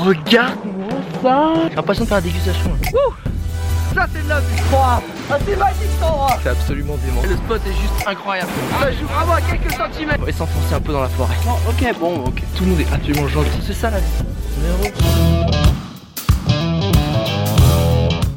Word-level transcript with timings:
regarde-moi 0.00 0.88
ça 1.22 1.52
J'ai 1.68 1.76
l'impression 1.76 2.04
de 2.04 2.08
faire 2.08 2.18
la 2.18 2.22
dégustation. 2.22 2.70
Ça 3.94 4.06
c'est 4.12 4.22
de 4.22 4.28
la 4.28 4.40
vie 4.40 4.46
Ah 4.72 5.00
c'est 5.46 5.56
magique 5.56 5.82
cet 5.92 6.02
endroit 6.02 6.38
C'est 6.42 6.48
absolument 6.48 6.96
dément. 7.04 7.22
Le 7.22 7.36
spot 7.36 7.60
est 7.66 7.72
juste 7.72 8.06
incroyable. 8.06 8.50
Ça 8.80 8.92
joue 8.92 9.06
vraiment 9.06 9.32
à 9.34 9.40
quelques 9.40 9.72
centimètres 9.72 10.18
On 10.22 10.24
va 10.24 10.32
s'enfoncer 10.32 10.74
un 10.74 10.80
peu 10.80 10.92
dans 10.92 11.02
la 11.02 11.08
forêt. 11.08 11.34
ok, 11.68 11.98
bon, 11.98 12.24
ok. 12.24 12.42
Tout 12.56 12.64
le 12.64 12.70
monde 12.70 12.80
est 12.80 12.92
absolument 12.92 13.28
gentil. 13.28 13.60
C'est 13.66 13.74
ça 13.74 13.90
la 13.90 13.98
vie. 13.98 14.06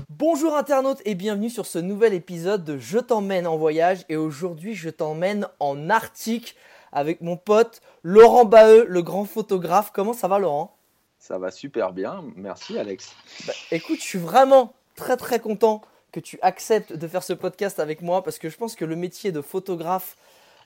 Bonjour 0.09 0.57
internautes 0.57 1.02
et 1.05 1.16
bienvenue 1.16 1.50
sur 1.50 1.66
ce 1.66 1.80
nouvel 1.80 2.14
épisode 2.14 2.64
de 2.64 2.77
Je 2.77 2.98
t'emmène 2.98 3.48
en 3.48 3.57
voyage 3.57 4.05
et 4.09 4.16
aujourd'hui 4.18 4.73
je 4.73 4.89
t'emmène 4.89 5.48
en 5.59 5.89
Arctique 5.89 6.55
avec 6.91 7.21
mon 7.21 7.38
pote 7.38 7.82
Laurent 8.04 8.45
Baheux, 8.45 8.86
le 8.88 9.02
grand 9.02 9.25
photographe. 9.25 9.91
Comment 9.93 10.14
ça 10.14 10.27
va 10.27 10.39
Laurent? 10.39 10.75
Ça 11.24 11.38
va 11.38 11.52
super 11.52 11.94
bien, 11.94 12.21
merci 12.36 12.78
Alex. 12.78 13.16
Bah, 13.48 13.54
écoute, 13.72 14.00
je 14.00 14.04
suis 14.04 14.20
vraiment 14.20 14.73
très 14.98 15.16
très 15.16 15.40
content 15.40 15.82
que 16.12 16.20
tu 16.20 16.38
acceptes 16.41 16.91
de 16.91 17.08
faire 17.08 17.23
ce 17.23 17.32
podcast 17.32 17.80
avec 17.80 18.02
moi 18.02 18.26
parce 18.26 18.38
que 18.38 18.49
je 18.49 18.58
pense 18.58 18.76
que 18.76 18.84
le 18.84 18.98
métier 18.98 19.32
de 19.32 19.40
photographe, 19.40 20.18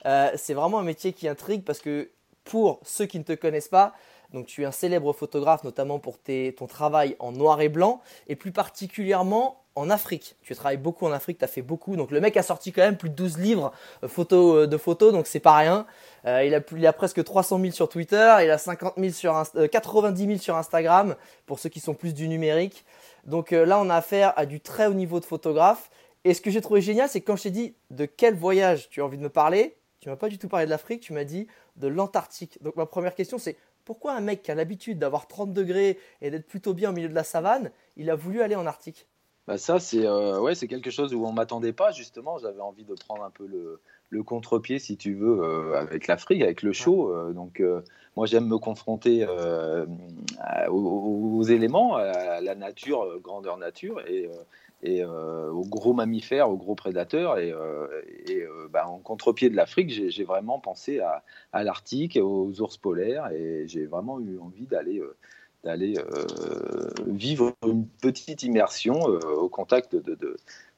euh, 0.04 0.32
c'est 0.34 0.54
vraiment 0.54 0.80
un 0.80 0.82
métier 0.82 1.12
qui 1.12 1.28
intrigue 1.28 1.62
parce 1.62 1.78
que 1.78 2.10
pour 2.42 2.80
ceux 2.84 3.06
qui 3.06 3.20
ne 3.20 3.22
te 3.22 3.34
connaissent 3.34 3.68
pas, 3.68 3.94
donc 4.32 4.46
tu 4.46 4.62
es 4.62 4.64
un 4.66 4.72
célèbre 4.72 5.12
photographe 5.12 5.64
notamment 5.64 5.98
pour 5.98 6.18
ton 6.20 6.66
travail 6.66 7.16
en 7.18 7.32
noir 7.32 7.60
et 7.60 7.68
blanc 7.68 8.00
et 8.28 8.36
plus 8.36 8.52
particulièrement 8.52 9.62
en 9.74 9.90
Afrique. 9.90 10.34
Tu 10.42 10.54
travailles 10.56 10.76
beaucoup 10.76 11.06
en 11.06 11.12
Afrique, 11.12 11.38
tu 11.38 11.44
as 11.44 11.48
fait 11.48 11.62
beaucoup. 11.62 11.94
Donc 11.96 12.10
le 12.10 12.20
mec 12.20 12.36
a 12.36 12.42
sorti 12.42 12.72
quand 12.72 12.82
même 12.82 12.96
plus 12.96 13.10
de 13.10 13.14
12 13.14 13.38
livres 13.38 13.72
euh, 14.02 14.08
euh, 14.32 14.66
de 14.66 14.76
photos, 14.76 15.12
donc 15.12 15.26
c'est 15.28 15.40
pas 15.40 15.56
rien. 15.56 15.86
Euh, 16.26 16.42
il, 16.44 16.54
a, 16.54 16.88
a 16.88 16.92
presque 16.92 17.22
300 17.22 17.60
000 17.60 17.72
sur 17.72 17.88
Twitter, 17.88 18.36
il 18.42 18.50
a 18.50 18.58
50 18.58 18.94
000 18.96 19.12
sur 19.12 19.34
Inst- 19.34 19.56
euh, 19.56 19.68
90 19.68 20.26
000 20.26 20.38
sur 20.38 20.56
Instagram 20.56 21.14
pour 21.46 21.58
ceux 21.60 21.68
qui 21.68 21.78
sont 21.80 21.94
plus 21.94 22.12
du 22.12 22.28
numérique. 22.28 22.84
Donc 23.24 23.50
là 23.52 23.78
on 23.80 23.88
a 23.90 23.96
affaire 23.96 24.32
à 24.36 24.46
du 24.46 24.60
très 24.60 24.86
haut 24.86 24.94
niveau 24.94 25.20
de 25.20 25.24
photographe. 25.24 25.90
Et 26.24 26.34
ce 26.34 26.40
que 26.40 26.50
j'ai 26.50 26.60
trouvé 26.60 26.80
génial, 26.80 27.08
c'est 27.08 27.20
quand 27.20 27.36
je 27.36 27.44
t'ai 27.44 27.50
dit 27.50 27.74
de 27.90 28.04
quel 28.04 28.34
voyage 28.34 28.88
tu 28.90 29.00
as 29.00 29.04
envie 29.04 29.18
de 29.18 29.22
me 29.22 29.28
parler, 29.28 29.76
tu 30.00 30.08
m'as 30.08 30.16
pas 30.16 30.28
du 30.28 30.38
tout 30.38 30.48
parlé 30.48 30.66
de 30.66 30.70
l'Afrique, 30.70 31.00
tu 31.02 31.12
m'as 31.12 31.24
dit 31.24 31.46
de 31.76 31.86
l'Antarctique. 31.88 32.58
Donc 32.62 32.74
ma 32.76 32.86
première 32.86 33.14
question 33.14 33.38
c'est 33.38 33.56
pourquoi 33.88 34.12
un 34.12 34.20
mec 34.20 34.42
qui 34.42 34.50
a 34.50 34.54
l'habitude 34.54 34.98
d'avoir 34.98 35.28
30 35.28 35.54
degrés 35.54 35.98
et 36.20 36.30
d'être 36.30 36.46
plutôt 36.46 36.74
bien 36.74 36.90
au 36.90 36.92
milieu 36.92 37.08
de 37.08 37.14
la 37.14 37.24
savane, 37.24 37.70
il 37.96 38.10
a 38.10 38.16
voulu 38.16 38.42
aller 38.42 38.54
en 38.54 38.66
Arctique? 38.66 39.08
Bah 39.46 39.56
ça 39.56 39.80
c'est 39.80 40.06
euh, 40.06 40.38
ouais, 40.38 40.54
c'est 40.54 40.68
quelque 40.68 40.90
chose 40.90 41.14
où 41.14 41.24
on 41.24 41.32
m'attendait 41.32 41.72
pas 41.72 41.90
justement, 41.90 42.36
j'avais 42.36 42.60
envie 42.60 42.84
de 42.84 42.92
prendre 42.92 43.24
un 43.24 43.30
peu 43.30 43.46
le, 43.46 43.80
le 44.10 44.22
contre-pied 44.22 44.78
si 44.78 44.98
tu 44.98 45.14
veux 45.14 45.40
euh, 45.42 45.80
avec 45.80 46.06
l'Afrique, 46.06 46.42
avec 46.42 46.60
le 46.60 46.74
chaud. 46.74 47.14
euh, 47.14 47.32
donc 47.32 47.62
moi 48.14 48.26
j'aime 48.26 48.46
me 48.46 48.58
confronter 48.58 49.26
aux, 50.68 51.38
aux 51.38 51.42
éléments, 51.44 51.96
à 51.96 52.42
la 52.42 52.54
nature, 52.54 53.18
grandeur 53.22 53.56
nature 53.56 54.06
et, 54.06 54.28
et 54.82 55.02
euh, 55.02 55.50
aux 55.50 55.64
gros 55.64 55.92
mammifères, 55.92 56.50
aux 56.50 56.56
gros 56.56 56.74
prédateurs. 56.74 57.38
Et, 57.38 57.52
euh, 57.52 57.86
euh, 58.30 58.68
bah, 58.70 58.88
en 58.88 58.98
contre-pied 58.98 59.50
de 59.50 59.56
l'Afrique, 59.56 59.90
j'ai 59.90 60.24
vraiment 60.24 60.58
pensé 60.58 61.00
à, 61.00 61.24
à 61.52 61.64
l'Arctique, 61.64 62.18
aux 62.20 62.60
ours 62.60 62.76
polaires 62.76 63.30
et 63.32 63.64
j'ai 63.66 63.86
vraiment 63.86 64.20
eu 64.20 64.38
envie 64.38 64.66
d'aller 64.66 65.02
d'aller 65.64 65.94
vivre 67.08 67.52
une 67.66 67.88
petite 68.00 68.44
immersion 68.44 69.00
au 69.02 69.48
contact 69.48 69.96
de, 69.96 70.16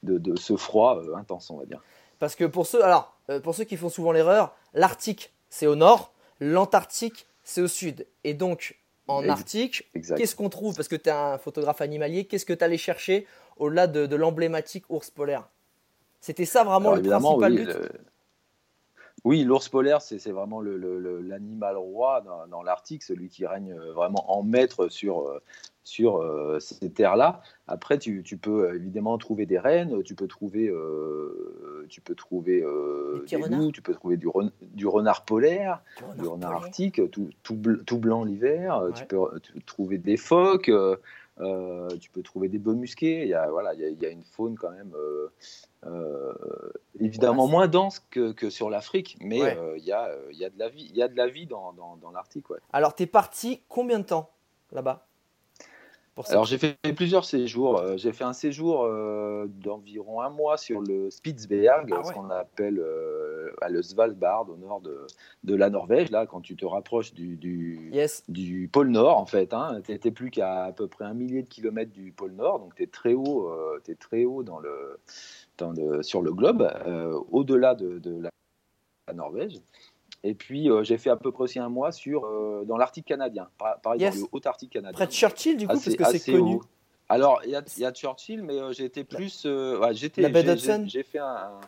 de, 0.02 0.18
de, 0.18 0.36
ce 0.36 0.56
froid 0.56 1.02
intense, 1.14 1.50
on 1.50 1.58
va 1.58 1.66
dire. 1.66 1.82
Parce 2.18 2.34
que 2.34 2.46
pour 2.46 2.66
ceux, 2.66 2.82
alors, 2.82 3.14
pour 3.42 3.54
ceux 3.54 3.64
qui 3.64 3.76
font 3.76 3.90
souvent 3.90 4.10
l'erreur, 4.10 4.56
l'Arctique 4.72 5.32
c'est 5.50 5.66
au 5.66 5.76
nord, 5.76 6.14
l'Antarctique 6.40 7.26
c'est 7.44 7.60
au 7.60 7.68
sud. 7.68 8.06
Et 8.24 8.32
donc 8.32 8.79
en 9.10 9.22
Exact. 9.94 10.18
qu'est-ce 10.18 10.36
qu'on 10.36 10.48
trouve? 10.48 10.74
Parce 10.76 10.88
que 10.88 10.96
tu 10.96 11.08
es 11.08 11.12
un 11.12 11.38
photographe 11.38 11.80
animalier, 11.80 12.24
qu'est-ce 12.26 12.44
que 12.46 12.52
tu 12.52 12.64
allé 12.64 12.78
chercher 12.78 13.26
au-delà 13.56 13.86
de, 13.86 14.06
de 14.06 14.16
l'emblématique 14.16 14.84
ours 14.88 15.10
polaire? 15.10 15.48
C'était 16.20 16.44
ça 16.44 16.64
vraiment 16.64 16.92
Alors, 16.92 17.02
le 17.02 17.08
principal 17.38 17.52
oui, 17.52 17.58
but? 17.58 17.68
le- 17.68 17.88
Oui, 19.24 19.44
l'ours 19.44 19.68
polaire, 19.68 20.00
c'est 20.00 20.30
vraiment 20.30 20.60
l'animal 20.60 21.76
roi 21.76 22.22
dans, 22.22 22.46
dans 22.46 22.62
l'Arctique, 22.62 23.02
celui 23.02 23.28
qui 23.28 23.46
règne 23.46 23.72
euh, 23.72 23.92
vraiment 23.92 24.32
en 24.36 24.42
maître 24.42 24.88
sur, 24.88 25.28
euh, 25.28 25.42
sur 25.84 26.16
euh, 26.22 26.58
ces 26.58 26.90
terres-là. 26.90 27.42
Après, 27.66 27.98
tu, 27.98 28.22
tu 28.22 28.36
peux 28.38 28.74
évidemment 28.74 29.18
trouver 29.18 29.44
des 29.46 29.58
rennes, 29.58 30.02
tu 30.02 30.14
peux 30.14 30.26
trouver, 30.26 30.68
euh, 30.68 31.84
tu 31.88 32.00
peux 32.00 32.14
trouver 32.14 32.62
euh, 32.62 33.24
Des 33.28 33.36
loups, 33.48 33.72
tu 33.72 33.82
peux 33.82 33.92
trouver 33.92 34.16
du, 34.16 34.28
ren- 34.28 34.52
du 34.62 34.86
renard 34.86 35.24
polaire, 35.24 35.82
Du 35.96 36.04
renard 36.04 36.16
du 36.16 36.26
renard 36.26 36.50
polaire. 36.50 36.64
arctique, 36.64 37.10
tout, 37.10 37.28
tout, 37.42 37.54
bl- 37.54 37.84
tout 37.84 37.98
blanc 37.98 38.24
l'hiver. 38.24 38.82
Ouais. 38.82 38.92
Tu, 38.94 39.04
peux, 39.06 39.18
trouver 39.66 39.98
des 39.98 40.16
phoques, 40.16 40.70
tu 42.00 42.10
peux 42.10 42.22
trouver 42.22 42.48
des 42.48 42.58
bœufs 42.58 42.74
musqués. 42.74 43.22
Il 43.22 43.28
y 43.28 43.34
a, 43.34 43.48
voilà, 43.50 43.74
il 43.74 43.80
y 43.80 43.84
a, 43.84 43.88
il 43.88 44.00
y 44.00 44.06
a 44.06 44.10
une 44.10 44.24
faune 44.24 44.56
quand 44.56 44.70
même. 44.70 44.92
euh, 44.94 45.28
euh, 45.86 46.34
évidemment 46.98 47.46
Ouais, 47.46 47.50
moins 47.50 47.68
dense 47.68 48.00
que, 48.10 48.32
que 48.32 48.50
sur 48.50 48.68
l'Afrique, 48.68 49.16
mais 49.20 49.40
Ouais. 49.40 49.56
euh, 49.58 49.78
il 49.78 49.84
y, 49.84 49.92
a, 49.92 50.08
euh, 50.08 50.28
il 50.30 50.38
y 50.38 50.44
a 50.44 50.50
de 50.50 50.58
la 50.58 50.68
vie, 50.68 50.86
il 50.90 50.96
y 50.96 51.02
a 51.02 51.08
de 51.08 51.16
la 51.16 51.26
vie 51.26 51.46
dans, 51.46 51.72
dans, 51.72 51.96
dans 51.96 52.10
l'Arctique. 52.10 52.50
Ouais. 52.50 52.58
Alors 52.72 52.94
tu 52.94 53.04
es 53.04 53.06
parti 53.06 53.62
combien 53.68 53.98
de 53.98 54.04
temps 54.04 54.30
là-bas? 54.72 55.06
Pour. 56.14 56.28
Alors 56.30 56.44
j'ai 56.44 56.58
fait 56.58 56.76
plusieurs 56.96 57.24
séjours. 57.24 57.78
Euh, 57.78 57.96
j'ai 57.96 58.12
fait 58.12 58.24
un 58.24 58.32
séjour 58.32 58.82
euh, 58.84 59.46
d'environ 59.48 60.20
un 60.20 60.28
mois 60.30 60.56
sur 60.56 60.80
le 60.80 61.08
Spitzberg, 61.10 61.92
Ah 61.96 62.02
ce 62.02 62.08
ouais. 62.08 62.14
qu'on 62.14 62.30
appelle 62.30 62.78
euh, 62.80 63.52
à 63.60 63.68
le 63.68 63.80
Svalbard, 63.82 64.48
au 64.50 64.56
nord 64.56 64.80
de, 64.80 65.06
de 65.44 65.54
la 65.54 65.70
Norvège. 65.70 66.10
Là, 66.10 66.26
quand 66.26 66.40
tu 66.40 66.56
te 66.56 66.64
rapproches 66.66 67.14
du, 67.14 67.36
du, 67.36 67.90
Yes. 67.92 68.24
du 68.28 68.68
pôle 68.72 68.88
Nord, 68.88 69.18
en 69.18 69.26
fait. 69.26 69.54
Hein. 69.54 69.80
Tu 69.84 69.92
n'étais 69.92 70.10
plus 70.10 70.30
qu'à 70.30 70.64
à 70.64 70.72
peu 70.72 70.88
près 70.88 71.04
un 71.04 71.14
millier 71.14 71.42
de 71.42 71.48
kilomètres 71.48 71.92
du 71.92 72.10
pôle 72.12 72.32
Nord, 72.32 72.58
donc 72.60 72.74
tu 72.74 72.82
es 72.82 72.86
très 72.86 73.14
haut, 73.14 73.48
euh, 73.48 73.80
très 73.98 74.24
haut 74.24 74.42
dans 74.42 74.58
le, 74.58 74.98
dans 75.58 75.70
le- 75.72 76.02
sur 76.02 76.22
le 76.22 76.32
globe, 76.32 76.68
au-delà 77.30 77.74
de, 77.74 78.00
la 78.22 79.14
Norvège. 79.14 79.60
Et 80.22 80.34
puis 80.34 80.70
euh, 80.70 80.82
j'ai 80.84 80.98
fait 80.98 81.08
à 81.10 81.16
peu 81.16 81.32
près 81.32 81.44
aussi 81.44 81.58
un 81.58 81.68
mois 81.70 81.92
sur, 81.92 82.26
euh, 82.26 82.62
dans 82.66 82.76
l'Arctique 82.76 83.06
canadien, 83.06 83.48
par- 83.58 83.80
pareil 83.80 84.00
Yes. 84.02 84.16
dans 84.16 84.20
le 84.22 84.28
Haut-Arctique 84.32 84.70
canadien. 84.70 84.92
Près 84.92 85.06
de 85.06 85.12
Churchill 85.12 85.56
du 85.56 85.66
coup, 85.66 85.72
Assez- 85.72 85.96
parce 85.96 86.12
que 86.12 86.18
c'est 86.18 86.32
connu. 86.32 86.56
haut. 86.56 86.62
Alors, 87.08 87.40
il 87.44 87.50
y 87.50 87.56
a, 87.56 87.62
il 87.76 87.82
y 87.82 87.86
a 87.86 87.90
Churchill, 87.92 88.42
mais 88.42 88.58
euh, 88.60 88.70
été 88.72 89.02
plus. 89.04 89.44
euh, 89.46 89.78
ouais, 89.80 89.94
j'étais, 89.94 90.20
La 90.22 90.28
baie 90.28 90.42
d'Hudson 90.44 90.84
j'ai- 90.86 91.02
fait 91.02 91.18
un, 91.18 91.58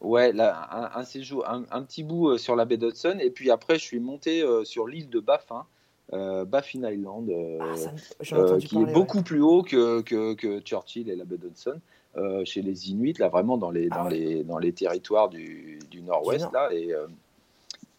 ouais, 0.00 0.32
là, 0.32 0.68
un, 0.96 1.00
un 1.00 1.04
séjour, 1.04 1.48
un, 1.48 1.62
un 1.70 1.82
petit 1.82 2.02
bout 2.02 2.36
sur 2.38 2.56
la 2.56 2.64
baie 2.64 2.76
d'Hudson, 2.76 3.16
et 3.20 3.30
puis 3.30 3.50
après, 3.50 3.78
je 3.78 3.84
suis 3.84 4.00
monté 4.00 4.44
sur 4.64 4.86
l'île 4.88 5.08
de 5.08 5.20
Baffin, 5.20 5.64
Baffin 6.12 6.90
Island, 6.90 7.30
Ah, 7.60 7.76
ça 7.76 7.92
qui 8.20 8.32
parler. 8.34 8.50
est 8.58 8.76
ouais. 8.76 8.92
beaucoup 8.92 9.22
plus 9.22 9.40
haut 9.40 9.62
que, 9.62 10.02
que, 10.02 10.34
que 10.34 10.60
Churchill 10.60 11.08
et 11.08 11.16
la 11.16 11.24
baie 11.24 11.38
d'Hudson, 11.38 11.80
euh, 12.18 12.44
chez 12.44 12.60
les 12.60 12.90
Inuits, 12.90 13.14
là, 13.18 13.28
vraiment 13.28 13.56
dans 13.56 13.70
les, 13.70 13.88
Ah 13.92 13.98
dans 13.98 14.04
ouais. 14.10 14.18
les, 14.18 14.44
dans 14.44 14.58
les 14.58 14.72
territoires 14.72 15.30
du, 15.30 15.78
du 15.90 16.02
nord-ouest, 16.02 16.42
nord. 16.52 16.52
là, 16.52 16.68
et. 16.74 16.92
euh, 16.92 17.06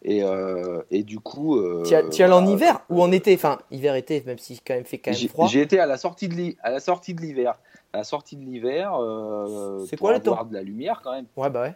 et, 0.03 0.23
euh, 0.23 0.81
et 0.91 1.03
du 1.03 1.19
coup. 1.19 1.57
euh, 1.57 1.83
Tu 1.83 1.91
y, 1.91 1.95
allais 1.95 2.33
en 2.33 2.41
voilà, 2.41 2.51
hiver 2.51 2.79
ou 2.89 3.01
en 3.01 3.11
été? 3.11 3.33
Enfin, 3.35 3.59
hiver-été, 3.71 4.23
même 4.25 4.37
si 4.37 4.59
quand 4.59 4.73
même 4.75 4.85
fait 4.85 4.97
quand 4.99 5.11
même 5.11 5.29
froid. 5.29 5.47
j'y 5.47 5.59
étais 5.59 5.79
à 5.79 5.85
la 5.85 5.97
sortie 5.97 6.27
de 6.27 6.33
l'hi- 6.35 6.57
à 6.61 6.71
la 6.71 6.79
sortie 6.79 7.13
de 7.13 7.21
l'hiver. 7.21 7.59
À 7.93 7.97
la 7.99 8.03
sortie 8.03 8.35
de 8.35 8.43
l'hiver, 8.43 8.95
euh, 8.99 9.85
C'est 9.89 9.97
quoi 9.99 10.13
le 10.13 10.19
temps? 10.21 10.43
de 10.45 10.53
la 10.53 10.63
lumière 10.63 11.01
quand 11.03 11.11
même. 11.13 11.25
Ouais, 11.37 11.49
bah 11.49 11.61
ouais. 11.61 11.73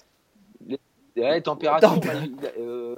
Ouais, 1.16 1.42
température. 1.42 1.90
Tempé- 1.90 2.08
bah, 2.42 2.48
euh, 2.60 2.96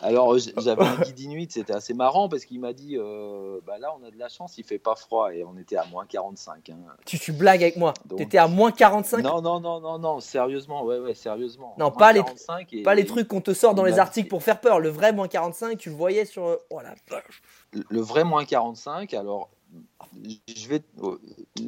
alors 0.00 0.36
j- 0.38 0.52
j'avais 0.58 0.84
un 0.84 0.96
guide 0.96 1.20
inuit, 1.20 1.50
c'était 1.52 1.72
assez 1.74 1.94
marrant 1.94 2.28
parce 2.28 2.44
qu'il 2.44 2.60
m'a 2.60 2.72
dit, 2.72 2.96
euh, 2.96 3.60
bah 3.66 3.78
là 3.78 3.94
on 4.00 4.06
a 4.06 4.10
de 4.10 4.18
la 4.18 4.28
chance, 4.28 4.56
il 4.58 4.64
fait 4.64 4.78
pas 4.78 4.94
froid 4.94 5.32
et 5.34 5.44
on 5.44 5.56
était 5.56 5.76
à 5.76 5.84
moins 5.86 6.06
45. 6.06 6.70
hein. 6.70 6.76
Tu, 7.06 7.18
tu 7.18 7.32
blagues 7.32 7.62
avec 7.62 7.76
moi. 7.76 7.94
Donc- 8.06 8.18
T'étais 8.18 8.38
à 8.38 8.48
moins 8.48 8.70
45 8.72 9.22
Non 9.22 9.40
non 9.42 9.60
non 9.60 9.80
non 9.80 9.98
non, 9.98 10.20
sérieusement, 10.20 10.84
ouais 10.84 10.98
ouais 10.98 11.14
sérieusement. 11.14 11.74
Non, 11.78 11.90
pas 11.90 12.12
les- 12.12 12.20
45 12.22 12.72
et- 12.74 12.82
Pas 12.82 12.94
les 12.94 13.06
trucs 13.06 13.28
qu'on 13.28 13.40
te 13.40 13.52
sort 13.54 13.74
dans 13.74 13.84
les 13.84 13.98
articles 13.98 14.28
pour 14.28 14.42
faire 14.42 14.60
peur. 14.60 14.80
Le 14.80 14.88
vrai 14.88 15.12
moins 15.12 15.28
45, 15.28 15.76
tu 15.78 15.90
le 15.90 15.96
voyais 15.96 16.24
sur. 16.24 16.44
euh, 16.46 16.56
Oh 16.70 16.80
la 16.80 16.94
vache. 17.10 17.42
le 17.72 18.00
vrai 18.00 18.24
moins 18.24 18.44
45, 18.44 19.14
alors 19.14 19.50
je 20.48 20.68
vais 20.68 20.82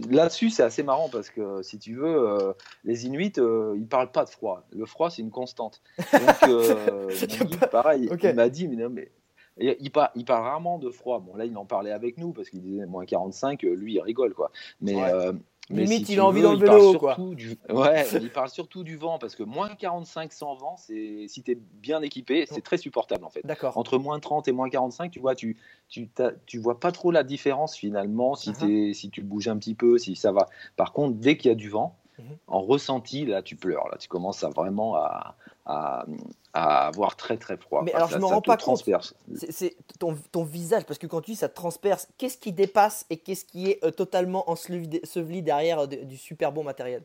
là-dessus 0.08 0.50
c'est 0.50 0.62
assez 0.62 0.82
marrant 0.82 1.08
parce 1.10 1.30
que 1.30 1.62
si 1.62 1.78
tu 1.78 1.94
veux 1.94 2.06
euh, 2.28 2.52
les 2.84 3.06
Inuits 3.06 3.32
euh, 3.38 3.74
ils 3.76 3.86
parlent 3.86 4.10
pas 4.10 4.24
de 4.24 4.30
froid. 4.30 4.64
Le 4.72 4.86
froid 4.86 5.10
c'est 5.10 5.22
une 5.22 5.30
constante. 5.30 5.82
Donc 6.12 6.48
euh, 6.48 7.10
pas- 7.60 7.66
pareil. 7.68 8.08
Il 8.30 8.34
m'a 8.36 8.48
dit 8.48 8.68
mais 8.68 8.76
non 8.76 8.90
mais 8.90 9.10
et 9.58 9.76
il, 9.80 9.90
par- 9.90 10.10
il 10.14 10.24
parle 10.24 10.44
rarement 10.44 10.78
de 10.78 10.90
froid. 10.90 11.20
Bon 11.20 11.36
là 11.36 11.44
il 11.44 11.56
en 11.58 11.66
parlait 11.66 11.92
avec 11.92 12.16
nous 12.16 12.32
parce 12.32 12.48
qu'il 12.48 12.62
disait 12.62 12.86
moins 12.86 13.04
45 13.04 13.62
euh, 13.64 13.74
lui 13.74 13.94
il 13.94 14.00
rigole 14.00 14.32
quoi. 14.34 14.50
Mais 14.80 14.94
Ouais. 14.96 15.32
Mais 15.70 15.84
Limite, 15.84 16.06
si 16.06 16.12
il 16.14 16.20
a 16.20 16.24
envie 16.26 16.42
dans 16.42 16.52
le 16.52 16.58
il 16.58 16.64
parle 16.64 16.80
vélo, 16.80 16.98
quoi. 16.98 17.14
surtout 17.14 17.34
Du... 17.34 17.56
Ouais, 17.72 18.04
il 18.20 18.30
parle 18.30 18.48
surtout 18.50 18.82
du 18.84 18.96
vent 18.96 19.18
parce 19.18 19.34
que 19.36 19.42
moins 19.42 19.68
45 19.74 20.32
sans 20.32 20.54
vent, 20.56 20.76
c'est 20.76 21.26
si 21.28 21.42
tu 21.42 21.52
es 21.52 21.54
bien 21.54 22.02
équipé, 22.02 22.44
c'est 22.46 22.60
très 22.60 22.76
supportable 22.76 23.24
en 23.24 23.30
fait 23.30 23.40
D'accord. 23.44 23.78
entre 23.78 23.96
moins 23.98 24.18
30 24.20 24.48
et 24.48 24.52
moins 24.52 24.68
45, 24.68 25.10
tu 25.10 25.20
vois, 25.20 25.34
tu, 25.34 25.56
tu, 25.88 26.10
tu 26.46 26.58
vois 26.58 26.78
pas 26.80 26.92
trop 26.92 27.10
la 27.10 27.22
différence 27.22 27.76
finalement 27.76 28.34
si, 28.34 28.50
Uh-huh. 28.50 28.66
t'es- 28.88 28.94
si 28.94 29.10
tu 29.10 29.22
bouges 29.22 29.48
un 29.48 29.56
petit 29.56 29.74
peu, 29.74 29.96
si 29.98 30.16
ça 30.16 30.32
va. 30.32 30.48
Par 30.76 30.92
contre, 30.92 31.14
dès 31.16 31.36
qu'il 31.36 31.48
y 31.48 31.52
a 31.52 31.56
du 31.56 31.68
vent, 31.70 31.96
Mhm. 32.18 32.36
en 32.48 32.60
ressenti, 32.60 33.24
là, 33.24 33.40
tu 33.40 33.56
pleures. 33.56 33.88
Là, 33.88 33.96
tu 33.96 34.06
commences 34.08 34.44
à 34.44 34.50
vraiment 34.50 34.96
à, 34.96 35.36
à, 35.70 36.06
à 36.52 36.86
avoir 36.88 37.16
très 37.16 37.36
très 37.36 37.56
froid. 37.56 37.82
Mais 37.84 37.92
alors, 37.92 38.08
Ça- 38.10 38.16
je 38.16 38.20
me 38.22 38.26
ça 38.28 38.34
rends 38.34 38.42
pas 38.42 38.54
compte. 38.56 38.60
transperce. 38.60 39.14
C'est- 39.36 39.52
C'est 39.52 39.76
ton, 39.98 40.16
ton 40.32 40.42
visage, 40.44 40.84
parce 40.84 40.98
que 40.98 41.06
quand 41.06 41.20
tu 41.20 41.30
dis 41.32 41.36
ça 41.36 41.48
te 41.48 41.54
transperce, 41.54 42.08
qu'est-ce 42.18 42.38
qui 42.38 42.52
dépasse 42.52 43.06
et 43.10 43.16
qu'est-ce 43.18 43.44
qui 43.44 43.70
est 43.70 43.84
euh, 43.84 43.90
totalement 43.90 44.48
enseveli 44.50 45.42
derrière 45.42 45.80
euh, 45.80 45.86
de- 45.86 45.96
du 46.04 46.16
super 46.16 46.52
bon 46.52 46.64
matériel? 46.64 47.02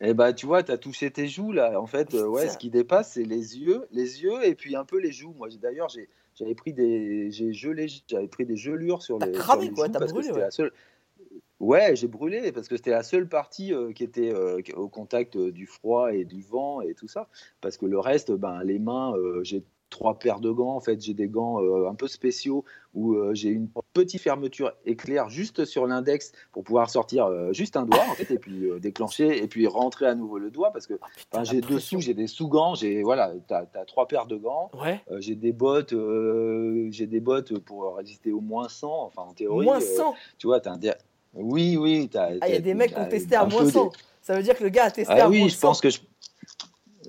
Eh 0.00 0.14
bah, 0.14 0.32
tu 0.32 0.46
vois, 0.46 0.62
tu 0.62 0.70
as 0.70 0.78
touché 0.78 1.10
tes 1.10 1.26
joues 1.26 1.50
là. 1.52 1.80
En 1.80 1.86
fait, 1.86 2.14
euh, 2.14 2.26
ouais, 2.26 2.48
ce 2.48 2.56
qui 2.58 2.70
dépasse, 2.70 3.12
c'est 3.14 3.24
les 3.24 3.58
yeux, 3.58 3.88
les 3.90 4.22
yeux 4.22 4.44
et 4.46 4.54
puis 4.54 4.76
un 4.76 4.84
peu 4.84 4.98
les 4.98 5.10
joues. 5.10 5.34
Moi, 5.36 5.48
d'ailleurs, 5.60 5.88
j'avais 6.36 6.54
pris 6.54 6.72
des, 6.72 7.32
j'ai 7.32 7.52
gelé, 7.52 7.88
j'avais 8.06 8.28
pris 8.28 8.46
des 8.46 8.56
gelures 8.56 9.02
sur 9.02 9.18
T'as 9.18 9.26
les, 9.26 9.32
cramé, 9.32 9.62
sur 9.64 9.70
les 9.70 9.74
quoi, 9.74 9.86
joues 9.86 9.92
t'as 9.92 10.06
brûlé, 10.06 10.30
ouais. 10.30 10.38
la 10.40 10.50
seule. 10.52 10.72
Ouais, 11.60 11.96
j'ai 11.96 12.06
brûlé 12.06 12.52
parce 12.52 12.68
que 12.68 12.76
c'était 12.76 12.90
la 12.90 13.02
seule 13.02 13.28
partie 13.28 13.74
euh, 13.74 13.92
qui 13.92 14.04
était 14.04 14.32
euh, 14.32 14.60
au 14.76 14.88
contact 14.88 15.36
euh, 15.36 15.50
du 15.50 15.66
froid 15.66 16.14
et 16.14 16.24
du 16.24 16.40
vent 16.42 16.80
et 16.80 16.94
tout 16.94 17.08
ça. 17.08 17.28
Parce 17.60 17.76
que 17.76 17.86
le 17.86 17.98
reste, 17.98 18.30
ben, 18.30 18.62
les 18.62 18.78
mains, 18.78 19.14
j'ai 19.42 19.64
trois 19.90 20.18
paires 20.18 20.38
de 20.38 20.50
gants. 20.50 20.76
En 20.76 20.80
fait, 20.80 21.00
j'ai 21.00 21.14
des 21.14 21.28
gants 21.28 21.58
un 21.86 21.94
peu 21.94 22.06
spéciaux 22.06 22.64
où 22.94 23.16
j'ai 23.32 23.48
une 23.48 23.68
petite 23.92 24.20
fermeture 24.20 24.72
éclair 24.84 25.30
juste 25.30 25.64
sur 25.64 25.86
l'index 25.86 26.32
pour 26.52 26.62
pouvoir 26.62 26.90
sortir 26.90 27.52
juste 27.52 27.76
un 27.76 27.84
doigt 27.84 28.04
en 28.08 28.14
fait 28.14 28.30
et 28.30 28.38
puis 28.38 28.68
déclencher 28.80 29.42
et 29.42 29.48
puis 29.48 29.66
rentrer 29.66 30.06
à 30.06 30.14
nouveau 30.14 30.38
le 30.38 30.50
doigt 30.50 30.72
parce 30.72 30.86
que 30.86 30.94
la 31.32 31.44
j'ai 31.44 31.60
dessous, 31.60 32.00
j'ai 32.00 32.14
des 32.14 32.26
sous-gants, 32.26 32.74
j'ai 32.74 33.02
voilà, 33.02 33.32
t'as 33.46 33.64
as 33.74 33.84
trois 33.84 34.06
paires 34.06 34.26
de 34.26 34.36
gants, 34.36 34.70
Ouais, 34.80 35.00
j'ai 35.18 35.34
des 35.34 35.52
bottes, 35.52 35.94
j'ai 36.90 37.06
des 37.06 37.20
bottes 37.20 37.58
pour 37.58 37.96
résister 37.96 38.30
au 38.32 38.40
moins 38.40 38.68
100, 38.68 39.04
enfin 39.04 39.22
en 39.22 39.32
théorie. 39.32 39.64
moins 39.64 39.78
euh, 39.78 39.96
100 39.96 40.14
tu 40.38 40.46
vois, 40.46 40.60
t'as 40.60 40.72
un 40.72 40.78
Oui, 41.34 41.76
oui, 41.76 42.08
t'as. 42.10 42.30
Ah, 42.40 42.48
il 42.48 42.54
y 42.54 42.56
a 42.56 42.60
des 42.60 42.74
mecs 42.74 42.92
qui 42.94 42.98
ont 43.00 43.06
testé 43.08 43.36
à 43.36 43.44
moins 43.44 43.62
peu 43.64 43.70
100. 43.70 43.84
des- 43.86 43.90
Ça 44.22 44.34
veut 44.34 44.42
dire 44.42 44.56
que 44.56 44.64
le 44.64 44.70
gars 44.70 44.84
a 44.84 44.90
testé 44.90 45.12
Ah 45.12 45.24
à 45.24 45.28
moins 45.28 45.30
oui, 45.30 45.48
je 45.48 45.54
100. 45.56 45.68
pense 45.68 45.80
que 45.80 45.90
je. 45.90 45.98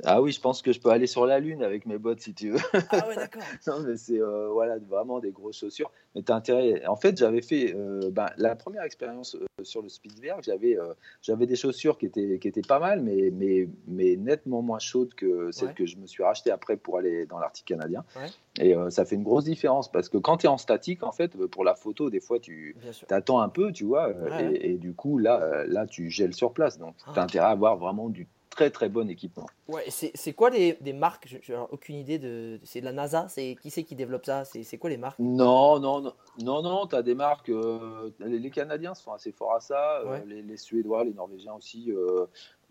Ah 0.06 0.22
oui, 0.22 0.32
je 0.32 0.40
pense 0.40 0.62
que 0.62 0.72
je 0.72 0.80
peux 0.80 0.90
aller 0.90 1.08
sur 1.08 1.26
la 1.26 1.40
lune 1.40 1.62
avec 1.64 1.86
mes 1.86 1.98
bottes 1.98 2.22
si 2.22 2.34
tu 2.34 2.52
veux. 2.52 2.60
Ah 2.90 3.08
ouais, 3.08 3.16
d'accord. 3.16 3.42
non, 3.68 3.80
mais 3.82 3.98
c'est 3.98 4.22
euh, 4.22 4.50
voilà, 4.50 4.78
vraiment 4.78 5.20
des 5.20 5.32
grosses 5.32 5.58
chaussures. 5.60 5.92
Mais 6.16 6.22
t'as 6.22 6.36
intérêt. 6.36 6.86
En 6.86 6.96
fait, 6.96 7.18
j'avais 7.18 7.42
fait 7.42 7.74
euh, 7.76 8.10
ben, 8.12 8.28
la 8.38 8.56
première 8.56 8.84
expérience 8.84 9.36
euh, 9.36 9.46
sur 9.64 9.82
le 9.82 9.90
Spitzberg. 9.90 10.42
J'avais 10.44 10.78
j'avais 11.22 11.46
des 11.46 11.56
chaussures 11.56 11.98
qui 11.98 12.06
étaient, 12.06 12.40
qui 12.40 12.48
étaient 12.48 12.62
pas 12.62 12.80
mal, 12.80 13.02
mais, 13.02 13.30
mais, 13.34 13.68
mais 13.88 14.16
nettement 14.16 14.62
moins 14.62 14.80
chaudes 14.80 15.14
que 15.14 15.52
celles 15.52 15.70
Ouais. 15.70 15.74
que 15.76 15.86
je 15.86 15.98
me 15.98 16.08
suis 16.08 16.24
racheté 16.24 16.50
après 16.52 16.78
pour 16.78 16.98
aller 16.98 17.26
dans 17.26 17.38
l'Arctique 17.40 17.68
canadien. 17.68 18.04
Ouais. 18.16 18.30
Et 18.66 18.76
ça 18.90 19.06
fait 19.06 19.16
une 19.16 19.24
grosse 19.24 19.44
différence 19.46 19.92
parce 19.92 20.10
que 20.10 20.18
quand 20.18 20.38
tu 20.38 20.46
es 20.46 20.50
en 20.50 20.58
statique, 20.58 21.04
en 21.04 21.12
fait, 21.12 21.36
pour 21.48 21.64
la 21.64 21.76
photo, 21.76 22.10
des 22.10 22.20
fois, 22.20 22.40
tu 22.40 22.76
Bien 22.82 22.92
sûr. 22.92 23.08
attends 23.12 23.40
un 23.42 23.50
peu, 23.50 23.72
tu 23.72 23.84
vois, 23.86 24.10
Ouais, 24.10 24.54
et, 24.56 24.72
et 24.72 24.78
du 24.78 24.94
coup, 24.94 25.18
là, 25.18 25.66
là, 25.68 25.86
tu 25.86 26.10
gèles 26.10 26.34
sur 26.34 26.54
place. 26.54 26.78
Donc, 26.80 26.96
Ah. 27.06 27.12
tu 27.14 27.20
as 27.20 27.24
intérêt 27.24 27.46
à 27.48 27.50
avoir 27.50 27.78
vraiment 27.78 28.10
du 28.10 28.28
très 28.50 28.70
très 28.72 28.90
bon 28.90 29.10
équipement. 29.10 29.46
Ouais, 29.68 29.86
c'est 29.90 30.34
quoi 30.34 30.50
les, 30.50 30.74
des 30.82 30.94
marques 30.94 31.28
Je 31.42 31.54
n'ai 31.54 31.60
aucune 31.72 31.96
idée 31.96 32.18
de. 32.20 32.60
C'est 32.64 32.80
de 32.82 32.86
la 32.86 32.92
NASA 32.92 33.28
C'est 33.30 33.56
Qui 33.62 33.70
c'est 33.70 33.84
qui 33.84 33.96
développe 33.96 34.26
ça 34.26 34.44
C'est 34.46 34.78
quoi 34.78 34.90
les 34.90 34.98
marques? 34.98 35.20
Non, 35.20 35.80
non, 35.80 36.02
non, 36.02 36.14
non, 36.44 36.62
non 36.62 36.88
tu 36.88 36.96
as 36.96 37.02
des 37.04 37.16
marques. 37.16 37.50
euh, 37.50 38.12
les, 38.20 38.40
les 38.40 38.50
Canadiens 38.50 38.94
sont 38.96 39.14
assez 39.14 39.32
forts 39.32 39.54
à 39.56 39.60
ça, 39.60 40.00
euh, 40.06 40.20
les, 40.26 40.42
les 40.42 40.58
Suédois, 40.58 41.04
les 41.04 41.14
Norvégiens 41.14 41.54
aussi. 41.54 41.92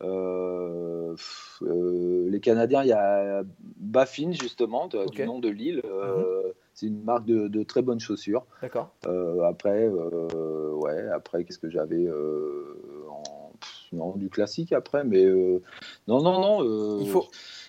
euh, 0.00 1.12
pff, 1.14 1.62
les 1.62 2.40
Canadiens, 2.40 2.82
il 2.82 2.88
y 2.88 2.92
a 2.92 3.42
Baffin, 3.76 4.32
justement. 4.32 4.88
Mhm. 4.92 5.06
du 5.10 5.24
nom 5.24 5.38
de 5.38 5.48
l'île. 5.48 5.82
euh, 5.84 6.52
C'est 6.74 6.86
une 6.86 7.02
marque 7.02 7.24
de, 7.24 7.48
de 7.48 7.62
très 7.64 7.82
bonnes 7.82 7.98
chaussures. 8.00 8.46
D'accord. 8.62 8.90
Euh, 9.06 9.42
après, 9.42 9.84
euh, 9.88 10.70
ouais, 10.74 11.08
après, 11.08 11.44
qu'est-ce 11.44 11.58
que 11.58 11.70
j'avais 11.70 12.04
euh, 12.06 12.76
en- 13.10 13.47
Non, 13.92 14.12
du 14.16 14.28
classique 14.28 14.72
après, 14.72 15.04
mais 15.04 15.24
euh, 15.24 15.62
non, 16.06 16.20
non, 16.22 16.40
non. 16.40 16.62
euh, 16.62 16.98
Il 17.00 17.08
faut. 17.08 17.26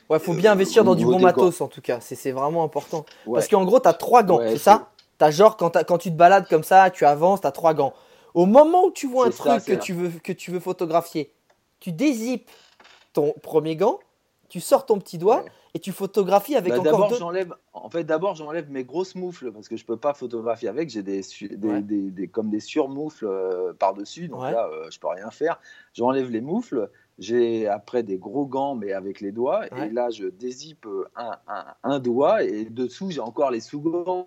Ouais, 0.10 0.20
faut 0.20 0.34
bien 0.34 0.54
investir 0.54 0.84
dans 0.84 0.96
du 0.96 1.06
bon 1.06 1.20
matos 1.20 1.62
en 1.62 1.68
tout 1.68 1.82
cas. 1.82 2.00
C'est 2.02 2.16
c'est 2.16 2.32
vraiment 2.32 2.64
important. 2.64 3.06
ouais. 3.26 3.34
Parce 3.36 3.48
qu'en 3.48 3.64
gros, 3.64 3.80
tu 3.80 3.88
as 3.88 3.94
trois 3.94 4.24
gants, 4.24 4.40
Ouais, 4.40 4.52
c'est 4.52 4.58
ça 4.58 4.90
T'as 5.20 5.32
genre, 5.32 5.58
quand, 5.58 5.72
t'as- 5.72 5.84
quand 5.84 5.98
tu 5.98 6.10
te 6.12 6.16
balades 6.16 6.48
comme 6.48 6.64
ça, 6.64 6.90
tu 6.90 7.06
avances, 7.06 7.42
tu 7.42 7.48
as 7.48 7.52
trois 7.52 7.74
gants. 7.74 7.94
Au 8.34 8.46
moment 8.46 8.86
où 8.86 8.92
tu 8.92 9.06
vois 9.08 9.28
un 9.28 9.32
ça, 9.32 9.44
truc 9.44 9.66
que 9.66 9.74
là. 9.74 9.78
tu, 9.80 9.94
veux, 9.94 10.10
que 10.20 10.32
tu 10.32 10.50
veux 10.50 10.62
photographier, 10.62 11.34
tu 11.82 11.92
dézippes 11.92 12.50
ton 13.12 13.34
premier 13.44 13.76
gant, 13.76 14.00
tu 14.48 14.62
sors 14.62 14.86
ton 14.86 14.98
petit 14.98 15.18
doigt. 15.18 15.44
Et 15.74 15.80
tu 15.80 15.92
photographies 15.92 16.56
avec 16.56 16.72
Bah, 16.74 16.80
encore 16.80 16.92
d'abord, 16.92 17.10
deux. 17.10 17.18
j'enlève. 17.18 17.54
En 17.74 17.90
fait, 17.90 18.04
d'abord, 18.04 18.36
j'enlève 18.36 18.70
mes 18.72 18.84
grosses 18.84 19.16
moufles 19.16 19.52
parce 19.52 19.68
que 19.70 19.78
je 19.78 19.86
peux 19.86 19.98
pas 19.98 20.14
photographier 20.14 20.68
avec. 20.70 20.90
J'ai 20.90 21.04
des, 21.04 21.22
su- 21.24 21.48
des, 21.50 21.68
Ouais. 21.68 21.82
des- 21.82 22.10
des- 22.12 22.28
comme 22.28 22.50
des 22.50 22.60
surmoufles 22.60 23.26
euh, 23.28 23.74
par 23.74 23.94
dessus, 23.94 24.28
donc 24.28 24.42
Ouais. 24.42 24.52
là, 24.52 24.68
euh, 24.72 24.88
je 24.90 25.00
peux 25.00 25.08
rien 25.08 25.30
faire. 25.30 25.60
J'enlève 25.94 26.30
les 26.32 26.42
moufles. 26.42 26.90
J'ai 27.20 27.68
après 27.68 28.02
des 28.02 28.18
gros 28.18 28.46
gants, 28.46 28.76
mais 28.76 28.94
avec 28.94 29.20
les 29.22 29.32
doigts. 29.34 29.66
Ouais. 29.74 29.88
Et 29.88 29.90
là, 29.92 30.10
je 30.10 30.28
dézippe 30.28 30.86
euh, 30.86 31.06
un, 31.18 31.38
un, 31.48 31.66
un 31.84 32.00
doigt 32.00 32.44
et 32.44 32.66
dessous, 32.66 33.12
j'ai 33.12 33.20
encore 33.20 33.52
les 33.52 33.60
sous-gants. 33.60 34.24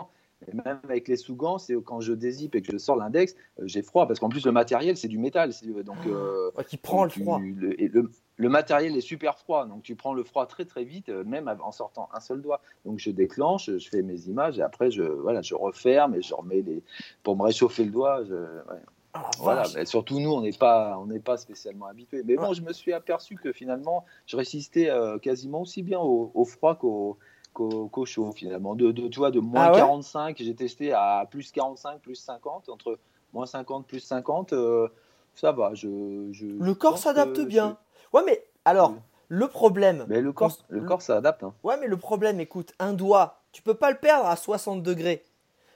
Et 0.49 0.55
même 0.65 0.81
avec 0.85 1.09
les 1.09 1.17
sous-gants, 1.17 1.59
c'est 1.59 1.75
quand 1.85 2.01
je 2.01 2.13
dézippe 2.13 2.55
et 2.55 2.63
que 2.63 2.73
je 2.73 2.79
sors 2.79 2.97
l'index, 2.97 3.35
euh, 3.61 3.63
j'ai 3.67 3.83
froid 3.83 4.07
parce 4.07 4.19
qu'en 4.19 4.29
plus 4.29 4.45
le 4.45 4.53
matériel 4.53 4.97
c'est 4.97 5.09
du 5.09 5.19
métal, 5.19 5.51
donc. 5.85 5.97
euh, 6.07 6.51
Ouais, 6.57 6.65
qui 6.65 6.77
prend 6.77 7.05
le 7.05 7.11
tu- 7.11 7.23
froid. 7.23 7.41
le, 7.41 7.81
et 7.81 7.89
le- 7.89 8.11
le 8.37 8.49
matériel 8.49 8.97
est 8.97 9.01
super 9.03 9.39
froid, 9.39 9.67
donc 9.67 9.83
tu 9.83 9.95
prends 9.95 10.15
le 10.15 10.25
froid 10.25 10.47
très 10.47 10.65
très 10.65 10.85
vite, 10.85 11.09
euh, 11.11 11.23
même 11.25 11.53
en 11.63 11.71
sortant 11.71 12.09
un 12.13 12.21
seul 12.21 12.41
doigt. 12.43 12.61
Donc 12.85 12.99
je 12.99 13.11
déclenche, 13.11 13.71
je 13.77 13.89
fais 13.89 14.03
mes 14.03 14.23
images 14.29 14.59
et 14.59 14.63
après 14.63 14.91
je, 14.91 15.03
voilà, 15.05 15.43
je 15.43 15.55
referme 15.55 16.15
et 16.17 16.23
je 16.23 16.35
remets 16.35 16.63
les. 16.63 16.83
Pour 17.23 17.37
me 17.37 17.43
réchauffer 17.43 17.85
le 17.85 17.91
doigt, 17.91 18.25
je, 18.25 18.35
ouais. 18.35 18.81
Ah, 19.15 19.31
voilà. 19.39 19.65
Mais 19.75 19.85
surtout 19.85 20.19
nous, 20.21 20.31
on 20.33 20.41
n'est 20.41 20.53
pas, 20.55 20.97
on 20.99 21.05
n'est 21.05 21.21
pas 21.21 21.37
spécialement 21.37 21.85
habitués. 21.85 22.23
Mais 22.25 22.37
bon, 22.37 22.55
je 22.55 22.63
me 22.63 22.73
suis 22.73 22.95
aperçu 22.95 23.37
que 23.37 23.53
finalement, 23.53 24.07
je 24.25 24.39
résistais 24.39 24.89
euh, 24.89 25.19
quasiment 25.19 25.61
aussi 25.61 25.83
bien 25.83 26.01
au, 26.01 26.31
au 26.35 26.45
froid 26.47 26.77
qu'au 26.77 27.19
qu'au 27.53 28.05
chaud 28.07 28.33
finalement. 28.33 28.75
De, 28.75 28.91
de, 28.93 29.09
tu 29.09 29.19
vois, 29.19 29.31
de 29.31 29.41
moins 29.41 29.67
Ah 29.67 29.73
ouais 29.73 29.79
45, 29.79 30.37
j'ai 30.41 30.55
testé 30.55 30.93
à 30.93 31.27
plus 31.31 31.51
45, 31.53 32.01
plus 32.01 32.17
50, 32.17 32.69
entre 32.69 32.99
moins 33.33 33.47
50, 33.47 33.87
plus 33.87 34.01
50, 34.01 34.53
euh, 34.53 34.89
ça 35.35 35.53
va. 35.53 35.75
Je, 35.75 36.29
je, 36.33 36.47
Le 36.47 36.75
corps 36.75 36.99
s'adapte 36.99 37.41
bien. 37.41 37.77
Ouais, 38.13 38.23
mais 38.27 38.45
alors, 38.65 38.95
le 39.29 39.49
problème. 39.49 40.05
Mais 40.09 40.21
le 40.21 40.33
corps, 40.33 40.57
le 40.69 40.83
corps 40.83 41.03
ça 41.03 41.17
adapte. 41.17 41.43
hein. 41.43 41.55
Ouais, 41.63 41.77
mais 41.81 41.87
le 41.87 41.97
problème, 41.97 42.41
écoute, 42.41 42.73
un 42.79 42.93
doigt, 42.93 43.41
tu 43.53 43.63
peux 43.63 43.75
pas 43.75 43.91
le 43.91 43.97
perdre 43.99 44.27
à 44.27 44.37
60 44.37 44.83
degrés. 44.83 45.23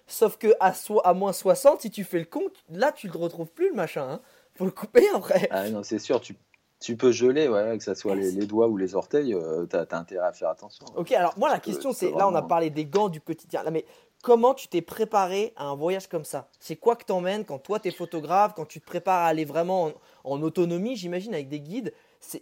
Sauf 0.07 0.37
que 0.39 0.55
à, 0.61 0.73
so- 0.73 1.01
à 1.05 1.15
moins 1.15 1.33
60, 1.33 1.81
si 1.81 1.91
tu 1.91 2.05
fais 2.05 2.19
le 2.21 2.27
compte, 2.27 2.53
là, 2.71 2.93
tu 2.93 3.09
le 3.09 3.19
retrouves 3.19 3.49
plus, 3.49 3.71
le 3.71 3.75
machin. 3.75 4.09
Hein. 4.09 4.21
Faut 4.55 4.65
le 4.65 4.71
couper 4.71 5.05
après. 5.15 5.49
Ah 5.51 5.69
non, 5.69 5.83
c'est 5.83 5.99
sûr, 5.99 6.21
tu, 6.21 6.37
tu 6.81 6.97
peux 6.97 7.13
geler, 7.13 7.49
ouais, 7.49 7.77
que 7.79 7.85
ce 7.85 7.95
soit 7.95 8.15
les, 8.15 8.31
les 8.33 8.47
doigts 8.47 8.69
ou 8.69 8.77
les 8.77 8.95
orteils, 8.95 9.35
euh, 9.35 9.67
t'as 9.67 9.85
as 9.91 9.99
intérêt 9.99 10.27
à 10.27 10.33
faire 10.33 10.51
attention. 10.51 10.87
Ok, 10.97 11.13
alors 11.13 11.35
moi, 11.39 11.49
la 11.49 11.59
question, 11.59 11.93
c'est 11.93 12.11
là, 12.11 12.29
on 12.29 12.35
a 12.35 12.43
parlé 12.43 12.71
des 12.71 12.85
gants 12.85 13.09
du 13.09 13.21
quotidien. 13.21 13.63
Là, 13.63 13.71
mais 13.71 13.85
comment 14.23 14.55
tu 14.55 14.69
t'es 14.69 14.83
préparé 14.83 15.53
à 15.57 15.67
un 15.67 15.75
voyage 15.75 16.09
comme 16.09 16.25
ça? 16.25 16.49
C'est 16.61 16.77
quoi 16.77 16.97
que 16.97 17.05
t'emmènes 17.05 17.45
quand 17.45 17.59
toi, 17.59 17.79
t'es 17.79 17.91
photographe, 17.91 18.53
quand 18.55 18.67
tu 18.67 18.81
te 18.81 18.87
prépares 18.87 19.23
à 19.23 19.27
aller 19.27 19.45
vraiment 19.45 19.85
en, 19.85 19.93
en 20.25 20.43
autonomie, 20.43 20.97
j'imagine, 20.97 21.33
avec 21.35 21.49
des 21.49 21.61
guides 21.61 21.93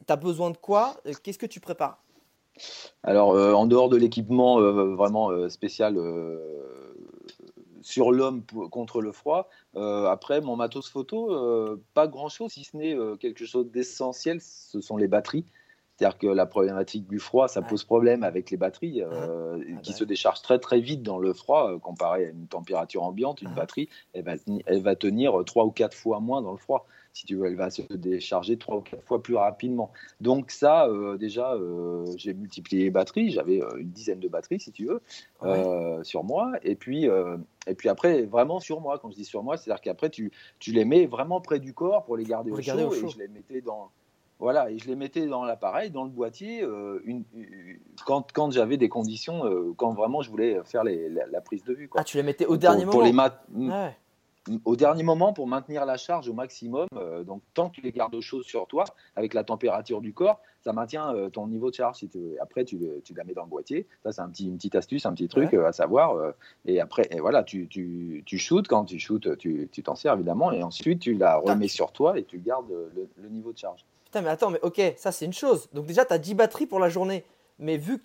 T'as 0.06 0.16
besoin 0.16 0.50
de 0.50 0.56
quoi? 0.56 0.96
Euh, 1.06 1.12
Qu'est-ce 1.22 1.38
que 1.38 1.46
tu 1.46 1.60
prépares? 1.60 1.98
Alors, 3.02 3.32
euh, 3.32 3.52
en 3.52 3.66
dehors 3.66 3.88
de 3.88 3.96
l'équipement 3.96 4.60
euh, 4.60 4.94
vraiment 4.94 5.30
euh, 5.30 5.48
spécial 5.48 5.98
sur 7.84 8.12
l'homme 8.12 8.42
contre 8.70 9.02
le 9.02 9.12
froid, 9.12 9.48
euh, 9.76 10.06
après, 10.06 10.40
mon 10.40 10.56
matos 10.56 10.88
photo, 10.88 11.30
euh, 11.32 11.80
pas 11.92 12.08
grand-chose, 12.08 12.50
si 12.50 12.64
ce 12.64 12.76
n'est 12.76 12.94
euh, 12.94 13.16
quelque 13.16 13.44
chose 13.44 13.70
d'essentiel, 13.70 14.40
ce 14.40 14.80
sont 14.80 14.96
les 14.96 15.06
batteries. 15.06 15.44
C'est-à-dire 15.96 16.18
que 16.18 16.26
la 16.26 16.46
problématique 16.46 17.06
du 17.06 17.20
froid, 17.20 17.46
ça 17.46 17.62
pose 17.62 17.84
problème 17.84 18.24
avec 18.24 18.50
les 18.50 18.56
batteries 18.56 19.02
euh, 19.02 19.58
Ah 19.60 19.80
qui 19.82 19.92
bah 19.92 19.98
se 19.98 20.02
déchargent 20.02 20.42
très 20.42 20.58
très 20.58 20.80
vite 20.80 21.02
dans 21.02 21.18
le 21.18 21.32
froid 21.32 21.70
euh, 21.70 21.78
comparé 21.78 22.26
à 22.26 22.30
une 22.30 22.48
température 22.48 23.04
ambiante. 23.04 23.42
Une 23.42 23.50
Ah. 23.52 23.56
batterie, 23.60 23.88
elle 24.12 24.24
va, 24.24 24.32
elle 24.66 24.82
va 24.82 24.96
tenir 24.96 25.44
trois 25.44 25.64
ou 25.66 25.70
quatre 25.70 25.94
fois 25.96 26.18
moins 26.18 26.42
dans 26.42 26.50
le 26.50 26.58
froid. 26.58 26.86
Si 27.14 27.26
tu 27.26 27.36
veux, 27.36 27.46
elle 27.46 27.54
va 27.54 27.70
se 27.70 27.80
décharger 27.92 28.56
trois 28.58 28.78
ou 28.78 28.80
quatre 28.80 29.04
fois 29.04 29.22
plus 29.22 29.36
rapidement. 29.36 29.92
Donc 30.20 30.50
ça, 30.50 30.86
euh, 30.88 31.16
déjà, 31.16 31.52
euh, 31.54 32.04
j'ai 32.16 32.34
multiplié 32.34 32.82
les 32.82 32.90
batteries. 32.90 33.30
J'avais 33.30 33.62
euh, 33.62 33.76
une 33.78 33.90
dizaine 33.90 34.18
de 34.18 34.26
batteries, 34.26 34.58
si 34.58 34.72
tu 34.72 34.86
veux, 34.86 35.00
euh, 35.44 36.02
sur 36.02 36.24
moi. 36.24 36.50
Et 36.64 36.74
puis, 36.74 37.04
et 37.68 37.74
puis 37.76 37.88
après, 37.88 38.22
vraiment 38.22 38.58
sur 38.58 38.80
moi. 38.80 38.98
Quand 38.98 39.10
je 39.12 39.14
dis 39.16 39.24
sur 39.24 39.44
moi, 39.44 39.56
c'est-à-dire 39.56 39.80
qu'après, 39.80 40.10
tu, 40.10 40.32
tu 40.58 40.72
les 40.72 40.84
mets 40.84 41.06
vraiment 41.06 41.40
près 41.40 41.60
du 41.60 41.72
corps 41.72 42.04
pour 42.04 42.16
les 42.16 42.24
garder, 42.24 42.50
Pour 42.50 42.56
au, 42.58 42.60
les 42.60 42.66
garder 42.66 42.82
chaud, 42.82 42.88
au 42.88 42.94
chaud. 42.94 43.06
Et 43.06 43.10
je 43.10 43.18
les 43.20 43.28
mettais 43.28 43.60
dans... 43.60 43.90
Voilà, 44.40 44.68
et 44.68 44.78
je 44.78 44.88
les 44.88 44.96
mettais 44.96 45.26
dans 45.28 45.44
l'appareil, 45.44 45.92
dans 45.92 46.02
le 46.02 46.10
boîtier, 46.10 46.64
euh, 46.64 47.00
une, 47.04 47.22
une- 47.36 47.78
quand, 48.04 48.32
quand 48.32 48.50
j'avais 48.50 48.76
des 48.76 48.88
conditions, 48.88 49.46
euh, 49.46 49.72
quand 49.76 49.92
vraiment 49.94 50.22
je 50.22 50.30
voulais 50.30 50.58
faire 50.64 50.82
les- 50.82 51.08
la, 51.08 51.26
la 51.28 51.40
prise 51.40 51.62
de 51.62 51.72
vue. 51.72 51.88
Quoi. 51.88 52.00
Ah, 52.00 52.04
tu 52.04 52.16
les 52.16 52.24
mettais 52.24 52.44
au 52.44 52.48
Pour- 52.48 52.58
dernier 52.58 52.84
pour 52.84 52.94
moment 52.94 53.06
les 53.06 53.12
mat- 53.12 53.46
Ouais. 53.54 53.96
Au 54.64 54.76
dernier 54.76 55.02
moment 55.02 55.32
pour 55.32 55.46
maintenir 55.46 55.86
la 55.86 55.96
charge 55.96 56.28
au 56.28 56.32
maximum. 56.34 56.86
euh, 56.96 57.24
donc, 57.24 57.42
tant 57.54 57.70
que 57.70 57.76
tu 57.76 57.80
les 57.80 57.92
gardes 57.92 58.14
au 58.14 58.20
chaud 58.20 58.42
sur 58.42 58.66
toi, 58.66 58.84
avec 59.16 59.32
la 59.34 59.42
température 59.44 60.00
du 60.00 60.12
corps, 60.12 60.40
ça 60.62 60.72
maintient 60.72 61.14
euh, 61.14 61.30
ton 61.30 61.46
niveau 61.46 61.70
de 61.70 61.74
charge. 61.74 61.96
Si. 61.96 62.10
Après, 62.40 62.64
tu, 62.64 62.76
le- 62.78 63.00
tu 63.02 63.14
la 63.14 63.24
mets 63.24 63.34
dans 63.34 63.44
le 63.44 63.48
boîtier. 63.48 63.86
Ça, 64.02 64.12
c'est 64.12 64.20
un 64.20 64.28
petit, 64.28 64.46
une 64.46 64.56
petite 64.56 64.74
astuce, 64.74 65.06
un 65.06 65.12
petit 65.14 65.28
truc 65.28 65.52
Ouais. 65.52 65.58
euh, 65.58 65.66
à 65.68 65.72
savoir. 65.72 66.16
et 66.66 66.80
après, 66.80 67.08
et 67.10 67.20
voilà, 67.20 67.42
tu, 67.42 67.68
tu, 67.68 68.22
tu 68.26 68.38
shootes. 68.38 68.68
Quand 68.68 68.84
tu 68.84 68.98
shootes, 68.98 69.36
tu 69.38 69.68
tu 69.72 69.82
t'en 69.82 69.94
sers 69.94 70.12
évidemment. 70.14 70.52
Et 70.52 70.62
ensuite, 70.62 71.00
tu 71.00 71.14
la 71.14 71.36
remets 71.36 71.68
sur 71.68 71.92
toi 71.92 72.18
et 72.18 72.24
tu 72.24 72.38
gardes 72.38 72.68
le, 72.94 73.08
le 73.16 73.28
niveau 73.28 73.52
de 73.52 73.58
charge. 73.58 73.84
Putain, 74.04 74.20
mais 74.22 74.28
attends, 74.30 74.50
mais 74.50 74.60
ok, 74.62 74.80
ça 74.96 75.10
c'est 75.10 75.24
une 75.24 75.32
chose. 75.32 75.68
Donc 75.72 75.86
déjà, 75.86 76.04
tu 76.04 76.12
as 76.12 76.18
10 76.18 76.34
batteries 76.34 76.66
pour 76.66 76.78
la 76.80 76.88
journée. 76.88 77.24
mais 77.58 77.76
vu 77.78 77.98
que 77.98 78.04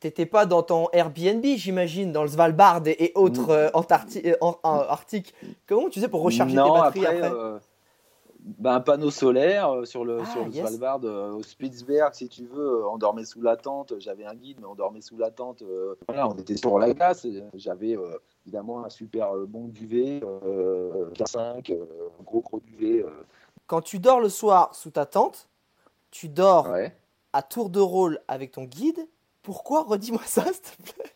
t'étais 0.00 0.26
pas 0.26 0.46
dans 0.46 0.62
ton 0.62 0.88
Airbnb, 0.92 1.44
j'imagine, 1.56 2.12
dans 2.12 2.22
le 2.22 2.28
Svalbard 2.28 2.82
et, 2.86 3.12
autres 3.14 3.46
Mm. 3.46 3.50
euh, 3.50 3.70
euh, 4.42 4.60
Arctiques, 4.62 5.34
comment 5.66 5.88
tu 5.88 6.00
sais 6.00 6.08
pour 6.08 6.22
recharger 6.22 6.54
non, 6.56 6.74
tes 6.74 6.80
batteries 6.80 7.06
après, 7.06 7.30
euh, 7.32 7.58
bah, 8.58 8.74
un 8.74 8.80
panneau 8.80 9.10
solaire 9.10 9.70
euh, 9.74 9.84
sur 9.84 10.04
le, 10.04 10.20
Ah, 10.20 10.26
sur 10.26 10.44
le 10.44 10.50
yes. 10.52 10.66
Svalbard, 10.66 11.02
au 11.34 11.42
Spitzberg, 11.42 12.12
si 12.14 12.28
tu 12.28 12.44
veux. 12.44 12.86
On 12.88 12.98
dormait 12.98 13.24
sous 13.24 13.40
la 13.40 13.56
tente. 13.56 13.94
J'avais 13.98 14.24
un 14.26 14.34
guide, 14.34 14.58
mais 14.60 14.66
on 14.66 14.74
dormait 14.74 15.00
sous 15.00 15.16
la 15.16 15.30
tente. 15.30 15.62
voilà, 16.06 16.28
on 16.28 16.34
était 16.34 16.56
sur 16.56 16.78
la 16.78 16.92
glace. 16.92 17.26
J'avais 17.54 17.96
évidemment 18.44 18.84
un 18.84 18.90
super 18.90 19.32
bon 19.48 19.68
duvet, 19.68 20.20
euh, 20.22 21.08
5, 21.24 21.70
euh, 21.70 21.84
un 22.20 22.22
gros 22.22 22.40
gros 22.40 22.60
duvet. 22.60 23.04
Quand 23.66 23.80
tu 23.80 23.98
dors 23.98 24.20
le 24.20 24.28
soir 24.28 24.74
sous 24.74 24.90
ta 24.90 25.06
tente, 25.06 25.48
tu 26.10 26.28
dors 26.28 26.68
ouais. 26.68 26.94
à 27.32 27.42
tour 27.42 27.70
de 27.70 27.80
rôle 27.80 28.20
avec 28.28 28.52
ton 28.52 28.64
guide. 28.64 28.98
Pourquoi? 29.44 29.84
Redis-moi 29.84 30.22
ça, 30.24 30.44
s'il 30.52 30.84
te 30.84 30.92
plaît. 30.92 31.10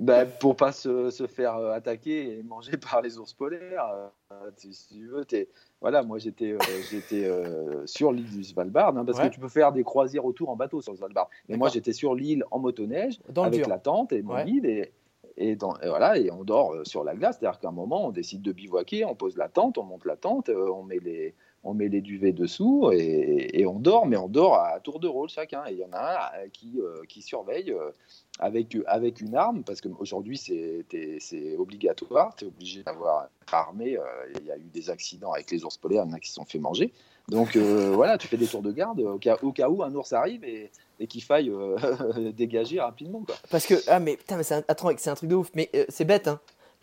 Bah, 0.00 0.24
pour 0.24 0.56
pas 0.56 0.72
se, 0.72 1.10
se 1.10 1.26
faire 1.26 1.56
euh, 1.58 1.72
attaquer 1.72 2.38
et 2.38 2.42
manger 2.42 2.76
par 2.78 3.02
les 3.02 3.18
ours 3.18 3.34
polaires. 3.34 3.84
euh, 4.32 4.50
si 4.56 4.88
tu 4.90 5.06
veux, 5.06 5.24
t'es- 5.24 5.48
voilà, 5.80 6.02
moi 6.02 6.18
j'étais 6.18 6.52
euh, 6.52 6.58
j'étais 6.90 7.24
euh, 7.26 7.86
sur 7.86 8.10
l'île 8.10 8.30
du 8.30 8.42
Svalbard, 8.42 8.96
hein, 8.96 9.04
parce 9.04 9.18
Ouais. 9.18 9.28
que 9.28 9.34
tu 9.34 9.38
peux 9.40 9.48
faire 9.48 9.70
des 9.70 9.84
croisières 9.84 10.24
autour 10.24 10.48
en 10.48 10.56
bateau 10.56 10.80
sur 10.80 10.92
le 10.92 10.98
Svalbard. 10.98 11.28
Mais 11.48 11.56
moi 11.56 11.68
j'étais 11.68 11.92
sur 11.92 12.14
l'île 12.14 12.44
en 12.50 12.58
motoneige 12.58 13.20
Dans 13.28 13.42
avec 13.44 13.60
dur. 13.60 13.68
la 13.68 13.78
tente 13.78 14.12
et 14.12 14.22
mon 14.22 14.34
Ouais. 14.34 14.44
guide 14.44 14.64
et, 14.64 14.92
et, 15.36 15.56
dans- 15.56 15.76
et 15.80 15.88
voilà 15.88 16.16
et 16.16 16.30
on 16.30 16.42
dort 16.42 16.74
sur 16.84 17.04
la 17.04 17.14
glace. 17.14 17.36
C'est-à-dire 17.38 17.60
qu'à 17.60 17.68
un 17.68 17.72
moment 17.72 18.06
on 18.06 18.10
décide 18.10 18.40
de 18.42 18.52
bivouaquer, 18.52 19.04
on 19.04 19.14
pose 19.14 19.36
la 19.36 19.48
tente, 19.48 19.76
on 19.78 19.82
monte 19.84 20.04
la 20.06 20.16
tente, 20.16 20.48
euh, 20.48 20.70
on 20.70 20.84
met 20.84 21.00
les 21.00 21.34
on 21.64 21.74
met 21.74 21.88
les 21.88 22.00
duvets 22.00 22.32
dessous 22.32 22.90
et, 22.92 23.64
on 23.66 23.78
dort, 23.78 24.06
mais 24.06 24.16
on 24.16 24.28
dort 24.28 24.56
à 24.56 24.80
tour 24.80 24.98
de 24.98 25.06
rôle 25.06 25.28
chacun. 25.28 25.64
Et 25.68 25.72
il 25.72 25.78
y 25.78 25.84
en 25.84 25.92
a 25.92 26.32
un 26.34 26.38
euh, 26.38 26.48
qui, 26.52 26.80
euh, 26.80 27.02
qui 27.08 27.22
surveille 27.22 27.70
euh, 27.70 27.90
avec, 28.38 28.74
une 29.20 29.36
arme, 29.36 29.62
parce 29.62 29.80
qu'aujourd'hui 29.80 30.36
c'est 30.36 31.56
obligatoire, 31.56 32.34
tu 32.34 32.44
es 32.44 32.48
obligé 32.48 32.82
d'avoir 32.82 33.28
armé. 33.52 33.96
Il 34.40 34.46
y 34.46 34.50
a 34.50 34.56
eu 34.56 34.70
des 34.72 34.90
accidents 34.90 35.32
avec 35.32 35.50
les 35.50 35.64
ours 35.64 35.76
polaires, 35.76 36.04
il 36.04 36.10
y 36.10 36.12
en 36.12 36.16
a 36.16 36.20
qui 36.20 36.28
se 36.28 36.34
sont 36.34 36.44
fait 36.44 36.58
manger. 36.58 36.92
Donc 37.28 37.56
voilà, 37.56 38.18
tu 38.18 38.26
fais 38.26 38.36
des 38.36 38.46
tours 38.46 38.62
de 38.62 38.72
garde 38.72 39.00
au 39.00 39.18
cas, 39.18 39.68
où 39.68 39.82
un 39.82 39.94
ours 39.94 40.12
arrive 40.12 40.44
et, 40.44 40.70
qu'il 41.08 41.22
faille 41.22 41.52
dégager 42.36 42.80
rapidement. 42.80 43.22
Parce 43.50 43.66
que, 43.66 43.74
ah 43.86 44.00
mais 44.00 44.18
c'est 44.42 44.54
un, 44.68 44.74
truc 44.74 44.98
de 45.22 45.34
ouf, 45.34 45.50
mais 45.54 45.70
c'est 45.88 46.04
bête, 46.04 46.28
hein. 46.28 46.40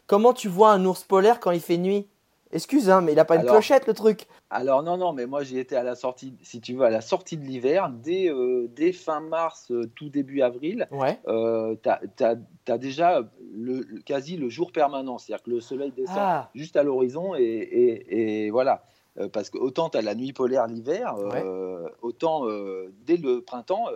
Comment 0.08 0.34
tu 0.34 0.48
vois 0.48 0.72
un 0.72 0.84
ours 0.86 1.04
polaire 1.04 1.40
quand 1.40 1.52
il 1.52 1.60
fait 1.60 1.78
nuit? 1.78 2.08
Excuse, 2.52 2.90
hein, 2.90 3.02
mais 3.02 3.12
il 3.12 3.20
a 3.20 3.26
pas 3.26 3.36
une 3.36 3.42
Alors- 3.42 3.54
clochette 3.56 3.86
le 3.88 3.94
truc. 3.94 4.26
Alors 4.50 4.82
non, 4.82 4.98
non, 4.98 5.14
mais 5.14 5.28
moi 5.28 5.44
j'y 5.44 5.60
étais 5.60 5.76
à 5.76 5.84
la 5.84 5.94
sortie, 5.94 6.34
si 6.42 6.60
tu 6.62 6.74
veux, 6.74 6.84
à 6.84 6.90
la 6.90 7.02
sortie 7.02 7.38
de 7.38 7.46
l'hiver, 7.46 7.92
dès, 7.92 8.30
euh, 8.32 8.68
dès 8.76 8.92
fin 8.92 9.20
mars, 9.20 9.70
euh, 9.72 9.84
tout 9.96 10.10
début 10.10 10.42
avril, 10.42 10.88
Ouais. 10.92 11.20
euh, 11.28 11.76
tu 11.84 12.24
as, 12.72 12.78
déjà 12.80 13.22
le, 13.56 13.82
le- 13.82 14.02
quasi 14.02 14.36
le 14.38 14.50
jour 14.50 14.72
permanent, 14.72 15.20
c'est-à-dire 15.20 15.44
que 15.44 15.52
le 15.52 15.60
soleil 15.62 15.92
descend 15.92 16.16
Ah, 16.18 16.50
juste 16.56 16.76
à 16.76 16.82
l'horizon 16.84 17.36
et, 17.36 17.42
et- 17.44 18.46
et 18.46 18.50
voilà. 18.50 18.84
Euh, 19.20 19.28
parce 19.28 19.50
que 19.50 19.58
autant 19.58 19.90
tu 19.90 19.98
as 19.98 20.02
la 20.02 20.16
nuit 20.16 20.34
polaire 20.34 20.68
l'hiver, 20.68 21.16
euh, 21.18 21.88
autant 22.02 22.48
euh, 22.48 22.94
dès 23.06 23.18
le 23.18 23.42
printemps, 23.42 23.88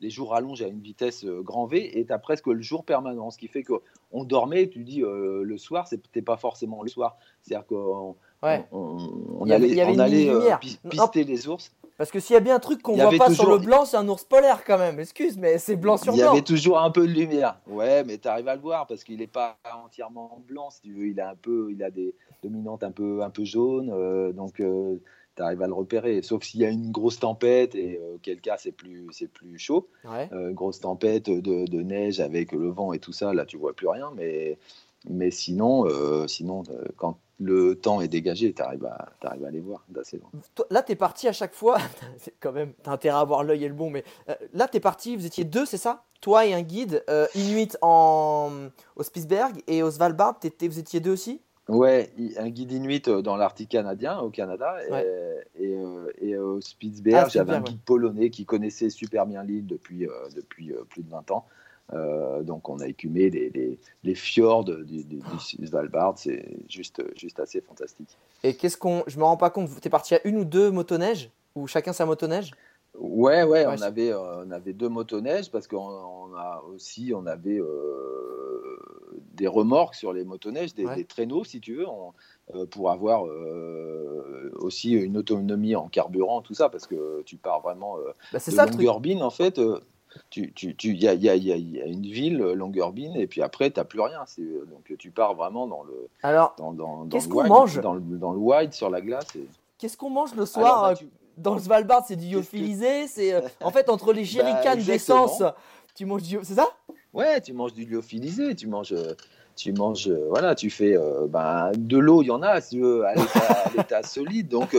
les 0.00 0.10
jours 0.10 0.30
rallongent 0.30 0.62
à 0.62 0.68
une 0.68 0.80
vitesse 0.80 1.24
grand 1.24 1.66
V 1.66 1.98
et 1.98 2.04
tu 2.06 2.12
as 2.12 2.18
presque 2.18 2.46
le 2.46 2.62
jour 2.62 2.84
permanent. 2.84 3.30
Ce 3.30 3.38
qui 3.38 3.48
fait 3.48 3.64
qu'on 3.64 4.24
dormait, 4.24 4.68
tu 4.68 4.84
dis 4.84 5.02
le 5.02 5.58
soir, 5.58 5.88
c'était 5.88 6.22
pas 6.22 6.36
forcément 6.36 6.82
le 6.82 6.88
soir. 6.88 7.16
C'est-à-dire 7.42 7.66
qu'on 7.66 8.16
ouais. 8.42 8.64
on, 8.72 8.96
on 9.40 9.50
allait, 9.50 9.84
on 9.84 9.98
allait 9.98 10.26
Non. 10.26 10.88
pister 10.90 11.24
les 11.24 11.48
ours. 11.48 11.72
Parce 11.98 12.10
que 12.10 12.18
s'il 12.20 12.34
y 12.34 12.36
a 12.36 12.40
bien 12.40 12.56
un 12.56 12.60
truc 12.60 12.82
qu'on 12.82 12.96
voit 12.96 13.10
pas 13.16 13.32
sur 13.32 13.48
le 13.50 13.58
blanc, 13.58 13.84
c'est 13.84 13.96
un 13.96 14.08
ours 14.08 14.24
polaire 14.24 14.64
quand 14.64 14.78
même. 14.78 14.98
Excuse, 14.98 15.36
mais 15.38 15.58
c'est 15.58 15.76
blanc 15.76 15.96
sur 15.96 16.12
Il 16.14 16.18
y 16.18 16.22
blanc. 16.22 16.32
avait 16.32 16.42
toujours 16.42 16.80
un 16.80 16.90
peu 16.90 17.06
de 17.06 17.12
lumière. 17.12 17.60
Ouais, 17.66 18.02
mais 18.04 18.18
tu 18.18 18.28
arrives 18.28 18.48
à 18.48 18.56
le 18.56 18.60
voir 18.62 18.86
parce 18.86 19.04
qu'il 19.04 19.18
n'est 19.18 19.26
pas 19.26 19.58
entièrement 19.84 20.42
blanc, 20.48 20.70
si 20.70 20.80
tu 20.80 20.92
veux. 20.94 21.06
Il 21.08 21.20
a 21.20 21.30
un 21.30 21.34
peu, 21.36 21.68
il 21.70 21.82
a 21.82 21.90
des 21.90 22.14
dominantes 22.42 22.82
un 22.82 22.90
peu, 22.90 23.22
un 23.22 23.30
peu 23.30 23.44
jaunes, 23.44 23.90
euh, 23.94 24.32
donc 24.32 24.54
tu 24.56 25.42
arrives 25.42 25.62
à 25.62 25.66
le 25.66 25.74
repérer. 25.74 26.22
Sauf 26.22 26.42
s'il 26.42 26.60
y 26.60 26.64
a 26.64 26.70
une 26.70 26.90
grosse 26.90 27.18
tempête 27.20 27.74
et 27.74 27.98
euh, 28.02 28.16
auquel 28.16 28.40
cas 28.40 28.56
c'est 28.58 28.72
plus, 28.72 29.06
c'est 29.12 29.28
plus 29.30 29.58
chaud. 29.58 29.88
Ouais. 30.04 30.28
Euh, 30.32 30.52
grosse 30.52 30.80
tempête 30.80 31.30
de, 31.30 31.66
de 31.66 31.82
neige 31.82 32.20
avec 32.20 32.52
le 32.52 32.68
vent 32.68 32.92
et 32.92 32.98
tout 32.98 33.12
ça, 33.12 33.32
là 33.32 33.44
tu 33.46 33.56
vois 33.56 33.74
plus 33.74 33.88
rien. 33.88 34.10
Mais, 34.16 34.58
mais 35.08 35.30
sinon, 35.30 35.86
euh, 35.86 36.26
sinon 36.26 36.62
euh, 36.70 36.84
quand 36.96 37.18
le 37.42 37.74
temps 37.74 38.00
est 38.00 38.08
dégagé, 38.08 38.52
tu 38.52 38.62
arrives 38.62 38.86
à, 38.86 39.12
les 39.50 39.60
voir 39.60 39.84
d'assez 39.88 40.18
loin. 40.18 40.30
Là, 40.70 40.82
t'es 40.82 40.94
parti 40.96 41.28
à 41.28 41.32
chaque 41.32 41.54
fois. 41.54 41.78
c'est 42.18 42.34
quand 42.40 42.52
même, 42.52 42.72
t'as 42.82 42.92
intérêt 42.92 43.16
à 43.16 43.20
avoir 43.20 43.44
l'œil 43.44 43.64
et 43.64 43.68
le 43.68 43.74
bon, 43.74 43.90
mais 43.90 44.04
euh, 44.28 44.34
là, 44.52 44.68
t'es 44.68 44.80
parti. 44.80 45.16
Vous 45.16 45.26
étiez 45.26 45.44
deux, 45.44 45.66
c'est 45.66 45.76
ça? 45.78 46.04
Toi 46.20 46.46
et 46.46 46.54
un 46.54 46.62
guide 46.62 47.04
euh, 47.10 47.26
inuit 47.34 47.76
en 47.82 48.50
au 48.96 49.02
Spitzberg 49.02 49.60
et 49.66 49.82
au 49.82 49.90
Svalbard. 49.90 50.38
vous 50.42 50.78
étiez 50.78 51.00
deux 51.00 51.12
aussi? 51.12 51.40
Ouais, 51.68 52.12
un 52.38 52.50
guide 52.50 52.72
inuit 52.72 53.06
euh, 53.08 53.22
dans 53.22 53.36
l'Arctique 53.36 53.70
canadien, 53.70 54.18
au 54.18 54.30
Canada, 54.30 54.76
et- 54.86 54.92
Ouais. 54.92 55.46
et, 55.58 55.74
euh, 55.74 56.12
et 56.18 56.36
au 56.36 56.60
Spitzberg, 56.60 57.24
Ah, 57.26 57.28
j'avais 57.28 57.52
un 57.52 57.54
Spitzberg, 57.56 57.66
guide 57.66 57.84
polonais 57.84 58.30
qui 58.30 58.44
connaissait 58.44 58.90
super 58.90 59.26
bien 59.26 59.42
l'île 59.42 59.66
depuis, 59.66 60.08
depuis 60.36 60.72
plus 60.90 61.02
de 61.02 61.10
20 61.10 61.30
ans. 61.30 61.46
Euh, 61.92 62.42
donc 62.42 62.68
on 62.68 62.78
a 62.80 62.86
écumé 62.86 63.28
les, 63.28 63.50
les, 63.50 63.78
les 64.02 64.14
fjords 64.14 64.64
du, 64.64 65.04
du- 65.04 65.20
du 65.58 65.66
Svalbard, 65.66 66.14
c'est 66.16 66.56
juste, 66.68 67.02
juste 67.18 67.38
assez 67.40 67.60
fantastique. 67.60 68.16
Et 68.42 68.54
qu'est-ce 68.54 68.76
qu'on. 68.78 69.02
Je 69.06 69.18
me 69.18 69.24
rends 69.24 69.36
pas 69.36 69.50
compte. 69.50 69.68
T'es 69.80 69.90
parti 69.90 70.14
à 70.14 70.26
une 70.26 70.38
ou 70.38 70.44
deux 70.44 70.70
motoneiges? 70.70 71.30
Ou 71.54 71.66
chacun 71.66 71.92
sa 71.92 72.06
motoneige? 72.06 72.52
Ouais, 72.98 73.42
ouais, 73.42 73.66
on, 73.66 73.82
avait, 73.82 74.10
euh, 74.12 74.44
on 74.46 74.50
avait 74.50 74.72
deux 74.72 74.88
motoneiges 74.88 75.50
parce 75.50 75.66
qu'on 75.66 75.76
on 75.78 76.34
a 76.34 76.62
aussi 76.74 77.12
on 77.14 77.26
avait 77.26 77.58
euh, 77.58 78.78
des 79.34 79.46
remorques 79.46 79.94
sur 79.94 80.12
les 80.12 80.24
motoneiges, 80.24 80.74
des, 80.74 80.86
Ouais. 80.86 80.96
des 80.96 81.04
traîneaux 81.04 81.44
si 81.44 81.60
tu 81.60 81.74
veux, 81.76 81.88
on- 81.88 82.12
euh, 82.54 82.66
pour 82.66 82.90
avoir 82.90 83.24
aussi 84.56 84.92
une 84.92 85.16
autonomie 85.16 85.74
en 85.76 85.88
carburant, 85.88 86.42
tout 86.42 86.54
ça, 86.54 86.68
parce 86.68 86.86
que 86.86 87.22
tu 87.22 87.36
pars 87.36 87.60
vraiment 87.60 87.96
Bah, 88.32 88.38
C'est 88.38 88.50
de 88.52 88.56
ça 88.56 88.64
le 88.64 88.70
truc. 88.70 88.82
Longyearbyen 88.82 89.20
en 89.22 89.30
fait. 89.30 89.60
Euh, 90.16 90.20
tu, 90.30 90.52
tu, 90.52 90.74
tu, 90.76 90.94
y, 90.94 91.08
a, 91.08 91.14
y, 91.14 91.28
a, 91.28 91.34
y 91.36 91.52
a- 91.52 91.56
y 91.56 91.80
a 91.80 91.86
une 91.86 92.02
ville, 92.02 92.40
euh, 92.42 92.54
Longyearbyen, 92.54 93.14
et 93.14 93.26
puis 93.26 93.42
après, 93.42 93.70
tu 93.70 93.80
n'as 93.80 93.84
plus 93.84 94.00
rien. 94.00 94.20
C'est- 94.26 94.42
Donc 94.42 94.92
tu 94.98 95.10
pars 95.10 95.34
vraiment 95.34 95.66
dans 95.66 95.82
le, 95.82 96.08
Alors, 96.22 96.54
dans, 96.58 96.72
dans, 96.72 97.04
dans 97.04 97.08
Qu'est-ce 97.08 97.28
qu'on 97.28 97.44
mange 97.46 97.80
dans 97.80 97.94
le, 97.94 98.00
dans 98.00 98.32
le 98.32 98.38
wide 98.38 98.72
sur 98.72 98.90
la 98.90 99.00
glace. 99.00 99.26
et- 99.36 99.46
qu'est-ce 99.78 99.96
qu'on 99.96 100.10
mange 100.10 100.30
le 100.32 100.36
Alors, 100.42 100.48
soir 100.48 100.82
bah, 100.82 100.90
euh, 100.90 100.94
tu- 100.94 101.08
dans 101.38 101.54
le 101.54 101.60
Svalbard? 101.60 102.04
C'est 102.06 102.16
du 102.16 102.28
lyophilisé. 102.30 103.06
C'est 103.08 103.32
euh, 103.32 103.40
en 103.62 103.70
fait 103.70 103.88
entre 103.88 104.12
les 104.12 104.24
jerrycans 104.24 104.74
exactement. 104.74 105.24
d'essence. 105.26 105.42
Tu 105.94 106.06
manges 106.06 106.22
du. 106.22 106.38
C'est 106.42 106.54
ça? 106.54 106.68
Ouais, 107.12 107.40
tu 107.42 107.52
manges 107.52 107.74
du 107.74 107.84
lyophilisé, 107.84 108.54
tu 108.54 108.66
manges, 108.66 108.92
euh, 108.94 109.14
tu 109.56 109.72
manges, 109.72 110.08
euh, 110.08 110.26
voilà, 110.28 110.54
tu 110.54 110.70
fais 110.70 110.96
euh, 110.96 111.26
ben, 111.28 111.72
de 111.76 111.98
l'eau, 111.98 112.22
il 112.22 112.26
y 112.26 112.30
en 112.30 112.42
a, 112.42 112.60
si 112.60 112.76
tu 112.76 112.82
veux, 112.82 113.04
à 113.04 113.14
l'état, 113.14 114.02
solide. 114.02 114.48
Donc, 114.48 114.70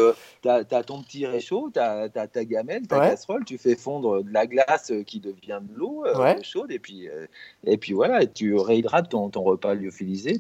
tu 0.42 0.50
as, 0.50 0.64
ton 0.84 1.02
petit 1.02 1.26
réchaud, 1.26 1.70
tu 1.74 1.80
as, 1.80 2.10
ta 2.10 2.46
gamelle, 2.46 2.88
ta 2.88 3.00
Ouais. 3.00 3.10
casserole, 3.10 3.46
tu 3.46 3.58
fais 3.58 3.76
fondre 3.76 4.24
de 4.24 4.32
la 4.32 4.48
glace 4.48 4.92
euh, 4.92 5.04
qui 5.04 5.20
devient 5.20 5.60
de 5.62 5.76
l'eau 5.78 6.06
euh, 6.06 6.18
Ouais. 6.18 6.44
chaude, 6.44 6.72
et 6.72 6.80
puis, 6.80 7.08
euh, 7.10 7.26
et 7.66 7.78
puis 7.78 7.94
voilà, 7.94 8.26
tu 8.26 8.56
réhydrates 8.56 9.10
ton, 9.10 9.30
ton 9.30 9.44
repas 9.44 9.74
lyophilisé. 9.74 10.40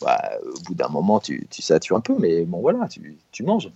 Bah, 0.00 0.18
au 0.44 0.58
bout 0.60 0.74
d'un 0.74 0.88
moment, 0.88 1.20
tu, 1.20 1.46
tu 1.50 1.62
satures 1.62 1.96
un 1.96 2.00
peu, 2.00 2.16
mais 2.18 2.44
bon, 2.44 2.60
voilà, 2.60 2.88
tu, 2.88 3.16
tu 3.32 3.42
manges. 3.42 3.70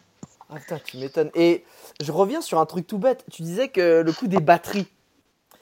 Ah 0.51 0.57
putain, 0.57 0.79
tu 0.85 0.97
m'étonnes. 0.97 1.31
Et 1.35 1.63
je 2.01 2.11
reviens 2.11 2.41
sur 2.41 2.59
un 2.59 2.65
truc 2.67 2.87
tout 2.87 2.99
bête. 2.99 3.25
Tu 3.31 3.43
disais 3.43 3.69
que 3.69 4.01
le 4.01 4.13
coup 4.13 4.29
des 4.29 4.41
batteries. 4.41 4.87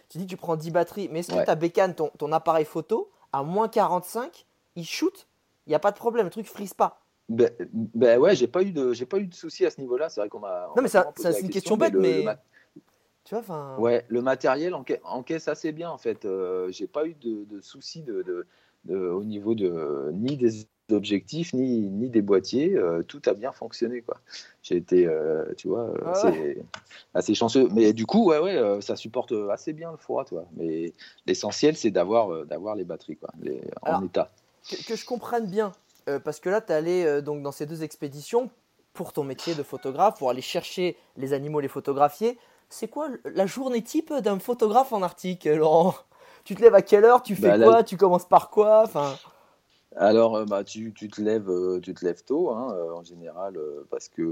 Tu 0.08 0.18
dis 0.18 0.25
que 0.26 0.30
tu 0.30 0.36
prends 0.36 0.54
10 0.54 0.70
batteries, 0.70 1.08
mais 1.10 1.18
est-ce 1.20 1.32
que 1.32 1.34
Ouais. 1.38 1.44
ta 1.44 1.56
bécane, 1.56 1.92
ton, 1.94 2.10
ton 2.16 2.30
appareil 2.30 2.64
photo, 2.64 3.10
à 3.36 3.42
moins 3.42 3.68
45, 3.68 4.46
il 4.76 4.84
shoot 4.84 5.26
Il 5.66 5.70
n'y 5.70 5.74
a 5.74 5.78
pas 5.78 5.90
de 5.90 5.96
problème, 5.96 6.24
le 6.26 6.30
truc 6.30 6.46
frise 6.46 6.74
pas. 6.74 7.00
Ben, 7.28 7.50
ben 7.72 8.18
ouais, 8.20 8.36
j'ai 8.36 8.46
pas 8.46 8.62
eu 8.62 8.70
de, 8.70 8.92
j'ai 8.92 9.04
pas 9.04 9.18
eu 9.18 9.26
de 9.26 9.34
soucis 9.34 9.66
à 9.66 9.70
ce 9.70 9.80
niveau-là. 9.80 10.08
C'est 10.08 10.20
vrai 10.20 10.28
qu'on 10.28 10.38
m'a. 10.38 10.66
on 10.66 10.68
Non, 10.68 10.74
mais 10.76 10.82
m'a 10.82 10.88
ça- 10.88 11.12
c'est 11.16 11.40
une 11.40 11.50
question 11.50 11.76
bête, 11.76 11.92
le- 11.92 12.00
mais- 12.00 12.18
le 12.18 12.22
mat- 12.22 12.42
Tu 13.24 13.34
vois, 13.34 13.40
enfin. 13.40 13.76
Ouais, 13.78 14.04
le 14.08 14.22
matériel 14.22 14.72
enca- 14.74 15.00
encaisse 15.02 15.48
assez 15.48 15.72
bien 15.72 15.90
en 15.90 15.98
fait. 15.98 16.24
Euh, 16.24 16.70
j'ai 16.70 16.86
pas 16.86 17.04
eu 17.04 17.14
de, 17.14 17.44
de 17.44 17.60
soucis 17.60 18.02
de, 18.02 18.22
de- 18.22 18.46
de- 18.84 19.08
au 19.08 19.24
niveau 19.24 19.56
de 19.56 20.10
ni 20.14 20.36
des 20.36 20.66
objectifs 20.92 21.52
ni, 21.52 21.80
ni 21.90 22.08
des 22.08 22.22
boîtiers. 22.22 22.76
Euh, 22.76 23.02
tout 23.02 23.20
a 23.26 23.34
bien 23.34 23.52
fonctionné 23.52 24.02
quoi. 24.02 24.18
J'ai 24.62 24.76
été, 24.76 25.06
euh, 25.06 25.44
tu 25.56 25.68
vois, 25.68 25.84
euh, 25.90 25.98
Ah 26.04 26.10
assez, 26.10 26.62
assez 27.14 27.34
chanceux. 27.34 27.68
Mais 27.72 27.92
du 27.92 28.06
coup, 28.06 28.26
ouais, 28.30 28.38
ouais, 28.38 28.80
ça 28.80 28.96
supporte 28.96 29.32
assez 29.50 29.72
bien 29.72 29.90
le 29.90 29.96
froid, 29.96 30.24
toi. 30.24 30.44
Mais 30.56 30.92
l'essentiel, 31.26 31.76
c'est 31.76 31.90
d'avoir, 31.90 32.46
d'avoir 32.46 32.74
les 32.74 32.84
batteries 32.84 33.16
quoi, 33.16 33.30
les- 33.40 33.62
en 33.82 34.02
état. 34.04 34.30
que, 34.68 34.76
que 34.88 34.96
je 34.96 35.04
comprenne 35.04 35.46
bien, 35.46 35.72
euh, 36.08 36.18
parce 36.18 36.40
que 36.40 36.48
là, 36.48 36.60
tu 36.60 36.72
es 36.72 36.74
allé 36.74 37.22
donc, 37.22 37.42
dans 37.42 37.52
ces 37.52 37.66
deux 37.66 37.82
expéditions 37.82 38.50
pour 38.92 39.12
ton 39.12 39.24
métier 39.24 39.54
de 39.54 39.62
photographe, 39.62 40.18
pour 40.18 40.30
aller 40.30 40.40
chercher 40.40 40.96
les 41.16 41.32
animaux, 41.32 41.60
les 41.60 41.68
photographier. 41.68 42.38
C'est 42.68 42.88
quoi 42.88 43.08
la 43.24 43.46
journée 43.46 43.82
type 43.82 44.12
d'un 44.12 44.38
photographe 44.40 44.92
en 44.92 45.02
Arctique, 45.02 45.44
Laurent? 45.44 45.94
Tu 46.44 46.54
te 46.54 46.62
lèves 46.62 46.74
à 46.74 46.82
quelle 46.82 47.04
heure? 47.04 47.22
Tu 47.22 47.34
fais 47.36 47.48
Bah, 47.48 47.56
là- 47.56 47.66
quoi? 47.66 47.84
Tu 47.84 47.96
commences 47.96 48.26
par 48.26 48.50
quoi? 48.50 48.82
Enfin, 48.84 49.18
Alors, 49.96 50.36
euh, 50.36 50.44
bah, 50.44 50.62
tu, 50.62 50.92
tu 50.92 51.08
te 51.08 51.20
lèves, 51.22 51.48
euh, 51.48 51.80
tu 51.80 51.94
te 51.94 52.04
lèves 52.04 52.22
tôt, 52.24 52.50
hein, 52.50 52.74
euh, 52.76 52.92
en 52.92 53.02
général, 53.02 53.58
parce 53.90 54.08
que 54.08 54.22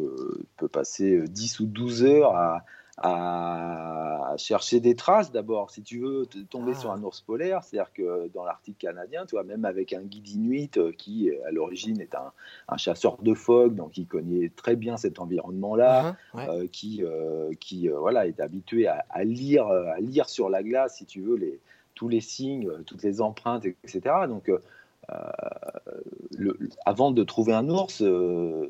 tu 0.40 0.46
peux 0.58 0.68
passer 0.68 1.16
euh, 1.16 1.26
10 1.26 1.60
ou 1.60 1.66
12 1.66 2.04
heures 2.04 2.34
à, 2.34 2.64
à 2.98 4.36
chercher 4.36 4.80
des 4.80 4.94
traces 4.94 5.32
d'abord. 5.32 5.70
Si 5.70 5.82
tu 5.82 6.00
veux 6.00 6.26
tomber 6.50 6.72
Ah. 6.76 6.78
sur 6.80 6.90
un 6.92 7.02
ours 7.02 7.20
polaire, 7.22 7.64
c'est-à-dire 7.64 7.92
que 7.92 8.28
dans 8.28 8.44
l'Arctique 8.44 8.78
canadien, 8.78 9.26
tu 9.26 9.34
vois, 9.36 9.44
même 9.44 9.64
avec 9.64 9.92
un 9.92 10.02
guide 10.02 10.28
inuit 10.28 10.78
qui, 10.98 11.30
à 11.46 11.50
l'origine, 11.50 12.00
est 12.00 12.14
un, 12.14 12.32
un 12.68 12.76
chasseur 12.76 13.16
de 13.22 13.34
phoques, 13.34 13.74
donc 13.74 13.96
il 13.96 14.06
connaît 14.06 14.50
très 14.54 14.76
bien 14.76 14.96
cet 14.96 15.18
environnement-là, 15.18 16.14
Uh-huh, 16.34 16.38
ouais. 16.38 16.48
euh, 16.48 16.66
qui, 16.70 17.02
euh, 17.02 17.52
qui 17.58 17.88
euh, 17.88 17.98
voilà, 17.98 18.26
est 18.26 18.38
habitué 18.40 18.86
à, 18.86 19.04
à 19.10 19.24
lire, 19.24 19.66
à 19.66 19.98
lire 20.00 20.28
sur 20.28 20.48
la 20.50 20.62
glace, 20.62 20.98
si 20.98 21.06
tu 21.06 21.20
veux, 21.22 21.36
les, 21.36 21.58
tous 21.94 22.08
les 22.08 22.20
signes, 22.20 22.70
toutes 22.86 23.02
les 23.02 23.20
empreintes, 23.20 23.64
etc. 23.66 24.00
Donc, 24.28 24.50
le- 26.36 26.58
avant 26.84 27.10
de 27.10 27.22
trouver 27.22 27.52
un 27.52 27.68
ours, 27.68 28.02
euh, 28.02 28.66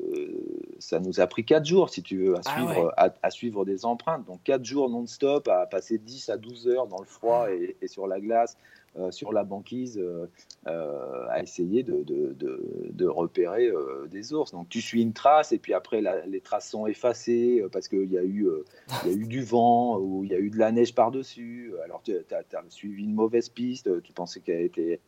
ça 0.79 0.99
nous 0.99 1.19
a 1.19 1.27
pris 1.27 1.45
4 1.45 1.65
jours, 1.65 1.89
si 1.89 2.03
tu 2.03 2.17
veux, 2.17 2.35
à 2.35 2.41
Ah 2.45 2.51
suivre, 2.53 2.85
ouais. 2.85 2.91
à, 2.97 3.13
à 3.23 3.29
suivre 3.31 3.65
des 3.65 3.85
empreintes. 3.85 4.25
Donc 4.25 4.39
4 4.43 4.63
jours 4.63 4.89
non-stop, 4.89 5.47
à 5.47 5.65
passer 5.65 5.97
10 5.97 6.29
à 6.29 6.37
12 6.37 6.67
heures 6.67 6.87
dans 6.87 6.99
le 6.99 7.05
froid 7.05 7.47
et, 7.51 7.75
et 7.81 7.87
sur 7.87 8.07
la 8.07 8.19
glace, 8.19 8.57
euh, 8.97 9.11
sur 9.11 9.33
la 9.33 9.43
banquise, 9.43 9.97
euh, 9.97 10.25
euh, 10.67 11.25
à 11.29 11.41
essayer 11.41 11.83
de, 11.83 12.03
de- 12.03 12.33
de- 12.33 12.61
de 12.91 13.05
repérer 13.07 13.67
euh, 13.67 14.07
des 14.09 14.33
ours. 14.33 14.51
Donc 14.51 14.69
tu 14.69 14.79
suis 14.81 15.01
une 15.01 15.11
trace 15.13 15.51
et 15.51 15.57
puis 15.57 15.73
après 15.73 16.01
la- 16.01 16.25
les 16.25 16.39
traces 16.39 16.69
sont 16.69 16.87
effacées 16.87 17.61
euh, 17.61 17.69
parce 17.69 17.87
qu'il 17.89 18.09
y, 18.11 18.17
a 18.17 18.23
eu, 18.23 18.45
euh, 18.47 18.63
il 19.03 19.11
y 19.11 19.13
a 19.13 19.17
eu 19.17 19.27
du 19.27 19.43
vent 19.43 19.97
ou 19.97 20.23
il 20.23 20.31
y 20.31 20.33
a 20.35 20.39
eu 20.39 20.49
de 20.49 20.57
la 20.57 20.71
neige 20.71 20.95
par-dessus. 20.95 21.73
Alors 21.83 22.01
tu 22.03 22.13
as, 22.13 22.63
suivi 22.69 23.03
une 23.03 23.13
mauvaise 23.13 23.49
piste, 23.49 24.01
tu 24.01 24.13
pensais 24.13 24.39
qu'elle 24.39 24.61
était 24.61 24.99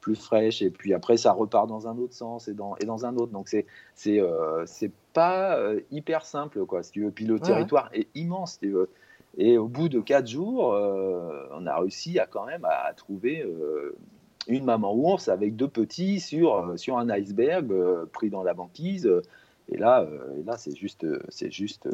plus 0.00 0.16
fraîche 0.16 0.62
et 0.62 0.70
puis 0.70 0.94
après 0.94 1.16
ça 1.16 1.32
repart 1.32 1.68
dans 1.68 1.86
un 1.88 1.96
autre 1.98 2.14
sens 2.14 2.48
et 2.48 2.54
dans, 2.54 2.74
et 2.76 2.84
dans 2.86 3.04
un 3.06 3.16
autre. 3.16 3.32
Donc 3.32 3.48
c'est 3.48 3.66
c'est 3.94 4.20
euh, 4.20 4.64
pas 5.12 5.56
euh, 5.58 5.80
hyper 5.90 6.24
simple 6.24 6.64
quoi 6.66 6.82
si 6.82 6.92
tu 6.92 7.04
veux. 7.04 7.10
Puis 7.10 7.26
le 7.26 7.34
Ouais, 7.34 7.40
territoire 7.40 7.90
est 7.92 8.08
immense. 8.14 8.52
si 8.52 8.58
tu 8.60 8.70
veux. 8.70 8.88
Et 9.38 9.58
au 9.58 9.68
bout 9.68 9.88
de 9.88 10.00
quatre 10.00 10.26
jours, 10.26 10.72
euh, 10.74 11.46
on 11.52 11.66
a 11.66 11.78
réussi 11.78 12.18
à 12.18 12.26
quand 12.26 12.46
même 12.46 12.64
à 12.64 12.92
trouver 12.94 13.42
euh, 13.42 13.96
une 14.48 14.64
maman 14.64 14.92
ours 14.94 15.28
avec 15.28 15.54
deux 15.54 15.68
petits 15.68 16.18
sur, 16.18 16.72
sur 16.76 16.98
un 16.98 17.08
iceberg 17.10 17.72
pris 18.12 18.30
dans 18.30 18.42
la 18.42 18.54
banquise. 18.54 19.08
Et 19.72 19.76
là, 19.76 20.04
et 20.36 20.42
là 20.42 20.56
c'est 20.56 20.74
juste, 20.76 21.06
c'est 21.28 21.52
juste 21.52 21.88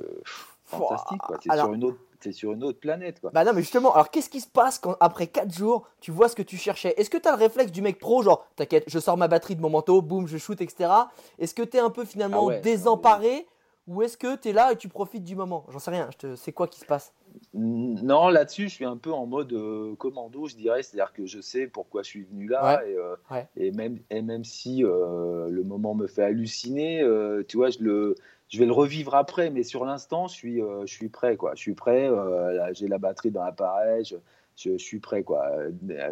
fantastique. 0.65 1.21
quoi. 1.21 1.37
C'est 1.43 1.55
sur, 1.57 1.73
une 1.75 1.85
autre- 1.85 1.99
c'est 2.21 2.33
sur 2.33 2.53
une 2.53 2.65
autre 2.65 2.81
planète. 2.81 3.21
Quoi. 3.21 3.31
Bah 3.33 3.45
non, 3.45 3.53
mais 3.53 3.63
justement, 3.63 3.93
alors 3.95 4.11
qu'est-ce 4.11 4.31
qui 4.31 4.41
se 4.41 4.49
passe 4.49 4.79
quand 4.79 4.97
après 5.01 5.27
4 5.27 5.53
jours, 5.53 5.89
tu 6.01 6.11
vois 6.11 6.29
ce 6.29 6.37
que 6.37 6.43
tu 6.43 6.57
cherchais? 6.57 6.95
Est-ce 6.97 7.11
que 7.11 7.19
tu 7.19 7.29
as 7.29 7.33
le 7.33 7.39
réflexe 7.39 7.73
du 7.73 7.83
mec 7.83 7.99
pro, 7.99 8.23
genre, 8.23 8.47
t'inquiète, 8.57 8.85
je 8.87 8.99
sors 8.99 9.17
ma 9.17 9.29
batterie 9.29 9.57
de 9.57 9.61
mon 9.61 9.71
manteau, 9.71 10.03
boum, 10.03 10.27
je 10.27 10.39
shoot, 10.39 10.61
etc. 10.61 10.91
Est-ce 11.39 11.55
que 11.55 11.63
tu 11.63 11.77
es 11.77 11.81
un 11.81 11.91
peu 11.91 12.05
finalement 12.05 12.43
Ah 12.43 12.47
ouais, 12.47 12.61
désemparé 12.61 13.47
ou 13.87 14.03
est-ce 14.03 14.17
que 14.17 14.37
tu 14.37 14.49
es 14.49 14.53
là 14.53 14.73
et 14.73 14.77
tu 14.77 14.89
profites 14.89 15.23
du 15.23 15.37
moment? 15.37 15.65
J'en 15.69 15.79
sais 15.79 15.93
rien, 15.93 16.09
je 16.13 16.19
te... 16.19 16.35
c'est 16.35 16.53
quoi 16.53 16.67
qui 16.67 16.81
se 16.81 16.85
passe? 16.85 17.13
Non, 17.55 18.29
là-dessus, 18.29 18.65
je 18.69 18.75
suis 18.75 18.85
un 18.85 18.97
peu 18.97 19.13
en 19.13 19.27
mode 19.27 19.53
euh, 19.53 19.95
commando, 19.97 20.47
je 20.47 20.57
dirais. 20.57 20.83
C'est-à-dire 20.83 21.13
que 21.13 21.27
je 21.27 21.41
sais 21.41 21.67
pourquoi 21.67 22.03
je 22.03 22.09
suis 22.09 22.23
venu 22.25 22.49
là. 22.49 22.83
Et, 22.85 22.97
euh, 22.97 23.43
et 23.57 23.71
même, 23.71 23.99
et 24.11 24.23
même 24.23 24.43
si 24.43 24.83
euh, 24.85 25.49
le 25.49 25.63
moment 25.63 25.95
me 25.95 26.07
fait 26.07 26.25
halluciner, 26.25 27.07
tu 27.47 27.59
vois, 27.59 27.71
je, 27.71 27.79
le, 27.81 28.15
je 28.49 28.59
vais 28.59 28.67
le 28.67 28.73
revivre 28.73 29.15
après. 29.15 29.51
Mais 29.51 29.63
sur 29.63 29.85
l'instant, 29.85 30.27
je 30.29 30.35
suis, 30.35 30.61
euh, 30.63 30.83
je 30.87 30.93
suis 30.93 31.09
prêt. 31.09 31.37
Quoi. 31.37 31.53
Je 31.55 31.61
suis 31.61 31.75
prêt. 31.75 32.09
euh, 32.09 32.73
J'ai 32.75 32.89
la 32.89 32.99
batterie 32.99 33.31
dans 33.31 33.45
l'appareil. 33.45 34.05
Je, 34.05 34.17
je, 34.57 34.73
je 34.79 34.83
suis 34.85 35.01
prêt. 35.01 35.23
Quoi. 35.23 35.45
Euh, 35.47 35.71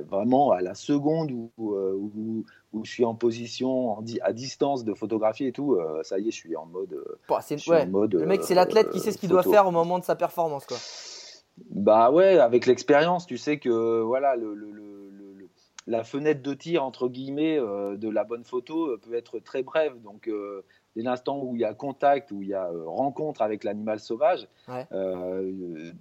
Vraiment, 0.09 0.51
à 0.53 0.61
la 0.61 0.75
seconde 0.75 1.31
où, 1.33 1.51
où, 1.59 2.45
je 2.85 2.91
suis 2.91 3.05
en 3.05 3.15
position, 3.15 3.99
en 3.99 4.03
di- 4.03 4.21
à 4.23 4.33
distance 4.33 4.85
de 4.85 4.95
photographier 4.95 5.47
et 5.49 5.53
tout, 5.53 5.75
euh, 5.75 6.03
ça 6.03 6.19
y 6.19 6.29
est, 6.29 6.31
je 6.33 6.37
suis 6.37 6.57
en 6.57 6.67
mode. 6.67 7.03
Bon, 7.29 7.37
c'est- 7.41 7.57
je 7.57 7.63
suis 7.63 7.71
ouais. 7.71 7.83
en 7.83 7.87
mode, 7.87 8.15
Le 8.15 8.27
mec, 8.27 8.43
c'est 8.43 8.55
l'athlète 8.55 8.91
qui 8.91 8.99
sait 9.01 9.13
ce 9.13 9.19
qu'il 9.19 9.29
doit 9.29 9.43
faire 9.45 9.67
au 9.67 9.71
moment 9.71 9.99
de 9.99 10.05
sa 10.05 10.17
performance, 10.17 10.67
quoi. 10.67 10.77
Bah 11.71 12.11
ouais, 12.11 12.39
avec 12.41 12.67
l'expérience, 12.67 13.27
tu 13.27 13.39
sais 13.39 13.59
que 13.61 14.01
voilà, 14.01 14.35
le, 14.35 14.55
le- 14.55 14.73
le- 14.73 15.09
le- 15.13 15.33
le- 15.35 15.49
la 15.87 16.03
fenêtre 16.03 16.43
de 16.43 16.53
tir 16.53 16.83
entre 16.83 17.09
guillemets 17.09 17.57
euh, 17.61 17.97
de 17.97 18.09
la 18.09 18.25
bonne 18.25 18.43
photo 18.43 18.89
euh, 18.89 18.97
peut 19.01 19.15
être 19.15 19.39
très 19.39 19.63
brève. 19.63 19.95
Donc 20.03 20.27
euh, 20.27 20.65
dès 20.97 21.03
l'instant 21.03 21.39
où 21.41 21.55
il 21.57 21.61
y 21.61 21.65
a 21.65 21.75
contact, 21.75 22.31
où 22.33 22.43
il 22.43 22.49
y 22.49 22.55
a 22.55 22.67
euh, 22.67 22.85
rencontre 22.87 23.43
avec 23.43 23.65
l'animal 23.65 24.01
sauvage, 24.01 24.47
Ouais. 24.69 24.87
euh, 24.93 25.93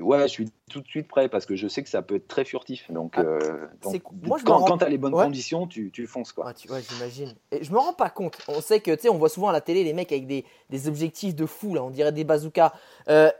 ouais, 0.00 0.22
je 0.22 0.26
suis 0.26 0.50
tout 0.70 0.80
de 0.80 0.86
suite 0.86 1.08
prêt 1.08 1.28
parce 1.28 1.46
que 1.46 1.56
je 1.56 1.66
sais 1.68 1.82
que 1.82 1.88
ça 1.88 2.02
peut 2.02 2.16
être 2.16 2.28
très 2.28 2.44
furtif. 2.44 2.90
Donc, 2.90 3.14
Ah, 3.16 3.20
euh, 3.22 3.66
donc, 3.82 3.92
c'est- 3.92 4.02
moi, 4.26 4.38
je 4.38 4.44
m'en 4.44 4.50
quand, 4.52 4.58
rends- 4.58 4.66
quand 4.66 4.78
tu 4.78 4.84
as 4.84 4.88
les 4.88 4.98
bonnes 4.98 5.14
Ouais. 5.14 5.24
conditions, 5.24 5.66
tu, 5.66 5.90
tu 5.90 6.06
fonces 6.06 6.32
quoi. 6.32 6.52
Tu- 6.54 6.70
ouais, 6.70 6.80
j'imagine. 6.88 7.34
Et 7.50 7.62
je 7.64 7.72
me 7.72 7.78
rends 7.78 7.92
pas 7.94 8.10
compte. 8.10 8.38
On 8.48 8.60
sait 8.60 8.80
que, 8.80 8.92
tu 8.94 9.02
sais, 9.02 9.08
on 9.08 9.18
voit 9.18 9.28
souvent 9.28 9.48
à 9.48 9.52
la 9.52 9.60
télé 9.60 9.84
les 9.84 9.92
mecs 9.92 10.12
avec 10.12 10.26
des, 10.26 10.44
des 10.70 10.88
objectifs 10.88 11.34
de 11.34 11.46
fou, 11.46 11.74
là, 11.74 11.82
on 11.82 11.90
dirait 11.90 12.12
des 12.12 12.24
bazookas. 12.24 12.72
Euh, 13.08 13.30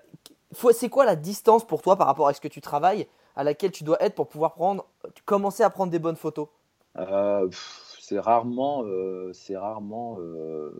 c'est 0.73 0.89
quoi 0.89 1.05
la 1.05 1.17
distance 1.17 1.67
pour 1.67 1.83
toi 1.83 1.97
par 1.97 2.07
rapport 2.07 2.29
à 2.29 2.33
ce 2.35 2.41
que 2.41 2.49
tu 2.49 2.61
travailles, 2.61 3.07
à 3.37 3.45
laquelle 3.45 3.71
tu 3.71 3.85
dois 3.85 4.03
être 4.03 4.15
pour 4.15 4.27
pouvoir 4.29 4.55
prendre, 4.55 4.87
commencer 5.25 5.63
à 5.63 5.71
prendre 5.71 5.93
des 5.93 5.99
bonnes 6.01 6.17
photos? 6.17 6.49
Euh, 6.97 7.47
pff, 7.47 7.88
c'est 8.09 8.19
rarement, 8.19 8.85
euh, 8.87 9.31
c'est 9.35 9.57
rarement 9.57 10.17
euh, 10.21 10.71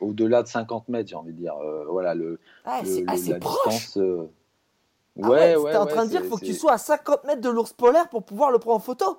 au-delà 0.00 0.42
de 0.42 0.48
50 0.48 0.88
mètres, 0.88 1.08
j'ai 1.08 1.16
envie 1.16 1.32
de 1.32 1.38
dire. 1.38 1.56
Euh, 1.56 1.84
voilà 1.88 2.14
le. 2.14 2.38
Ah, 2.64 2.80
le- 2.82 2.88
c'est 2.88 3.00
le- 3.02 3.10
assez 3.10 3.30
la 3.32 3.38
proche 3.40 3.74
distance, 3.74 3.98
Ah 3.98 5.28
Ouais, 5.28 5.28
ouais, 5.28 5.56
ouais, 5.56 5.70
t'es 5.72 5.76
en 5.76 5.84
ouais, 5.86 5.90
train 5.92 6.04
de 6.04 6.10
dire 6.10 6.20
qu'il 6.20 6.30
faut 6.30 6.36
que 6.38 6.44
tu 6.44 6.54
sois 6.54 6.72
à 6.72 6.78
50 6.78 7.24
mètres 7.24 7.40
de 7.40 7.50
l'ours 7.50 7.72
polaire 7.72 8.08
pour 8.08 8.22
pouvoir 8.24 8.50
le 8.52 8.58
prendre 8.58 8.76
en 8.76 8.80
photo 8.80 9.18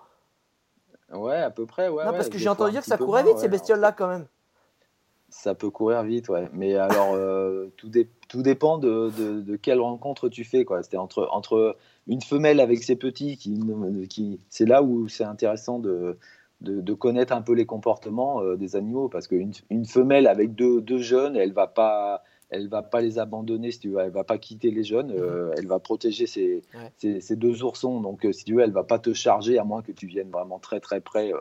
Ouais, 1.13 1.36
à 1.36 1.51
peu 1.51 1.65
près. 1.65 1.89
Ouais, 1.89 2.05
Non, 2.05 2.13
parce 2.13 2.29
que 2.29 2.38
j'ai 2.38 2.47
entendu 2.47 2.71
dire 2.71 2.81
que 2.81 2.88
ça 2.88 2.97
courait 2.97 3.23
vite, 3.23 3.38
ces 3.38 3.49
bestioles-là, 3.49 3.91
quand 3.91 4.07
même. 4.07 4.27
Ça 5.29 5.55
peut 5.55 5.69
courir 5.69 6.03
vite, 6.03 6.29
ouais. 6.29 6.49
Mais 6.53 6.75
alors, 6.75 7.13
euh, 7.13 7.67
tout, 7.77 7.89
dé- 7.89 8.10
tout 8.29 8.41
dépend 8.41 8.77
de, 8.77 9.12
de, 9.17 9.41
de 9.41 9.55
quelle 9.57 9.79
rencontre 9.81 10.29
tu 10.29 10.43
fais, 10.45 10.63
quoi. 10.65 10.84
C'était 10.84 10.97
entre, 10.97 11.27
entre 11.31 11.75
une 12.07 12.21
femelle 12.21 12.60
avec 12.62 12.81
ses 12.84 12.95
petits, 12.95 13.36
qui, 13.38 13.60
qui, 14.10 14.39
c'est 14.49 14.65
là 14.65 14.84
où 14.84 15.07
c'est 15.10 15.23
intéressant 15.25 15.79
de, 15.79 16.17
de, 16.62 16.80
de 16.82 16.93
connaître 16.93 17.34
un 17.34 17.41
peu 17.41 17.54
les 17.54 17.65
comportements 17.65 18.41
euh, 18.41 18.56
des 18.56 18.76
animaux, 18.76 19.10
parce 19.10 19.28
qu'une 19.28 19.52
une 19.69 19.86
femelle 19.86 20.28
avec 20.28 20.56
deux, 20.56 20.82
deux 20.82 21.00
jeunes, 21.00 21.36
elle 21.36 21.54
va 21.54 21.67
pas, 21.67 22.24
elle 22.50 22.67
va 22.67 22.82
pas 22.84 23.02
les 23.02 23.17
abandonner, 23.17 23.71
si 23.71 23.80
tu 23.80 23.89
veux. 23.89 24.00
Elle 24.00 24.12
va 24.12 24.24
pas 24.24 24.38
quitter 24.38 24.71
les 24.71 24.84
jeunes. 24.84 25.12
euh, 25.12 25.54
elle 25.58 25.67
va 25.67 25.80
protéger 25.80 26.28
ses, 26.28 26.62
Ouais. 26.76 26.91
ses, 26.97 27.19
ses 27.21 27.36
deux 27.36 27.63
oursons. 27.63 28.00
Donc, 28.02 28.26
euh, 28.26 28.32
si 28.32 28.43
tu 28.45 28.56
veux, 28.56 28.62
elle 28.62 28.71
va 28.71 28.84
pas 28.84 29.00
te 29.00 29.13
charger, 29.13 29.58
à 29.58 29.63
moins 29.63 29.82
que 29.82 29.91
tu 29.91 30.06
viennes 30.06 30.30
vraiment 30.30 30.60
très 30.60 30.80
très 30.80 31.00
près, 31.02 31.32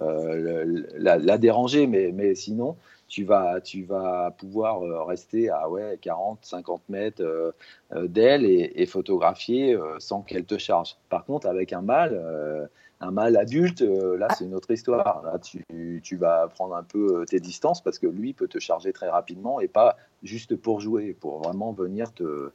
euh, 0.00 0.82
la, 0.96 1.18
la 1.18 1.38
déranger. 1.38 1.86
Mais, 1.86 2.12
mais 2.12 2.34
sinon, 2.34 2.76
tu 3.08 3.24
vas, 3.24 3.60
tu 3.60 3.82
vas 3.84 4.30
pouvoir 4.38 5.06
rester 5.06 5.50
à 5.50 5.68
ouais, 5.68 5.98
40, 6.00 6.38
50 6.42 6.82
mètres 6.88 7.54
d'elle 7.94 8.44
et, 8.44 8.72
et 8.76 8.86
photographier 8.86 9.76
sans 9.98 10.22
qu'elle 10.22 10.44
te 10.44 10.58
charge. 10.58 10.96
Par 11.08 11.24
contre, 11.24 11.48
avec 11.48 11.72
un 11.72 11.82
mâle, 11.82 12.68
un 13.00 13.10
mâle 13.10 13.36
adulte, 13.36 13.82
euh, 13.82 14.16
là, 14.18 14.28
c'est 14.36 14.44
une 14.44 14.54
autre 14.54 14.70
histoire. 14.70 15.22
Là, 15.22 15.38
tu, 15.38 15.64
tu 16.02 16.16
vas 16.16 16.48
prendre 16.48 16.74
un 16.74 16.82
peu 16.82 17.20
euh, 17.20 17.24
tes 17.24 17.40
distances 17.40 17.80
parce 17.82 17.98
que 17.98 18.06
lui 18.06 18.34
peut 18.34 18.48
te 18.48 18.58
charger 18.58 18.92
très 18.92 19.08
rapidement 19.08 19.60
et 19.60 19.68
pas 19.68 19.96
juste 20.22 20.54
pour 20.56 20.80
jouer, 20.80 21.16
pour 21.18 21.38
vraiment 21.40 21.72
venir 21.72 22.12
te. 22.12 22.52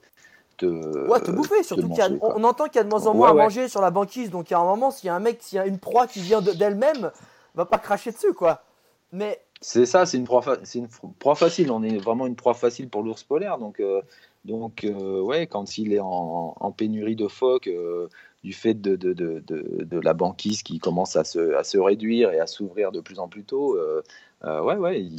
te 0.58 0.66
Ouais, 1.10 1.20
te 1.20 1.32
bouffer, 1.32 1.64
surtout 1.64 1.88
qu'il 1.90 1.98
y 1.98 2.02
a- 2.02 2.10
manger, 2.10 2.20
quoi. 2.20 2.34
on 2.38 2.44
entend 2.44 2.66
qu'il 2.66 2.76
y 2.76 2.80
a 2.80 2.84
de 2.84 2.90
moins 2.90 3.08
en 3.08 3.12
Ouais, 3.12 3.18
moins 3.18 3.30
à 3.30 3.34
ouais. 3.34 3.44
manger 3.44 3.68
sur 3.68 3.82
la 3.82 3.92
banquise, 3.92 4.30
donc 4.30 4.52
a 4.52 4.60
un 4.60 4.64
moment, 4.64 4.92
s'il 4.92 5.08
y 5.08 5.10
a 5.10 5.16
un 5.16 5.20
mec, 5.20 5.40
s'il 5.42 5.56
y 5.56 5.60
a 5.60 5.66
une 5.66 5.80
proie 5.80 6.06
qui 6.08 6.20
vient 6.22 6.42
de- 6.42 6.52
d'elle-même, 6.52 7.12
va 7.56 7.66
pas 7.66 7.80
cracher 7.80 8.12
dessus, 8.12 8.34
quoi. 8.34 8.64
Mais 9.12 9.42
C'est 9.62 9.86
ça, 9.88 10.06
c'est 10.06 10.18
une 10.18 10.26
proie, 10.26 10.42
fa- 10.44 10.58
c'est 10.64 10.78
une 10.80 10.88
f- 10.88 11.12
proie 11.18 11.36
facile. 11.36 11.72
On 11.72 11.82
est 11.82 11.98
vraiment 11.98 12.28
une 12.28 12.36
proie 12.36 12.54
facile 12.54 12.88
pour 12.90 13.02
l'ours 13.02 13.24
polaire. 13.24 13.58
Donc, 13.58 13.80
euh, 13.80 14.02
donc 14.46 14.84
euh, 14.84 15.46
quand 15.48 15.78
il 15.78 15.94
est 15.94 16.00
en, 16.00 16.72
pénurie 16.78 17.16
de 17.16 17.28
phoques, 17.28 17.68
euh, 17.68 18.08
du 18.44 18.54
fait 18.54 18.76
de, 18.76 20.00
la 20.00 20.14
banquise 20.14 20.62
qui 20.62 20.78
commence 20.78 21.16
à 21.16 21.24
se, 21.24 21.78
réduire 21.78 22.32
et 22.32 22.40
à 22.40 22.48
s'ouvrir 22.48 22.92
de 22.92 23.02
plus 23.02 23.20
en 23.20 23.28
plus 23.28 23.44
tôt, 23.44 23.76
euh, 23.76 24.04
euh, 24.44 24.62
ouais, 24.62 25.10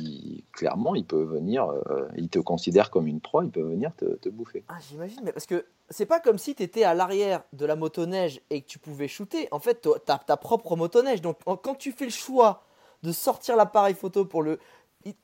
clairement, 0.53 0.95
il 0.95 1.05
peut 1.05 1.25
venir, 1.25 1.69
il 2.17 2.29
te 2.29 2.39
considère 2.39 2.91
comme 2.91 3.09
une 3.09 3.21
proie, 3.21 3.45
il 3.45 3.51
peut 3.51 3.62
venir 3.62 3.91
te, 3.97 4.29
bouffer. 4.29 4.62
Ah, 4.69 4.79
j'imagine, 4.89 5.21
mais 5.25 5.33
parce 5.33 5.47
que 5.47 5.67
c'est 5.91 6.07
pas 6.07 6.21
comme 6.21 6.39
si 6.39 6.55
tu 6.55 6.62
étais 6.62 6.85
à 6.85 6.95
l'arrière 6.95 7.43
de 7.53 7.67
la 7.67 7.75
motoneige 7.75 8.41
et 8.51 8.62
que 8.62 8.69
tu 8.69 8.79
pouvais 8.79 9.09
shooter. 9.09 9.49
En 9.51 9.59
fait, 9.59 9.81
tu 9.83 10.12
as 10.12 10.19
ta 10.19 10.37
propre 10.37 10.77
motoneige. 10.77 11.21
Donc, 11.21 11.39
quand 11.45 11.75
tu 11.75 11.91
fais 11.91 12.05
le 12.05 12.11
choix 12.12 12.62
de 13.03 13.12
sortir 13.12 13.57
l'appareil 13.57 13.95
photo 13.95 14.25
pour 14.25 14.43
le. 14.43 14.59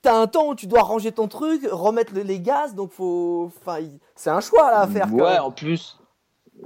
T'as 0.03 0.17
un 0.21 0.27
temps 0.27 0.49
où 0.49 0.55
tu 0.55 0.67
dois 0.67 0.83
ranger 0.83 1.13
ton 1.13 1.29
truc, 1.29 1.67
remettre 1.71 2.15
le- 2.15 2.23
les 2.23 2.41
gaz, 2.41 2.75
donc 2.75 2.93
faut. 2.93 3.51
Enfin, 3.57 3.79
c'est 4.15 4.31
un 4.31 4.41
choix 4.41 4.71
là 4.71 4.81
à 4.81 4.87
faire. 4.87 5.09
quand 5.09 5.17
Ouais, 5.17 5.33
même. 5.33 5.43
en 5.43 5.51
plus. 5.51 5.99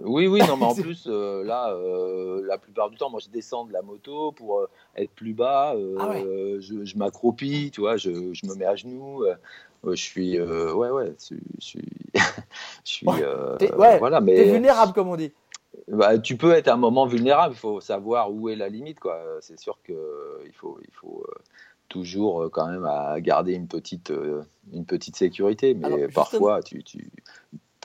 Oui, 0.02 0.26
oui, 0.26 0.40
non, 0.46 0.57
mais 0.59 0.66
en 0.66 0.74
plus, 0.74 1.07
euh, 1.07 1.42
là, 1.44 1.70
euh, 1.72 2.42
la 2.46 2.59
plupart 2.59 2.90
du 2.90 2.96
temps, 2.98 3.09
moi, 3.09 3.20
je 3.22 3.31
descends 3.31 3.64
de 3.64 3.72
la 3.72 3.81
moto 3.83 4.33
pour 4.33 4.59
euh, 4.61 4.68
être 4.96 5.11
plus 5.12 5.33
bas. 5.33 5.74
Ah 5.98 6.09
ouais. 6.09 6.22
je, 6.61 6.85
je 6.85 6.98
m'accroupis, 6.98 7.70
tu 7.72 7.81
vois, 7.81 7.96
je, 7.96 8.11
je 8.35 8.46
me 8.46 8.55
mets 8.55 8.66
à 8.66 8.76
genoux. 8.76 9.24
je 9.85 9.94
suis, 9.94 10.38
ouais, 10.40 10.90
ouais, 10.90 11.14
je, 11.31 11.37
je 11.61 11.64
suis, 11.64 13.07
t'es- 13.59 13.72
ouais, 13.74 13.98
voilà, 13.98 14.18
T'es 14.18 14.24
mais 14.24 14.44
vulnérable, 14.44 14.92
comme 14.92 15.09
on 15.09 15.16
dit. 15.16 15.33
bah, 15.88 16.18
tu 16.18 16.37
peux 16.37 16.52
être 16.52 16.68
à 16.68 16.74
un 16.74 16.79
moment 16.79 17.07
vulnérable. 17.07 17.55
Il 17.55 17.59
faut 17.59 17.81
savoir 17.81 18.31
où 18.33 18.48
est 18.48 18.57
la 18.57 18.68
limite, 18.68 19.00
quoi. 19.00 19.18
C'est 19.40 19.59
sûr 19.59 19.79
que 19.85 19.94
il 20.44 20.52
faut, 20.52 20.79
il 20.83 20.92
faut, 20.92 21.24
toujours 21.88 22.42
euh, 22.44 22.49
quand 22.49 22.66
même 22.68 22.85
à 22.85 23.20
garder 23.20 23.55
une 23.55 23.68
petite, 23.68 24.11
euh, 24.11 24.42
une 24.72 24.85
petite 24.85 25.16
sécurité. 25.16 25.75
Mais 25.75 25.87
Alors, 25.87 25.99
parfois, 26.14 26.62
tu, 26.62 26.83
tu... 26.83 27.11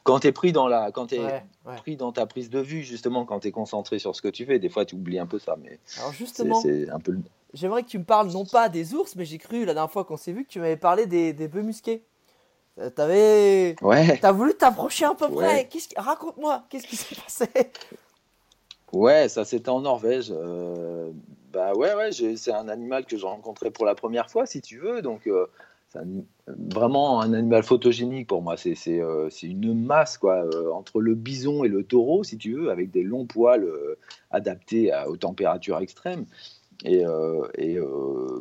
quand 0.03 0.19
tu 0.19 0.27
es 0.27 0.31
pris 0.31 0.51
dans 0.51 0.67
la, 0.67 0.91
quand 0.91 1.13
es 1.13 1.19
Ouais, 1.19 1.43
ouais. 1.65 1.75
pris 1.77 1.95
dans 1.97 2.11
ta 2.11 2.25
prise 2.25 2.49
de 2.49 2.59
vue, 2.59 2.81
justement, 2.83 3.25
quand 3.25 3.41
tu 3.41 3.47
es 3.49 3.51
concentré 3.51 3.99
sur 3.99 4.15
ce 4.15 4.21
que 4.21 4.27
tu 4.27 4.45
fais, 4.45 4.59
des 4.59 4.69
fois 4.69 4.85
tu 4.85 4.95
oublies 4.95 5.19
un 5.19 5.27
peu 5.27 5.39
ça. 5.39 5.55
Mais 5.61 5.79
Alors 5.97 6.11
justement, 6.13 6.59
c'est 6.61 6.89
un 6.89 6.99
peu. 6.99 7.17
j'aimerais 7.53 7.83
que 7.83 7.89
tu 7.89 7.99
me 7.99 8.03
parles 8.03 8.31
non 8.31 8.45
pas 8.45 8.69
des 8.69 8.93
ours, 8.93 9.15
mais 9.15 9.25
j'ai 9.25 9.37
cru 9.37 9.65
la 9.65 9.73
dernière 9.73 9.91
fois 9.91 10.03
qu'on 10.05 10.17
s'est 10.17 10.31
vu 10.33 10.43
que 10.45 10.49
tu 10.49 10.59
m'avais 10.59 10.77
parlé 10.77 11.05
des, 11.05 11.33
des 11.33 11.47
bœufs 11.47 11.61
musqués. 11.63 12.03
Euh, 12.79 12.89
T'avais... 12.89 13.75
Ouais, 13.81 14.17
T'as 14.19 14.31
voulu 14.31 14.53
t'approcher 14.55 15.03
un 15.05 15.13
peu 15.13 15.29
près. 15.29 15.67
Qui- 15.67 15.83
Raconte-moi, 15.97 16.63
qu'est-ce 16.69 16.87
qui 16.87 16.95
s'est 16.95 17.15
passé? 17.15 17.47
Ouais, 18.93 19.29
ça 19.29 19.45
c'était 19.45 19.69
en 19.69 19.81
Norvège. 19.81 20.33
euh, 20.35 21.11
Bah 21.51 21.73
ouais, 21.73 21.93
ouais, 21.95 22.11
c'est 22.11 22.53
un 22.53 22.67
animal 22.69 23.05
que 23.05 23.17
j'ai 23.17 23.25
rencontré 23.25 23.71
pour 23.71 23.85
la 23.85 23.95
première 23.95 24.29
fois, 24.29 24.45
si 24.45 24.61
tu 24.61 24.77
veux. 24.79 25.01
Donc 25.01 25.27
euh, 25.27 25.47
c'est 25.89 25.99
vraiment 26.47 27.21
un 27.21 27.33
animal 27.33 27.63
photogénique 27.63 28.27
pour 28.27 28.41
moi. 28.41 28.55
C'est 28.57 28.75
euh, 29.01 29.29
une 29.43 29.73
masse 29.73 30.17
quoi, 30.17 30.45
euh, 30.45 30.71
entre 30.71 31.01
le 31.01 31.15
bison 31.15 31.63
et 31.63 31.67
le 31.67 31.83
taureau, 31.83 32.23
si 32.23 32.37
tu 32.37 32.53
veux, 32.53 32.69
avec 32.71 32.91
des 32.91 33.03
longs 33.03 33.25
poils 33.25 33.63
euh, 33.63 33.97
adaptés 34.29 34.91
à- 34.91 35.09
aux 35.09 35.17
températures 35.17 35.79
extrêmes. 35.79 36.25
Et, 36.83 37.03
et 37.59 37.77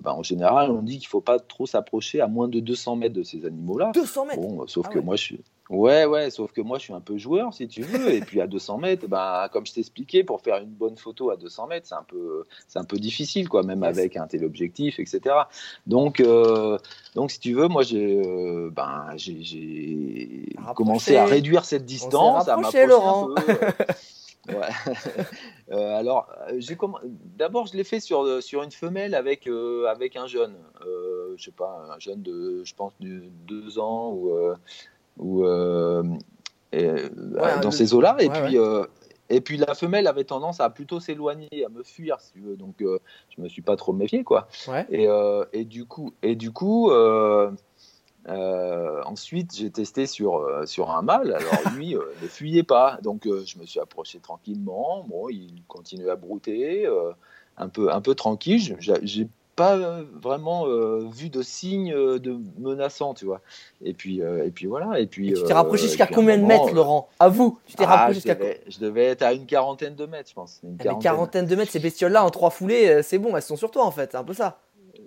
bah, 0.01 0.15
en 0.15 0.23
général, 0.23 0.71
on 0.71 0.81
dit 0.81 0.99
qu'il 0.99 1.09
faut 1.09 1.21
pas 1.21 1.39
trop 1.39 1.67
s'approcher 1.67 2.23
à 2.23 2.27
moins 2.27 2.49
de 2.49 2.59
200 2.59 2.97
mètres 2.97 3.15
de 3.15 3.23
ces 3.23 3.45
animaux-là. 3.45 3.93
200 3.95 4.25
mètres? 4.25 4.41
Bon, 4.41 4.67
sauf 4.67 4.87
Ah 4.89 4.93
que 4.95 4.99
ouais. 4.99 5.05
moi, 5.05 5.17
je 5.17 5.23
suis. 5.23 5.41
Ouais, 5.71 6.05
ouais, 6.05 6.31
sauf 6.31 6.51
que 6.51 6.61
moi, 6.61 6.79
je 6.79 6.83
suis 6.85 6.93
un 6.93 7.01
peu 7.01 7.17
joueur, 7.17 7.55
si 7.55 7.69
tu 7.69 7.83
veux. 7.83 8.13
et 8.13 8.21
puis 8.21 8.41
à 8.41 8.49
200 8.49 8.79
mètres, 8.79 9.07
bah, 9.07 9.49
comme 9.53 9.65
je 9.65 9.73
t'expliquais, 9.73 10.25
pour 10.25 10.41
faire 10.41 10.57
une 10.59 10.69
bonne 10.71 10.97
photo 10.97 11.31
à 11.31 11.37
200 11.37 11.69
mètres, 11.69 11.87
c'est 11.87 11.95
un 11.95 12.03
peu, 12.03 12.45
c'est 12.67 12.81
un 12.81 12.85
peu 12.85 12.97
difficile, 12.99 13.49
quoi, 13.49 13.63
même 13.63 13.83
Yes. 13.85 13.97
avec 13.99 14.17
un 14.17 14.27
téléobjectif, 14.27 14.99
etc. 14.99 15.21
Donc, 15.87 16.19
euh, 16.19 16.77
donc, 17.15 17.31
si 17.31 17.39
tu 17.39 17.55
veux, 17.55 17.69
moi, 17.69 17.85
j'ai, 17.85 18.21
euh, 18.21 18.69
ben, 18.73 19.07
j'ai, 19.17 20.47
commencé 20.75 21.15
à 21.17 21.25
réduire 21.25 21.65
cette 21.65 21.85
distance, 21.85 22.49
à 22.49 22.57
m'approcher 22.57 22.87
Laurent. 22.87 23.31
un 23.31 23.35
peu. 23.41 23.53
euh, 23.53 23.71
Ouais. 24.49 24.69
Euh, 25.73 25.97
alors, 25.97 26.27
j'ai 26.57 26.75
comm- 26.75 26.99
d'abord, 27.39 27.69
je 27.69 27.77
l'ai 27.77 27.85
fait 27.85 28.01
sur, 28.01 28.43
sur 28.43 28.65
une 28.65 28.73
femelle 28.73 29.15
avec, 29.15 29.47
euh, 29.47 29.87
avec 29.87 30.17
un 30.17 30.27
jeune. 30.27 30.57
Euh, 30.85 31.35
je 31.37 31.45
sais 31.45 31.53
pas, 31.53 31.87
un 31.95 31.99
jeune 32.01 32.23
de, 32.23 32.65
je 32.65 32.75
pense, 32.75 32.93
de 32.99 33.23
deux 33.47 33.79
ans 33.79 34.11
ou, 34.13 34.33
ou 35.19 35.45
euh, 35.45 36.03
euh, 36.75 37.09
dans 37.61 37.71
le- 37.71 37.71
ces 37.71 37.95
eaux-là. 37.95 38.17
Et, 38.21 38.29
ouais, 38.29 38.43
puis, 38.43 38.59
euh, 38.59 38.85
et 39.29 39.41
puis, 39.41 39.57
la 39.57 39.75
femelle 39.75 40.07
avait 40.07 40.25
tendance 40.25 40.61
à 40.61 40.71
plutôt 40.71 40.99
s'éloigner, 41.01 41.65
à 41.65 41.69
me 41.69 41.83
fuir, 41.83 42.21
si 42.21 42.33
tu 42.33 42.41
veux. 42.41 42.57
Donc, 42.57 42.77
je 42.81 43.41
me 43.41 43.49
suis 43.49 43.63
pas 43.63 43.77
trop 43.77 43.93
méfié, 43.93 44.25
quoi. 44.25 44.49
Et, 44.91 45.07
et 45.53 45.65
du 45.65 45.85
coup, 45.85 46.13
et 46.23 46.35
du 46.35 46.51
coup 46.51 46.91
euh, 48.29 49.03
ensuite, 49.07 49.57
j'ai 49.57 49.71
testé 49.71 50.07
sur, 50.07 50.37
euh, 50.37 50.67
sur 50.67 50.91
un 50.91 51.03
mâle. 51.03 51.33
Alors, 51.33 51.75
lui 51.77 51.97
euh, 51.97 52.03
ne 52.23 52.29
fuyait 52.29 52.63
pas. 52.63 52.99
Donc, 53.03 53.25
je 53.25 53.59
me 53.59 53.65
suis 53.65 53.81
approché 53.81 54.19
tranquillement. 54.19 55.07
Bon, 55.09 55.29
il 55.29 55.63
continuait 55.69 56.11
à 56.11 56.17
brouter, 56.17 56.89
un, 57.57 57.69
peu, 57.69 57.93
un 57.93 58.01
peu 58.01 58.15
tranquille. 58.15 58.77
J'ai 58.79 59.29
pas 59.61 59.77
euh, 59.77 60.05
vraiment 60.23 60.67
euh, 60.67 61.07
vu 61.13 61.29
de 61.29 61.43
signes 61.43 61.93
euh, 61.93 62.19
de 62.19 62.39
menaçants, 62.59 63.15
tu 63.15 63.25
vois. 63.27 63.41
Et 63.85 63.93
puis, 63.95 64.23
euh, 64.23 64.45
et 64.47 64.51
puis 64.51 64.67
voilà. 64.67 64.99
Et 64.99 65.07
puis, 65.07 65.31
Et 65.31 65.35
tu 65.35 65.43
t'es 65.43 65.53
rapproché 65.53 65.85
jusqu'à 65.87 66.05
à 66.05 66.07
combien 66.07 66.39
de 66.39 66.45
mètres, 66.45 66.73
Laurent? 66.73 67.09
Tu 67.67 67.75
t'es 67.77 67.85
ah, 67.85 67.89
rapproché 67.89 68.09
je, 68.09 68.15
jusqu'à 68.15 68.35
devais, 68.35 68.61
je 68.69 68.79
devais 68.79 69.05
être 69.05 69.23
à 69.23 69.33
une 69.33 69.47
quarantaine 69.47 69.95
de 69.95 70.07
mètres, 70.07 70.31
je 70.31 70.35
pense. 70.35 70.61
Une 70.63 70.77
Des 70.77 70.89
quarantaine. 71.01 71.47
de 71.47 71.57
mètres, 71.57 71.73
ces 71.73 71.79
bestioles-là, 71.79 72.25
en 72.25 72.31
trois 72.31 72.51
foulées, 72.51 73.03
c'est 73.03 73.19
bon, 73.19 73.37
elles 73.37 73.43
sont 73.43 73.57
sur 73.57 73.71
toi 73.71 73.85
en 73.85 73.91
fait, 73.91 74.13
c'est 74.13 74.19
un 74.19 74.25
peu 74.25 74.35
ça. 74.35 74.59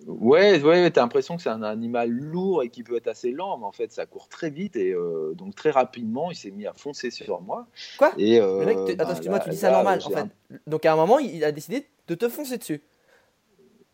Ouais, 0.08 0.62
ouais, 0.62 0.92
t'as 0.92 1.02
l'impression 1.02 1.38
que 1.38 1.42
c'est 1.42 1.50
un 1.50 1.63
animal 1.63 2.10
lourd 2.10 2.63
et 2.63 2.70
qui 2.70 2.84
peut 2.84 2.98
être 2.98 3.08
assez 3.08 3.32
lent, 3.32 3.58
mais 3.58 3.66
en 3.66 3.72
fait, 3.72 3.92
ça 3.92 4.06
court 4.06 4.28
très 4.28 4.50
vite 4.50 4.76
et 4.76 4.92
euh, 4.92 5.34
donc 5.34 5.56
très 5.56 5.72
rapidement, 5.72 6.30
il 6.30 6.36
s'est 6.36 6.52
mis 6.52 6.66
à 6.68 6.74
foncer 6.74 7.10
sur 7.10 7.42
moi. 7.42 7.68
Quoi? 7.98 8.12
Et 8.18 8.39
euh, 8.42 8.60
Le 8.60 8.66
mec, 8.66 8.78
te- 8.78 8.92
ben 8.94 9.00
attends, 9.02 9.12
excuse-moi, 9.12 9.38
là- 9.39 9.44
tu 9.46 9.50
dis 9.52 9.58
ça 9.58 9.72
normal 9.72 10.00
en 10.06 10.10
fait. 10.10 10.20
un- 10.20 10.30
Donc 10.68 10.86
à 10.86 10.94
un 10.94 10.96
moment, 10.98 11.20
il 11.20 11.44
a 11.44 11.52
décidé 11.52 11.88
de 12.08 12.16
te 12.16 12.28
foncer 12.28 12.58
dessus. 12.58 12.82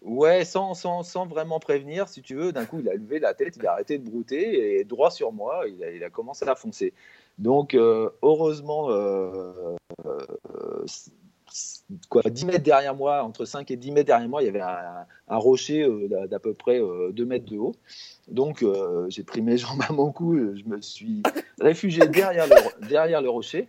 Ouais, 0.01 0.45
sans, 0.45 0.73
sans, 0.73 1.25
vraiment 1.25 1.59
prévenir, 1.59 2.07
si 2.07 2.21
tu 2.21 2.35
veux. 2.35 2.51
D'un 2.51 2.65
coup, 2.65 2.79
il 2.79 2.89
a 2.89 2.93
levé 2.93 3.19
la 3.19 3.33
tête, 3.33 3.57
il 3.57 3.67
a 3.67 3.73
arrêté 3.73 3.97
de 3.97 4.09
brouter 4.09 4.79
et 4.79 4.83
droit 4.85 5.11
sur 5.11 5.31
moi, 5.33 5.65
il 5.67 6.03
a, 6.03 6.09
commencé 6.09 6.47
à 6.47 6.55
foncer. 6.55 6.93
Donc, 7.37 7.73
euh, 7.73 8.09
heureusement, 8.21 8.89
euh, 8.91 9.75
euh, 10.05 10.85
10 12.29 12.45
mètres 12.45 12.63
derrière 12.63 12.95
moi, 12.95 13.23
entre 13.23 13.43
5 13.43 13.69
et 13.71 13.75
10 13.75 13.91
mètres 13.91 14.07
derrière 14.07 14.29
moi, 14.29 14.41
il 14.41 14.45
y 14.45 14.49
avait 14.49 14.61
un, 14.61 15.37
rocher 15.37 15.83
euh, 15.83 16.07
d'à- 16.27 16.39
peu 16.39 16.53
près 16.53 16.79
euh, 16.79 17.11
2 17.11 17.25
mètres 17.25 17.45
de 17.45 17.57
haut. 17.57 17.75
Donc, 18.29 18.63
euh, 18.63 19.09
j'ai 19.09 19.23
pris 19.23 19.41
mes 19.41 19.57
jambes 19.57 19.81
à 19.87 19.91
mon 19.91 20.11
cou, 20.11 20.37
je 20.37 20.63
me 20.63 20.81
suis 20.81 21.23
réfugié 21.59 22.07
derrière 22.07 22.47
le, 22.47 23.29
rocher. 23.29 23.67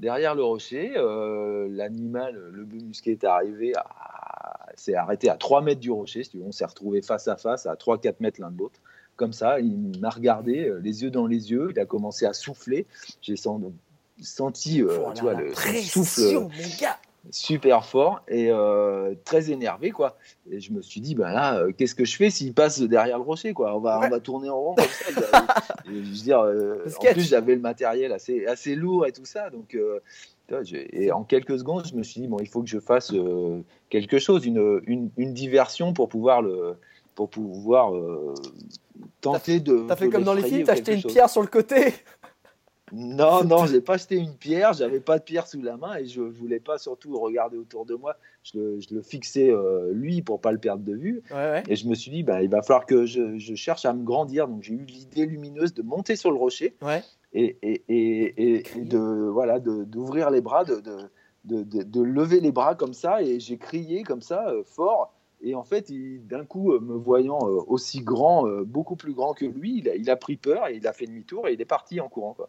Derrière 0.00 0.34
le 0.34 0.42
rocher, 0.42 0.94
euh, 0.96 1.68
l'animal, 1.70 2.34
le 2.52 2.64
musqué 2.64 3.12
est 3.12 3.24
arrivé, 3.24 3.72
à- 3.76 4.41
s'est 4.76 4.94
arrêté 4.94 5.28
à 5.30 5.36
3 5.36 5.62
mètres 5.62 5.80
du 5.80 5.90
rocher. 5.90 6.24
Si 6.24 6.30
tu 6.30 6.38
veux. 6.38 6.44
On 6.44 6.52
s'est 6.52 6.64
retrouvé 6.64 7.02
face 7.02 7.28
à 7.28 7.36
face, 7.36 7.66
à 7.66 7.74
3-4 7.74 8.14
mètres 8.20 8.40
l'un 8.40 8.50
de 8.50 8.58
l'autre. 8.58 8.80
Comme 9.16 9.32
ça, 9.32 9.60
il 9.60 9.98
m'a 10.00 10.10
regardé, 10.10 10.68
euh, 10.68 10.80
les 10.82 11.02
yeux 11.02 11.10
dans 11.10 11.26
les 11.26 11.50
yeux. 11.50 11.68
Il 11.70 11.78
a 11.78 11.84
commencé 11.84 12.24
à 12.26 12.32
souffler. 12.32 12.86
J'ai 13.20 13.36
sen- 13.36 13.72
senti, 14.20 14.82
euh, 14.82 14.98
Oh 15.06 15.12
tu 15.14 15.22
vois, 15.22 15.34
le 15.34 15.52
souffle 15.54 16.48
gars 16.80 16.98
super 17.30 17.84
fort 17.84 18.20
et 18.26 18.50
euh, 18.50 19.14
très 19.24 19.52
énervé 19.52 19.92
quoi. 19.92 20.16
Et 20.50 20.58
je 20.58 20.72
me 20.72 20.82
suis 20.82 21.00
dit 21.00 21.14
ben 21.14 21.30
là 21.30 21.54
euh, 21.56 21.70
qu'est-ce 21.70 21.94
que 21.94 22.04
je 22.04 22.16
fais 22.16 22.30
s'il 22.30 22.52
passe 22.52 22.80
derrière 22.82 23.16
le 23.16 23.22
rocher 23.22 23.52
quoi? 23.52 23.76
On 23.76 23.78
va 23.78 24.00
Ouais. 24.00 24.06
on 24.08 24.10
va 24.10 24.18
tourner 24.18 24.50
en 24.50 24.58
rond 24.60 24.74
comme 24.74 24.84
ça. 24.84 25.04
il 25.08 25.14
va- 25.14 25.46
et 25.86 26.04
je 26.04 26.08
veux 26.08 26.22
dire 26.24 26.40
euh, 26.40 26.82
Le 26.84 26.92
en 27.08 27.12
plus 27.12 27.28
j'avais 27.28 27.54
le 27.54 27.60
matériel 27.60 28.10
assez 28.12 28.44
assez 28.46 28.74
lourd 28.74 29.06
et 29.06 29.12
tout 29.12 29.24
ça 29.24 29.50
donc 29.50 29.76
et 30.74 31.12
en 31.12 31.24
quelques 31.24 31.58
secondes 31.58 31.86
je 31.86 31.94
me 31.94 32.02
suis 32.02 32.20
dit 32.20 32.26
bon 32.28 32.38
il 32.40 32.48
faut 32.48 32.62
que 32.62 32.68
je 32.68 32.78
fasse 32.78 33.12
euh, 33.14 33.62
quelque 33.88 34.18
chose 34.18 34.44
une, 34.44 34.80
une, 34.86 35.10
une 35.16 35.32
diversion 35.32 35.92
pour 35.92 36.08
pouvoir 36.08 36.42
le 36.42 36.74
pour 37.14 37.28
pouvoir 37.28 37.94
euh, 37.94 38.34
tenter 39.20 39.60
de 39.60 39.84
T'as 39.88 39.96
fait 39.96 40.08
comme 40.08 40.24
dans 40.24 40.34
les 40.34 40.42
films, 40.42 40.64
t'as 40.64 40.72
acheté 40.72 40.94
une 40.94 41.00
chose. 41.00 41.12
pierre 41.12 41.28
sur 41.30 41.42
le 41.42 41.46
côté. 41.48 41.94
Non, 42.92 43.44
non, 43.46 43.66
j'ai 43.66 43.80
pas 43.80 43.94
acheté 43.94 44.16
une 44.16 44.34
pierre, 44.34 44.72
j'avais 44.74 45.00
pas 45.00 45.18
de 45.18 45.24
pierre 45.24 45.46
sous 45.46 45.62
la 45.62 45.76
main 45.76 45.96
et 45.96 46.06
je 46.06 46.20
voulais 46.20 46.60
pas 46.60 46.78
surtout 46.78 47.18
regarder 47.18 47.56
autour 47.56 47.86
de 47.86 47.94
moi. 47.94 48.16
Je 48.42 48.58
le, 48.58 48.80
je 48.80 48.94
le 48.94 49.02
fixais 49.02 49.50
euh, 49.50 49.92
lui 49.92 50.22
pour 50.22 50.40
pas 50.40 50.52
le 50.52 50.58
perdre 50.58 50.84
de 50.84 50.94
vue. 50.94 51.22
Ouais, 51.30 51.36
ouais. 51.36 51.62
Et 51.68 51.76
je 51.76 51.86
me 51.86 51.94
suis 51.94 52.10
dit, 52.10 52.22
bah, 52.22 52.42
il 52.42 52.50
va 52.50 52.62
falloir 52.62 52.86
que 52.86 53.06
je, 53.06 53.38
je 53.38 53.54
cherche 53.54 53.84
à 53.84 53.92
me 53.92 54.04
grandir. 54.04 54.48
Donc 54.48 54.62
j'ai 54.62 54.74
eu 54.74 54.84
l'idée 54.84 55.24
lumineuse 55.26 55.72
de 55.74 55.82
monter 55.82 56.16
sur 56.16 56.30
le 56.30 56.36
rocher 56.36 56.74
Ouais. 56.82 57.02
Et, 57.34 57.56
et, 57.62 57.82
et, 57.88 58.54
et- 58.54 58.62
et 58.76 58.80
de 58.84 58.98
voilà 58.98 59.58
d'ouvrir 59.60 60.30
les 60.30 60.40
bras, 60.40 60.64
de, 60.64 60.76
de, 60.80 60.96
de, 61.44 61.62
de- 61.62 61.82
de 61.82 62.00
lever 62.02 62.40
les 62.40 62.52
bras 62.52 62.74
comme 62.74 62.94
ça. 62.94 63.22
Et 63.22 63.40
j'ai 63.40 63.56
crié 63.58 64.02
comme 64.02 64.22
ça 64.22 64.48
euh, 64.50 64.62
fort. 64.64 65.12
Et 65.44 65.56
en 65.56 65.64
fait, 65.64 65.90
d'un 66.28 66.44
coup, 66.44 66.72
euh, 66.72 66.78
me 66.78 66.94
voyant 66.94 67.40
euh, 67.42 67.58
aussi 67.66 68.00
grand, 68.00 68.46
beaucoup 68.64 68.94
plus 68.94 69.12
grand 69.12 69.34
que 69.34 69.44
lui, 69.44 69.78
il 69.78 69.88
a, 69.88 69.96
il 69.96 70.08
a 70.08 70.14
pris 70.14 70.36
peur 70.36 70.68
et 70.68 70.76
il 70.76 70.86
a 70.86 70.92
fait 70.92 71.06
demi-tour 71.06 71.48
et 71.48 71.54
il 71.54 71.60
est 71.60 71.64
parti 71.64 71.98
en 72.00 72.08
courant. 72.08 72.34
Quoi. 72.34 72.48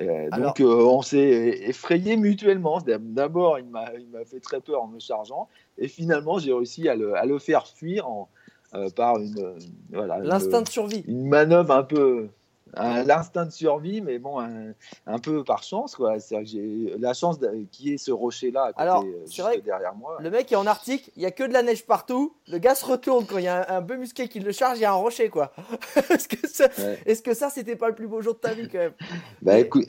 Euh, 0.00 0.28
Alors- 0.30 0.48
donc, 0.48 0.60
euh, 0.60 0.66
on 0.84 1.00
s'est 1.00 1.60
effrayé 1.66 2.16
mutuellement. 2.18 2.78
D'abord, 2.82 3.58
il 3.58 3.64
m'a 3.70 3.86
fait 4.26 4.40
très 4.40 4.60
peur 4.60 4.82
en 4.82 4.86
me 4.88 4.98
chargeant. 4.98 5.48
Et 5.78 5.88
finalement, 5.88 6.38
j'ai 6.38 6.52
réussi 6.52 6.90
à 6.90 6.94
le, 6.94 7.14
à 7.14 7.24
le 7.24 7.38
faire 7.38 7.66
fuir 7.66 8.06
en, 8.06 8.28
euh, 8.74 8.90
par 8.90 9.18
une, 9.18 9.54
voilà, 9.90 10.18
L'instinct 10.18 10.60
de 10.60 10.68
survie. 10.68 11.04
une 11.08 11.26
manœuvre 11.28 11.72
un 11.72 11.84
peu 11.84 12.28
l'instinct 12.76 13.46
de 13.46 13.50
survie 13.50 14.00
mais 14.00 14.18
bon 14.18 14.40
un, 14.40 14.72
un 15.06 15.18
peu 15.18 15.44
par 15.44 15.62
chance 15.62 15.94
quoi 15.96 16.18
c'est 16.18 16.38
que 16.38 16.44
j'ai 16.44 16.94
la 16.98 17.14
chance 17.14 17.38
qu'il 17.70 17.88
y 17.88 17.94
ait 17.94 17.98
ce 17.98 18.10
rocher 18.10 18.50
là 18.50 18.64
à 18.64 18.72
côté 18.72 18.82
Alors, 18.82 19.04
euh, 19.04 19.24
juste 19.26 19.40
vrai 19.40 19.60
derrière 19.60 19.94
moi 19.94 20.16
Le 20.20 20.30
mec 20.30 20.50
est 20.50 20.56
en 20.56 20.66
Arctique, 20.66 21.10
il 21.16 21.22
y 21.22 21.26
a 21.26 21.30
que 21.30 21.44
de 21.44 21.52
la 21.52 21.62
neige 21.62 21.86
partout. 21.86 22.34
Le 22.48 22.58
gars 22.58 22.74
se 22.74 22.84
retourne 22.84 23.26
quand 23.26 23.38
il 23.38 23.44
y 23.44 23.48
a 23.48 23.70
un, 23.72 23.76
un 23.78 23.80
bœuf 23.80 23.98
musqué 23.98 24.28
qui 24.28 24.40
le 24.40 24.52
charge, 24.52 24.78
il 24.78 24.82
y 24.82 24.84
a 24.84 24.90
un 24.92 24.96
rocher 24.96 25.28
quoi. 25.28 25.52
Est-ce 26.10 26.28
que 26.28 26.46
ça, 26.48 26.68
Ouais. 26.78 27.34
ça 27.34 27.50
c'était 27.50 27.76
pas 27.76 27.88
le 27.88 27.94
plus 27.94 28.08
beau 28.08 28.20
jour 28.20 28.34
de 28.34 28.38
ta 28.40 28.54
vie 28.54 28.68
quand 28.68 28.78
même? 28.78 28.94
Bah 29.42 29.58
écoute 29.58 29.88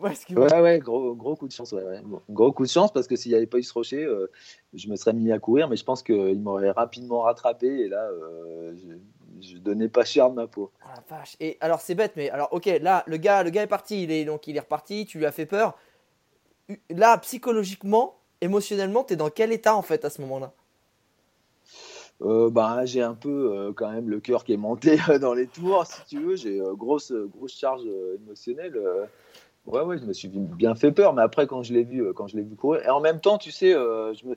Ouais, 0.00 0.12
ouais 0.36 0.60
ouais 0.60 0.78
gros 0.78 1.14
gros 1.16 1.34
coup 1.34 1.48
de 1.48 1.52
chance 1.52 1.72
ouais, 1.72 1.82
ouais. 1.82 2.00
Bon, 2.04 2.22
gros 2.30 2.52
coup 2.52 2.62
de 2.64 2.70
chance 2.70 2.92
parce 2.92 3.08
que 3.08 3.16
s'il 3.16 3.32
n'y 3.32 3.36
avait 3.36 3.48
pas 3.48 3.58
eu 3.58 3.64
ce 3.64 3.72
rocher 3.72 4.04
euh, 4.04 4.30
je 4.72 4.88
me 4.88 4.94
serais 4.94 5.12
mis 5.12 5.32
à 5.32 5.40
courir 5.40 5.68
mais 5.68 5.74
je 5.74 5.84
pense 5.84 6.04
qu'il 6.04 6.38
m'aurait 6.40 6.70
rapidement 6.70 7.22
rattrapé 7.22 7.66
et 7.66 7.88
là 7.88 8.08
euh, 8.08 8.74
je, 8.76 8.94
je 9.40 9.56
donnais 9.58 9.88
pas 9.88 10.04
cher 10.04 10.30
de 10.30 10.34
ma 10.34 10.46
peau 10.46 10.70
Oh 10.84 10.88
la 10.94 11.16
vache. 11.16 11.36
Et 11.40 11.56
alors 11.60 11.80
c'est 11.80 11.94
bête, 11.94 12.12
mais 12.16 12.30
alors 12.30 12.48
ok, 12.52 12.66
là 12.80 13.04
le 13.06 13.16
gars, 13.16 13.42
le 13.42 13.50
gars 13.50 13.62
est 13.62 13.68
parti, 13.68 14.02
il 14.02 14.10
est 14.10 14.24
donc 14.24 14.46
il 14.46 14.56
est 14.56 14.60
reparti, 14.60 15.06
tu 15.06 15.18
lui 15.18 15.26
as 15.26 15.32
fait 15.32 15.46
peur. 15.46 15.76
Là 16.90 17.18
psychologiquement, 17.18 18.18
émotionnellement, 18.40 19.04
t'es 19.04 19.16
dans 19.16 19.30
quel 19.30 19.52
état 19.52 19.74
en 19.74 19.82
fait 19.82 20.04
à 20.04 20.10
ce 20.10 20.20
moment-là? 20.22 20.52
Euh, 22.20 22.50
bah, 22.50 22.84
j'ai 22.84 23.02
un 23.02 23.14
peu 23.14 23.52
euh, 23.52 23.72
quand 23.72 23.90
même 23.92 24.08
le 24.08 24.18
cœur 24.18 24.42
qui 24.42 24.52
est 24.52 24.56
monté 24.56 24.98
euh, 25.08 25.18
dans 25.18 25.34
les 25.34 25.46
tours, 25.46 25.86
si 25.86 26.04
tu 26.06 26.20
veux. 26.20 26.36
J'ai 26.36 26.60
grosse, 26.74 27.12
grosse 27.12 27.56
charge 27.56 27.82
émotionnelle. 28.22 28.76
ouais, 29.66 29.82
ouais, 29.82 29.98
je 29.98 30.04
me 30.04 30.12
suis 30.12 30.28
bien 30.28 30.74
fait 30.74 30.92
peur. 30.92 31.14
Mais 31.14 31.22
après, 31.22 31.46
quand 31.46 31.62
je 31.62 31.72
l'ai 31.72 31.84
vu, 31.84 32.12
quand 32.14 32.26
je 32.26 32.36
l'ai 32.36 32.42
vu 32.42 32.56
courir, 32.56 32.84
et 32.84 32.90
en 32.90 33.00
même 33.00 33.20
temps, 33.20 33.38
tu 33.38 33.50
sais, 33.50 33.72
je 33.72 34.26
me, 34.26 34.36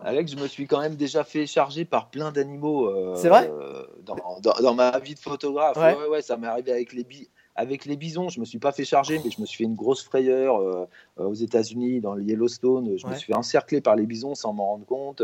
Alex, 0.00 0.32
je 0.32 0.36
me 0.36 0.46
suis 0.46 0.66
quand 0.66 0.80
même 0.80 0.94
déjà 0.96 1.24
fait 1.24 1.46
charger 1.46 1.84
par 1.84 2.10
plein 2.10 2.30
d'animaux. 2.30 2.86
euh, 2.88 3.14
C'est 3.16 3.28
vrai 3.30 3.50
euh, 3.50 3.82
dans, 4.04 4.16
dans- 4.42 4.60
dans 4.62 4.74
ma 4.74 4.98
vie 4.98 5.14
de 5.14 5.18
photographe. 5.18 5.76
Ouais. 5.76 5.94
Ouais, 5.96 6.08
ouais, 6.08 6.22
ça 6.22 6.36
m'est 6.36 6.46
arrivé 6.46 6.70
avec 6.70 6.92
les, 6.92 7.06
avec 7.54 7.86
les 7.86 7.96
bisons. 7.96 8.28
Je 8.28 8.38
me 8.38 8.44
suis 8.44 8.58
pas 8.58 8.72
fait 8.72 8.84
charger, 8.84 9.18
mais 9.24 9.30
je 9.30 9.40
me 9.40 9.46
suis 9.46 9.58
fait 9.58 9.64
une 9.64 9.74
grosse 9.74 10.04
frayeur 10.04 10.60
euh, 10.60 10.84
euh, 11.18 11.24
aux 11.24 11.34
États-Unis, 11.34 12.00
dans 12.00 12.14
le 12.14 12.22
Yellowstone. 12.22 12.98
Je 12.98 13.06
me 13.06 13.12
suis 13.18 13.26
fait 13.32 13.34
encercler 13.38 13.80
par 13.80 13.96
les 13.96 14.04
bisons 14.04 14.34
sans 14.34 14.52
m'en 14.52 14.66
rendre 14.66 14.84
compte. 14.84 15.22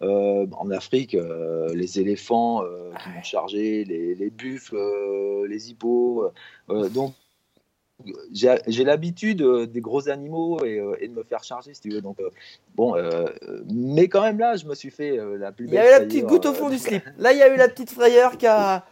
Euh, 0.00 0.46
en 0.56 0.70
Afrique, 0.70 1.14
euh, 1.14 1.74
les 1.74 2.00
éléphants 2.00 2.62
qui 3.02 3.08
m'ont 3.10 3.22
chargé, 3.22 3.84
les, 3.84 4.14
les 4.14 4.30
buffles, 4.30 4.78
les 5.48 5.70
hippos. 5.70 6.30
donc, 6.94 7.12
j'ai 8.32 8.84
l'habitude 8.84 9.42
euh, 9.42 9.66
des 9.66 9.80
gros 9.80 10.08
animaux 10.08 10.64
et, 10.64 10.78
euh, 10.78 10.96
et 11.00 11.08
de 11.08 11.14
me 11.14 11.22
faire 11.22 11.44
charger, 11.44 11.74
si 11.74 11.80
tu 11.80 11.90
veux. 11.90 12.00
Donc, 12.00 12.20
euh, 12.20 12.30
bon, 12.74 12.96
euh, 12.96 13.26
mais 13.72 14.08
quand 14.08 14.22
même 14.22 14.38
là, 14.38 14.56
je 14.56 14.66
me 14.66 14.74
suis 14.74 14.90
fait 14.90 15.16
la 15.38 15.52
plus 15.52 15.66
Il 15.66 15.70
belle 15.70 15.76
y 15.76 15.78
avait 15.78 15.90
la 15.90 15.96
frayeur, 15.96 16.08
petite 16.08 16.26
goutte 16.26 16.46
au 16.46 16.54
fond 16.54 16.68
du 16.70 16.78
slip. 16.78 17.02
Là, 17.18 17.32
il 17.32 17.38
y 17.38 17.42
a 17.42 17.52
eu 17.54 17.56
la 17.56 17.68
petite 17.68 17.90
frayeur 17.90 18.36
qui 18.36 18.46
a. 18.46 18.84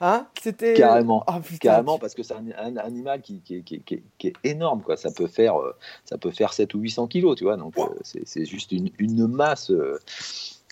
Hein 0.00 0.26
C'était. 0.40 0.74
Carrément. 0.74 1.24
Putain, 1.42 1.58
Carrément, 1.58 1.98
parce 1.98 2.14
que 2.14 2.22
c'est 2.22 2.34
un, 2.34 2.44
un 2.58 2.76
animal 2.76 3.20
qui, 3.22 3.40
qui, 3.40 3.62
qui- 3.64 3.80
qui- 3.80 4.26
est 4.28 4.34
énorme, 4.44 4.82
quoi. 4.82 4.96
Ça 4.96 5.10
peut 5.10 5.26
faire, 5.26 5.56
ça 6.04 6.16
peut 6.16 6.30
faire 6.30 6.52
7 6.52 6.74
ou 6.74 6.78
800 6.78 7.08
kilos, 7.08 7.36
tu 7.36 7.44
vois. 7.44 7.56
Donc, 7.56 7.74
c'est 8.02 8.22
c'est 8.26 8.44
juste 8.44 8.70
une, 8.72 8.90
une 8.98 9.26
masse. 9.26 9.72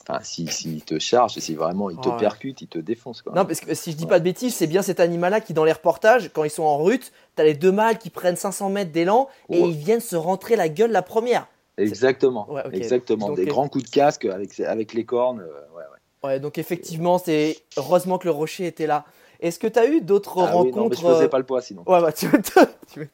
Enfin, 0.08 0.18
s'il 0.22 0.50
si, 0.50 0.80
te 0.82 0.98
charge, 0.98 1.34
si 1.38 1.54
vraiment 1.54 1.88
il 1.90 1.96
te 1.98 2.08
Ouais. 2.08 2.16
percute, 2.18 2.60
il 2.60 2.66
te 2.68 2.78
défonce, 2.78 3.22
quoi. 3.22 3.32
Non, 3.34 3.44
parce 3.44 3.60
que 3.60 3.72
si 3.74 3.92
je 3.92 3.96
dis 3.96 4.06
pas 4.06 4.18
de 4.18 4.24
bêtises, 4.24 4.54
c'est 4.54 4.66
bien 4.66 4.82
cet 4.82 4.98
animal-là 5.00 5.40
qui, 5.40 5.54
dans 5.54 5.64
les 5.64 5.72
reportages, 5.72 6.30
quand 6.32 6.42
ils 6.44 6.50
sont 6.50 6.64
en 6.64 6.76
route, 6.78 7.12
t'as 7.36 7.44
les 7.44 7.54
deux 7.54 7.70
mâles 7.72 7.98
qui 7.98 8.10
prennent 8.10 8.36
500 8.36 8.68
mètres 8.70 8.90
d'élan 8.92 9.28
et 9.48 9.60
Ouais. 9.62 9.68
ils 9.68 9.76
viennent 9.76 10.00
se 10.00 10.16
rentrer 10.16 10.56
la 10.56 10.68
gueule 10.68 10.90
la 10.90 11.02
première. 11.02 11.46
Exactement. 11.78 12.50
Ouais. 12.50 12.62
Exactement. 12.72 13.28
Donc, 13.28 13.36
Des 13.36 13.42
euh, 13.42 13.46
grands 13.46 13.68
coups 13.68 13.84
de 13.84 13.90
casque 13.90 14.24
avec, 14.24 14.58
avec 14.60 14.92
les 14.92 15.04
cornes. 15.04 15.40
euh, 15.40 16.26
ouais, 16.26 16.40
donc 16.40 16.58
effectivement, 16.58 17.18
c'est 17.18 17.58
heureusement 17.76 18.18
que 18.18 18.24
le 18.26 18.30
rocher 18.32 18.66
était 18.66 18.86
là. 18.86 19.04
Est-ce 19.40 19.58
que 19.58 19.66
t'as 19.66 19.86
eu 19.88 20.00
d'autres 20.00 20.38
Ah 20.38 20.44
oui, 20.50 20.70
rencontres 20.70 20.76
non, 20.76 20.88
mais 20.88 20.96
je 20.96 21.00
faisais 21.00 21.24
euh, 21.24 21.28
pas 21.28 21.38
le 21.38 21.44
poids 21.46 21.60
sinon. 21.62 21.82
Ouais, 21.86 22.00
bah 22.00 22.12
tu 22.12 22.28
tu. 22.92 23.10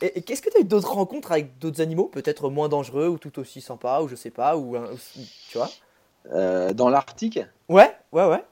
Et, 0.00 0.18
et 0.18 0.22
qu'est-ce 0.22 0.40
que 0.42 0.50
t'as 0.50 0.60
eu 0.60 0.64
d'autres 0.64 0.92
rencontres 0.92 1.32
avec 1.32 1.58
d'autres 1.58 1.80
animaux, 1.80 2.04
peut-être 2.04 2.50
moins 2.50 2.68
dangereux 2.68 3.08
ou 3.08 3.18
tout 3.18 3.36
aussi 3.40 3.60
sympas, 3.60 4.00
ou 4.02 4.06
je 4.08 4.14
sais 4.14 4.30
pas, 4.30 4.56
ou, 4.56 4.76
un- 4.76 4.84
ou- 4.92 4.98
tu 5.50 5.58
vois? 5.58 5.68
Euh, 6.32 6.72
dans 6.72 6.88
l'Arctique, 6.88 7.38
Ouais, 7.68 7.90
ouais, 8.12 8.28
ouais. 8.28 8.44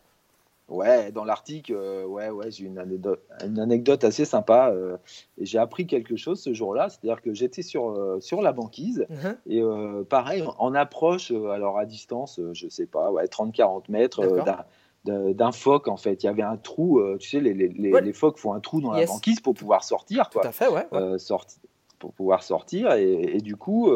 Ouais, 0.68 1.12
dans 1.12 1.24
l'Arctique, 1.24 1.70
euh, 1.70 2.06
ouais, 2.06 2.30
ouais, 2.30 2.50
j'ai 2.50 2.64
une 2.64 2.78
anecdote, 2.78 3.20
une 3.44 3.58
anecdote 3.60 4.02
assez 4.02 4.24
sympa. 4.24 4.70
euh, 4.70 4.96
et 5.36 5.44
j'ai 5.44 5.58
appris 5.58 5.86
quelque 5.86 6.16
chose 6.16 6.40
ce 6.40 6.54
jour-là, 6.54 6.88
c'est-à-dire 6.88 7.20
que 7.20 7.34
j'étais 7.34 7.60
sur, 7.62 7.90
euh, 7.90 8.18
sur 8.20 8.40
la 8.40 8.52
banquise 8.52 9.06
Mhm. 9.10 9.36
et 9.46 9.62
pareil, 10.08 10.42
en- 10.58 10.74
approche, 10.74 11.30
alors 11.32 11.78
à 11.78 11.84
distance, 11.84 12.40
je 12.52 12.68
sais 12.68 12.86
pas, 12.86 13.10
ouais, 13.12 13.28
30-40 13.28 13.88
mètres 13.90 14.22
d'un- 14.44 14.64
d'un 15.04 15.32
d'un 15.32 15.52
phoque 15.52 15.86
en 15.88 15.98
fait. 15.98 16.22
Il 16.22 16.26
y 16.26 16.28
avait 16.30 16.42
un 16.42 16.56
trou, 16.56 16.98
tu 17.20 17.28
sais, 17.28 17.40
les, 17.40 17.52
les, 17.52 17.68
les, 17.68 17.92
Ouais. 17.92 18.00
les 18.00 18.14
phoques 18.14 18.38
font 18.38 18.54
un 18.54 18.60
trou 18.60 18.80
dans 18.80 18.96
Yes. 18.96 19.06
la 19.08 19.14
banquise 19.14 19.40
pour 19.40 19.52
pouvoir 19.52 19.84
sortir, 19.84 20.30
Tout 20.30 20.38
quoi. 20.38 20.48
à 20.48 20.52
fait, 20.52 20.68
ouais. 20.68 20.86
ouais. 20.92 21.18
Sorti- 21.18 21.58
pour 21.98 22.12
pouvoir 22.14 22.42
sortir. 22.42 22.92
Et, 22.94 23.36
et 23.36 23.40
du 23.42 23.56
coup, 23.56 23.90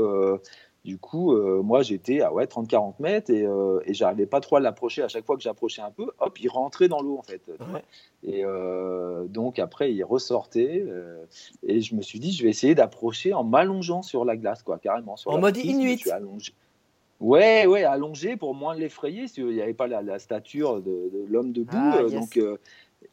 du 0.89 0.97
coup 0.97 1.35
euh, 1.35 1.61
moi 1.63 1.83
j'étais 1.83 2.23
à 2.23 2.33
ouais, 2.33 2.47
30-40 2.47 2.95
mètres 2.99 3.31
et, 3.31 3.45
euh, 3.45 3.81
et 3.85 3.93
j'arrivais 3.93 4.25
pas 4.25 4.41
trop 4.41 4.57
à 4.57 4.61
l'approcher. 4.61 5.03
À 5.03 5.09
chaque 5.09 5.27
fois 5.27 5.37
que 5.37 5.43
j'approchais 5.43 5.83
un 5.83 5.91
peu, 5.91 6.11
hop, 6.19 6.41
il 6.41 6.49
rentrait 6.49 6.89
dans 6.89 7.03
l'eau 7.03 7.19
en 7.19 7.23
fait. 7.23 7.43
Ouais. 7.73 7.85
Et 8.23 8.43
euh, 8.45 9.27
donc 9.27 9.59
après, 9.59 9.93
il 9.93 10.03
ressortait 10.03 10.83
euh, 10.89 11.25
et 11.63 11.83
je 11.83 11.95
me 11.95 12.01
suis 12.01 12.19
dit, 12.19 12.33
je 12.33 12.43
vais 12.43 12.49
essayer 12.49 12.75
d'approcher 12.75 13.35
en 13.35 13.45
m'allongeant 13.45 14.01
sur 14.01 14.25
la 14.25 14.37
glace, 14.37 14.63
quoi, 14.63 14.79
carrément. 14.79 15.17
Sur 15.19 15.31
En 15.33 15.39
mode 15.39 15.59
Inuit. 15.59 16.09
allongé. 16.09 16.53
Ouais, 17.21 17.67
ouais, 17.67 17.85
allongé 17.85 18.37
pour 18.37 18.55
moins 18.55 18.75
l'effrayer, 18.75 19.27
qu'il 19.27 19.49
n'y 19.49 19.61
avait 19.61 19.75
pas 19.75 19.89
la, 19.89 20.01
la 20.01 20.19
stature 20.19 20.81
de, 20.81 21.11
de 21.13 21.25
l'homme 21.29 21.53
debout. 21.53 21.77
Ah, 21.77 22.01
yes. 22.03 22.13
donc, 22.13 22.41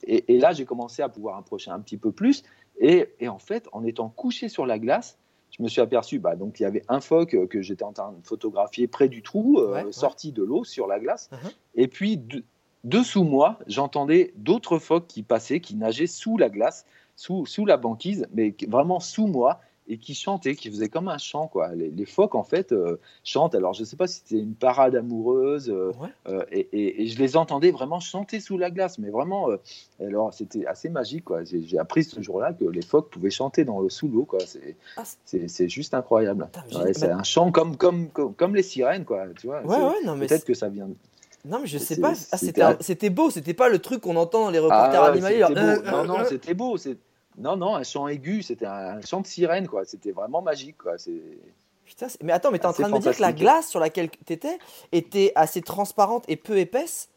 et, 0.03 0.33
et 0.33 0.37
là, 0.37 0.53
j'ai 0.53 0.63
commencé 0.63 1.01
à 1.01 1.09
pouvoir 1.09 1.37
approcher 1.37 1.71
un 1.71 1.79
petit 1.81 1.97
peu 1.97 2.11
plus. 2.11 2.43
Et, 2.79 3.09
et 3.19 3.27
en 3.27 3.39
fait, 3.39 3.67
en 3.73 3.83
étant 3.83 4.09
couché 4.09 4.47
sur 4.47 4.65
la 4.65 4.79
glace, 4.79 5.17
je 5.57 5.63
me 5.63 5.67
suis 5.69 5.81
aperçu, 5.81 6.19
bah, 6.19 6.35
donc 6.35 6.59
il 6.59 6.63
y 6.63 6.65
avait 6.65 6.83
un 6.89 6.99
phoque 6.99 7.33
euh, 7.33 7.47
que 7.47 7.61
j'étais 7.61 7.83
en 7.83 7.93
train 7.93 8.11
de 8.11 8.25
photographier 8.27 8.87
près 8.87 9.07
du 9.07 9.21
trou, 9.21 9.59
euh, 9.59 9.73
Ouais, 9.73 9.83
ouais. 9.85 9.91
sorti 9.91 10.31
de 10.31 10.43
l'eau 10.43 10.63
sur 10.63 10.87
la 10.87 10.99
glace. 10.99 11.29
Mhm. 11.31 11.49
Et 11.75 11.87
puis, 11.87 12.17
de- 12.17 12.43
dessous 12.83 13.23
moi, 13.23 13.57
j'entendais 13.67 14.33
d'autres 14.35 14.79
phoques 14.79 15.07
qui 15.07 15.23
passaient, 15.23 15.59
qui 15.61 15.75
nageaient 15.75 16.07
sous 16.07 16.37
la 16.37 16.49
glace, 16.49 16.85
sous, 17.15 17.45
sous 17.45 17.65
la 17.65 17.77
banquise, 17.77 18.27
mais 18.33 18.53
vraiment 18.67 18.99
sous 18.99 19.27
moi, 19.27 19.61
et 19.87 19.97
qui 19.99 20.15
chantaient, 20.15 20.55
qui 20.55 20.69
faisaient 20.69 20.89
comme 20.89 21.07
un 21.07 21.17
chant. 21.19 21.47
Quoi. 21.47 21.73
Les, 21.75 21.91
les 21.91 22.05
phoques, 22.05 22.33
en 22.35 22.43
fait, 22.43 22.71
euh, 22.71 22.97
chantent. 23.23 23.53
Alors, 23.53 23.73
je 23.73 23.81
ne 23.81 23.85
sais 23.85 23.95
pas 23.95 24.07
si 24.07 24.21
c'était 24.25 24.41
une 24.41 24.55
parade 24.55 24.95
amoureuse, 24.95 25.69
euh, 25.69 25.91
Ouais. 26.01 26.09
euh, 26.27 26.43
et, 26.51 26.67
et- 26.71 27.03
et 27.03 27.07
je 27.07 27.19
les 27.19 27.37
entendais 27.37 27.69
vraiment 27.71 27.99
chanter 27.99 28.39
sous 28.39 28.57
la 28.57 28.71
glace, 28.71 28.97
mais 28.97 29.09
vraiment, 29.11 29.49
alors 29.99 30.33
c'était 30.33 30.65
assez 30.65 30.89
magique. 30.89 31.25
quoi. 31.25 31.43
J'ai 31.43 31.61
j'ai 31.61 31.77
appris 31.77 32.03
ce 32.03 32.19
jour-là 32.21 32.53
que 32.53 32.65
les 32.65 32.81
phoques 32.81 33.09
pouvaient 33.11 33.29
chanter 33.29 33.63
dans 33.63 33.79
le, 33.79 33.89
sous 33.89 34.07
l'eau. 34.07 34.25
quoi. 34.25 34.39
C'est 34.45 34.75
Ah, 34.97 35.03
c'est- 35.05 35.17
c'est- 35.25 35.47
c'est 35.47 35.69
juste 35.69 35.93
incroyable. 35.93 36.47
Putain, 36.51 36.79
Ouais, 36.83 36.93
c'est 36.93 37.09
un 37.11 37.23
chant 37.23 37.51
comme, 37.51 37.77
comme, 37.77 38.07
comme, 38.09 38.33
comme 38.33 38.55
les 38.55 38.63
sirènes, 38.63 39.05
quoi. 39.05 39.25
Tu 39.39 39.47
vois, 39.47 39.61
Ouais, 39.63 40.03
non, 40.03 40.15
mais 40.15 40.25
Peut-être 40.27 40.45
que 40.45 40.53
ça 40.55 40.67
vient. 40.69 40.89
Non, 41.47 41.59
mais 41.61 41.67
je 41.67 41.77
sais 41.77 41.97
pas. 42.01 42.13
Ah, 42.13 42.15
c'était 42.15 42.37
c'était 42.47 42.61
un- 42.63 42.77
c'était 42.79 43.09
beau, 43.11 43.29
c'était 43.29 43.53
pas 43.53 43.69
le 43.69 43.77
truc 43.77 44.01
qu'on 44.01 44.15
entend 44.15 44.45
dans 44.45 44.49
les 44.49 44.57
reporters 44.57 45.03
Ah, 45.03 45.11
animaliers. 45.11 45.43
c'était 45.47 45.91
Non, 45.91 46.03
non, 46.05 46.17
c'était 46.27 46.55
beau. 46.55 46.75
c'est- 46.77 46.97
Non, 47.37 47.57
non, 47.57 47.75
un 47.75 47.83
chant 47.83 48.07
aigu, 48.07 48.43
c'était 48.43 48.65
un 48.65 49.01
chant 49.01 49.21
de 49.21 49.27
sirène, 49.27 49.67
quoi. 49.67 49.85
C'était 49.85 50.11
vraiment 50.11 50.41
magique, 50.41 50.77
quoi. 50.77 50.97
C'est. 50.97 51.21
Putain, 51.85 52.09
c'est- 52.09 52.23
mais 52.23 52.33
attends, 52.33 52.51
mais 52.51 52.59
t'es 52.59 52.65
en 52.65 52.73
train 52.73 52.89
de 52.89 52.93
me 52.93 52.99
dire 52.99 53.15
que 53.15 53.21
la 53.21 53.33
glace 53.33 53.69
sur 53.69 53.79
laquelle 53.79 54.09
t'étais 54.09 54.57
était 54.91 55.31
assez 55.35 55.61
transparente 55.61 56.23
et 56.27 56.35
peu 56.35 56.57
épaisse 56.57 57.09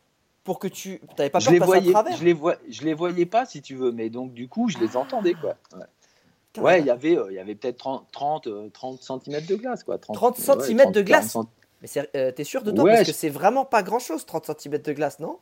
pour 0.44 0.58
que 0.58 0.68
tu. 0.68 1.00
T'avais 1.16 1.30
pas 1.30 1.40
Je 1.40 1.46
peur 1.46 1.52
les 1.52 1.60
de 1.60 1.64
passer 1.64 1.88
à 1.88 1.92
travers 1.92 2.16
je 2.16 2.24
les 2.24 2.32
vois, 2.32 2.56
je 2.68 2.82
les 2.82 2.94
voyais 2.94 3.26
pas, 3.26 3.46
si 3.46 3.62
tu 3.62 3.76
veux, 3.76 3.92
mais 3.92 4.10
donc 4.10 4.32
du 4.34 4.48
coup, 4.48 4.68
je 4.68 4.78
les 4.78 4.96
entendais, 4.96 5.34
quoi. 5.34 5.56
Ouais. 6.60 6.80
Il 6.80 6.86
y 6.86 6.90
avait, 6.90 7.16
euh, 7.16 7.32
y 7.32 7.38
avait 7.38 7.54
peut-être 7.54 7.76
30, 7.76 8.06
30, 8.10 8.46
euh, 8.46 8.68
30 8.70 9.00
cm 9.02 9.44
de 9.46 9.54
glace, 9.54 9.84
quoi. 9.84 9.98
30 9.98 10.38
ouais, 10.38 10.44
centimètres 10.44 10.92
de 10.92 11.00
30, 11.00 11.04
glace 11.04 11.32
40 11.32 11.48
Mais 11.82 11.88
euh, 12.16 12.32
t'es 12.32 12.44
sûr 12.44 12.62
de 12.62 12.72
toi? 12.72 12.84
Ouais, 12.84 12.94
Parce 12.96 13.06
que 13.06 13.12
c'est 13.12 13.28
vraiment 13.28 13.64
pas 13.64 13.82
grand 13.82 14.00
chose, 14.00 14.26
30 14.26 14.50
cm 14.58 14.78
de 14.78 14.92
glace, 14.92 15.20
non? 15.20 15.38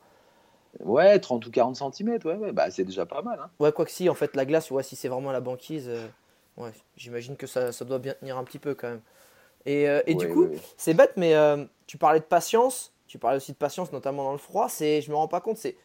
Ouais, 0.85 1.19
30 1.19 1.47
ou 1.47 1.51
40 1.51 1.77
cm, 1.77 2.19
ouais, 2.25 2.35
ouais, 2.35 2.53
bah, 2.53 2.71
c'est 2.71 2.85
déjà 2.85 3.07
pas 3.07 3.23
mal. 3.23 3.39
Hein. 3.41 3.51
Ouais, 3.59 3.73
quoi 3.73 3.85
que 3.85 3.91
si, 3.91 4.09
en 4.09 4.15
fait, 4.15 4.37
la 4.37 4.45
glace, 4.45 4.71
ouais, 4.71 4.83
si 4.83 4.97
c'est 4.97 5.09
vraiment 5.09 5.33
la 5.33 5.41
banquise, 5.41 5.89
euh, 5.89 6.07
ouais, 6.57 6.73
j'imagine 6.97 7.37
que 7.37 7.47
ça, 7.47 7.73
ça 7.73 7.85
doit 7.85 7.99
bien 7.99 8.15
tenir 8.15 8.37
un 8.37 8.45
petit 8.45 8.59
peu 8.59 8.75
quand 8.75 8.89
même. 8.89 9.01
Et, 9.65 9.89
euh, 9.89 10.01
et 10.07 10.15
du 10.15 10.29
coup, 10.29 10.45
ouais, 10.45 10.59
c'est 10.77 10.95
bête, 10.95 11.13
mais 11.17 11.35
euh, 11.35 11.65
tu 11.87 11.99
parlais 11.99 12.21
de 12.21 12.25
patience, 12.25 12.93
tu 13.07 13.19
parlais 13.19 13.37
aussi 13.37 13.53
de 13.53 13.57
patience, 13.57 13.93
notamment 13.93 14.25
dans 14.25 14.33
le 14.33 14.39
froid. 14.39 14.69
C'est, 14.69 15.01
je 15.03 15.11
me 15.11 15.17
rends 15.17 15.29
pas 15.29 15.41
compte, 15.41 15.57
c'est 15.57 15.77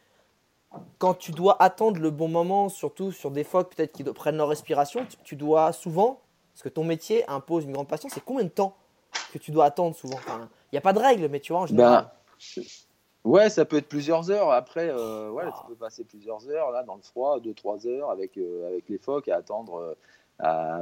quand 0.98 1.14
tu 1.14 1.32
dois 1.32 1.60
attendre 1.62 2.00
le 2.00 2.10
bon 2.10 2.28
moment, 2.28 2.68
surtout 2.68 3.12
sur 3.12 3.30
des 3.30 3.44
phoques 3.44 3.74
peut-être 3.74 3.92
qui 3.92 4.04
prennent 4.04 4.36
leur 4.36 4.48
respiration, 4.48 5.04
tu, 5.04 5.16
tu 5.24 5.36
dois 5.36 5.72
souvent, 5.72 6.20
parce 6.54 6.62
que 6.62 6.68
ton 6.68 6.84
métier 6.84 7.28
impose 7.28 7.64
une 7.64 7.72
grande 7.72 7.88
patience, 7.88 8.12
c'est 8.14 8.24
combien 8.24 8.44
de 8.44 8.50
temps 8.50 8.76
que 9.32 9.38
tu 9.38 9.50
dois 9.50 9.66
attendre 9.66 9.96
souvent? 9.96 10.18
Il 10.28 10.74
n'y 10.74 10.78
a 10.78 10.82
pas 10.82 10.92
de 10.92 10.98
règle, 10.98 11.28
mais 11.28 11.40
tu 11.40 11.52
vois, 11.52 11.62
en 11.62 11.66
général. 11.66 12.10
Ben, 12.56 12.62
ouais, 13.24 13.50
ça 13.50 13.64
peut 13.64 13.76
être 13.76 13.88
plusieurs 13.88 14.30
heures. 14.30 14.50
Après, 14.50 14.88
euh, 14.90 15.30
ouais, 15.30 15.44
tu 15.44 15.66
peux 15.68 15.74
passer 15.74 16.04
plusieurs 16.04 16.48
heures 16.48 16.70
là 16.70 16.82
dans 16.82 16.96
le 16.96 17.02
froid, 17.02 17.38
2-3 17.40 17.86
heures 17.86 18.10
avec, 18.10 18.36
euh, 18.38 18.68
avec 18.68 18.88
les 18.88 18.98
phoques 18.98 19.28
à 19.28 19.36
attendre 19.36 19.76
euh, 19.76 19.94
à 20.38 20.80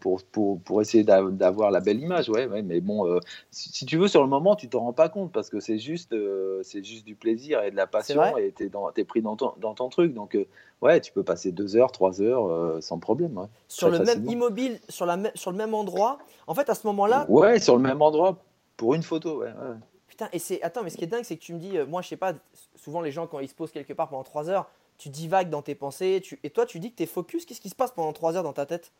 pour, 0.00 0.22
pour, 0.32 0.60
pour 0.60 0.80
essayer 0.80 1.04
d'a- 1.04 1.22
d'avoir 1.22 1.70
la 1.70 1.80
belle 1.80 2.00
image. 2.00 2.28
Ouais, 2.28 2.46
ouais, 2.46 2.62
mais 2.62 2.80
bon, 2.80 3.20
si, 3.50 3.70
si 3.70 3.86
tu 3.86 3.98
veux, 3.98 4.08
sur 4.08 4.22
le 4.22 4.28
moment, 4.28 4.56
tu 4.56 4.68
t'en 4.68 4.80
rends 4.80 4.92
pas 4.92 5.08
compte 5.08 5.30
parce 5.32 5.48
que 5.48 5.60
c'est 5.60 5.78
juste, 5.78 6.14
c'est 6.62 6.82
juste 6.82 7.04
du 7.06 7.14
plaisir 7.14 7.62
et 7.62 7.70
de 7.70 7.76
la 7.76 7.86
passion 7.86 8.36
et 8.36 8.52
tu 8.52 8.64
es, 8.96 9.04
pris 9.04 9.22
dans 9.22 9.36
ton, 9.36 9.52
dans 9.58 9.74
ton 9.74 9.90
truc. 9.90 10.12
Donc, 10.12 10.36
ouais, 10.82 11.00
tu 11.00 11.12
peux 11.12 11.22
passer 11.22 11.52
2 11.52 11.76
heures, 11.76 11.92
3 11.92 12.20
heures 12.20 12.82
sans 12.82 12.98
problème. 12.98 13.38
Ouais. 13.38 13.46
sur 13.68 13.90
le 13.90 14.00
même 14.00 14.24
immobile, 14.28 14.80
sur, 14.88 15.06
la, 15.06 15.18
sur 15.36 15.52
le 15.52 15.56
même 15.56 15.74
endroit, 15.74 16.18
en 16.48 16.54
fait, 16.54 16.68
à 16.68 16.74
ce 16.74 16.86
moment-là, 16.88 17.26
ouais, 17.28 17.60
sur 17.60 17.76
le 17.76 17.82
même 17.82 18.02
endroit 18.02 18.38
pour 18.76 18.94
une 18.94 19.04
photo. 19.04 19.40
Ouais, 19.42 19.48
ouais. 19.48 19.76
Putain, 20.16 20.30
et 20.32 20.38
c'est. 20.38 20.62
Attends, 20.62 20.82
mais 20.82 20.88
ce 20.88 20.96
qui 20.96 21.04
est 21.04 21.08
dingue, 21.08 21.24
c'est 21.24 21.36
que 21.36 21.42
tu 21.42 21.52
me 21.52 21.58
dis, 21.58 21.76
euh, 21.76 21.84
moi, 21.84 22.00
je 22.00 22.08
sais 22.08 22.16
pas, 22.16 22.32
souvent 22.74 23.02
les 23.02 23.12
gens, 23.12 23.26
quand 23.26 23.38
ils 23.40 23.48
se 23.48 23.54
posent 23.54 23.70
quelque 23.70 23.92
part 23.92 24.08
pendant 24.08 24.22
3 24.24 24.48
heures, 24.48 24.66
tu 24.96 25.10
divagues 25.10 25.50
dans 25.50 25.60
tes 25.60 25.74
pensées, 25.74 26.22
tu... 26.24 26.40
et 26.42 26.48
toi, 26.48 26.64
tu 26.64 26.80
dis 26.80 26.90
que 26.90 26.96
t'es 26.96 27.04
focus. 27.04 27.44
Qu'est-ce 27.44 27.60
qui 27.60 27.68
se 27.68 27.74
passe 27.74 27.90
pendant 27.92 28.14
3 28.14 28.36
heures 28.38 28.42
dans 28.42 28.54
ta 28.54 28.64
tête? 28.64 28.92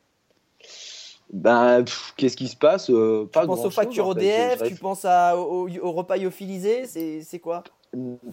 Ben, 1.33 1.85
qu'est-ce 2.19 2.37
qui 2.37 2.49
se 2.49 2.57
passe 2.57 2.91
Euh, 2.91 3.25
Pas 3.33 3.41
Tu 3.41 3.47
penses 3.47 3.65
aux 3.65 3.71
factures. 3.71 4.09
ODF, 4.09 4.63
tu 4.69 4.75
penses 4.75 5.07
à, 5.07 5.39
au, 5.39 5.69
au 5.69 5.93
repas 5.93 6.19
lyophilisé, 6.19 6.87
c'est 6.87 7.23
c'est 7.23 7.39
quoi? 7.39 7.65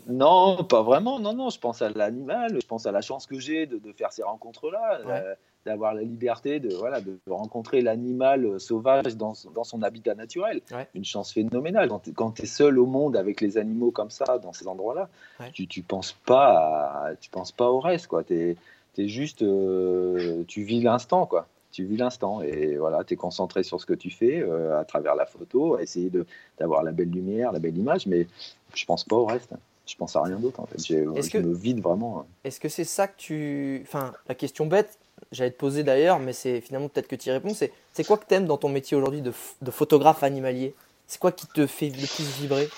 Non, 0.10 0.63
pas 0.65 0.82
vraiment. 0.82 1.19
Non, 1.19 1.34
non, 1.34 1.50
je 1.50 1.60
pense 1.60 1.82
à 1.82 1.89
l'animal, 1.89 2.60
je 2.62 2.67
pense 2.67 2.86
à 2.86 2.91
la 2.91 3.02
chance 3.02 3.26
que 3.26 3.39
j'ai 3.39 3.65
de, 3.65 3.78
de 3.78 3.93
faire 3.93 4.12
ces 4.12 4.24
rencontres-là, 4.24 5.00
Ouais. 5.06 5.24
D'avoir 5.65 5.93
la 5.93 6.02
liberté 6.02 6.60
de, 6.60 6.73
voilà, 6.76 6.99
de 7.02 7.17
rencontrer 7.30 7.82
l'animal 7.82 8.45
euh, 8.45 8.60
sauvage 8.60 9.15
dans, 9.15 9.34
son- 9.34 9.52
dans 9.52 9.63
son 9.63 9.82
habitat 9.82 10.13
naturel. 10.15 10.62
Ouais. 10.71 10.88
Une 10.93 11.06
chance 11.06 11.32
phénoménale. 11.32 11.89
Quand 12.15 12.32
tu 12.32 12.43
es 12.43 12.45
seul 12.45 12.78
au 12.80 12.86
monde 12.86 13.15
avec 13.15 13.39
les 13.41 13.58
animaux 13.58 13.91
comme 13.91 14.10
ça, 14.10 14.39
dans 14.39 14.54
ces 14.54 14.67
endroits-là, 14.67 15.10
Ouais. 15.39 15.52
tu 15.54 15.63
ne 15.63 15.84
penses, 15.84 16.13
pas 16.26 17.06
à- 17.08 17.15
tu 17.19 17.30
penses 17.30 17.52
pas 17.52 17.69
au 17.71 17.80
reste. 17.80 18.10
Tu 18.28 18.58
es, 18.97 19.08
juste. 19.08 19.41
euh, 19.41 20.43
tu 20.47 20.63
vis 20.63 20.82
l'instant. 20.82 21.26
quoi. 21.26 21.47
tu 21.71 21.86
vis 21.86 21.97
l'instant 21.97 22.41
et 22.43 22.78
voilà, 22.78 23.04
tu 23.04 23.15
es 23.15 23.17
concentré 23.17 23.63
sur 23.63 23.82
ce 23.82 23.88
que 23.88 23.95
tu 23.95 24.12
fais 24.12 24.41
euh, 24.43 24.80
à 24.80 24.86
travers 24.86 25.15
la 25.15 25.26
photo, 25.26 25.73
à 25.76 25.82
essayer 25.82 26.12
d'avoir 26.60 26.84
la 26.84 26.91
belle 26.91 27.10
lumière, 27.10 27.52
la 27.52 27.58
belle 27.58 27.76
image, 27.76 28.06
mais 28.06 28.28
je 28.76 28.86
pense 28.86 29.04
pas 29.04 29.15
au 29.15 29.26
reste. 29.26 29.49
Je 29.88 29.95
pense 29.95 30.15
à 30.15 30.21
rien 30.21 30.38
d'autre 30.39 30.60
en 30.60 30.65
fait. 30.67 30.78
Je 30.86 31.30
que, 31.32 31.38
me 31.39 31.52
vide 31.54 31.82
vraiment. 31.82 32.26
Est-ce 32.43 32.60
que 32.60 32.69
c'est 32.69 32.84
ça 32.84 33.08
que 33.08 33.17
tu. 33.17 33.80
Enfin, 33.82 34.13
la 34.30 34.36
question 34.36 34.67
bête, 34.67 34.99
j'allais 35.34 35.52
te 35.52 35.58
poser 35.58 35.84
d'ailleurs, 35.84 36.19
mais 36.19 36.34
c'est 36.34 36.62
finalement 36.62 36.88
peut-être 36.88 37.08
que 37.08 37.15
tu 37.15 37.30
y 37.30 37.32
réponds. 37.32 37.54
C'est 37.54 38.04
quoi 38.06 38.17
que 38.17 38.26
tu 38.28 38.34
aimes 38.34 38.46
dans 38.46 38.58
ton 38.58 38.69
métier 38.69 38.96
aujourd'hui 38.96 39.22
de, 39.22 39.34
de, 39.62 39.72
photographe 39.72 40.24
animalier? 40.24 40.74
C'est 41.08 41.19
quoi 41.19 41.32
qui 41.32 41.48
te 41.48 41.67
fait 41.67 41.89
le 41.89 42.08
plus 42.08 42.39
vibrer? 42.39 42.69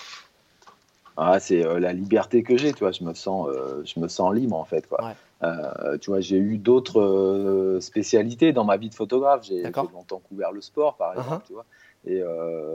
Ah, 1.16 1.40
c'est 1.40 1.64
euh, 1.64 1.78
la 1.78 1.92
liberté 1.92 2.42
que 2.42 2.56
j'ai, 2.56 2.72
tu 2.72 2.80
vois. 2.80 2.92
Je 2.92 3.02
me 3.02 3.14
sens, 3.14 3.48
euh, 3.48 3.82
je 3.84 3.98
me 4.00 4.08
sens 4.08 4.34
libre 4.34 4.56
en 4.56 4.64
fait, 4.64 4.86
quoi. 4.86 5.14
Euh, 5.42 5.98
tu 5.98 6.10
vois, 6.10 6.20
j'ai 6.20 6.36
eu 6.36 6.58
d'autres 6.58 7.78
spécialités 7.80 8.52
dans 8.52 8.64
ma 8.64 8.76
vie 8.76 8.90
de 8.90 8.94
photographe. 8.94 9.44
J'ai 9.44 9.62
longtemps 9.62 10.20
couvert 10.28 10.52
le 10.52 10.60
sport, 10.60 10.96
par 10.96 11.14
uh-huh. 11.14 11.20
exemple, 11.20 11.44
tu 11.46 11.52
vois. 11.52 11.64
Et 12.08 12.22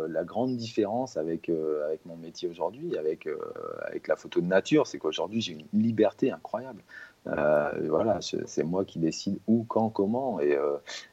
la 0.09 0.23
grande 0.25 0.57
différence 0.57 1.15
avec, 1.15 1.49
avec 1.85 2.05
mon 2.05 2.17
métier 2.17 2.49
aujourd'hui, 2.49 2.97
avec, 2.97 3.29
avec 3.85 4.07
la 4.07 4.17
photo 4.17 4.41
de 4.41 4.47
nature, 4.47 4.87
c'est 4.87 4.97
qu'aujourd'hui, 4.97 5.39
j'ai 5.39 5.53
une 5.53 5.81
liberté 5.81 6.31
incroyable. 6.31 6.81
Voilà, 7.25 8.19
c'est 8.21 8.63
moi 8.63 8.85
qui 8.85 8.99
décide 8.99 9.39
où, 9.47 9.63
quand, 9.67 9.89
comment. 9.89 10.39
Et, 10.39 10.57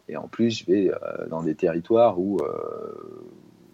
et 0.09 0.17
en 0.17 0.29
plus, 0.29 0.51
je 0.51 0.67
vais 0.67 0.91
dans 1.29 1.43
des 1.43 1.55
territoires 1.55 2.19
où 2.19 2.39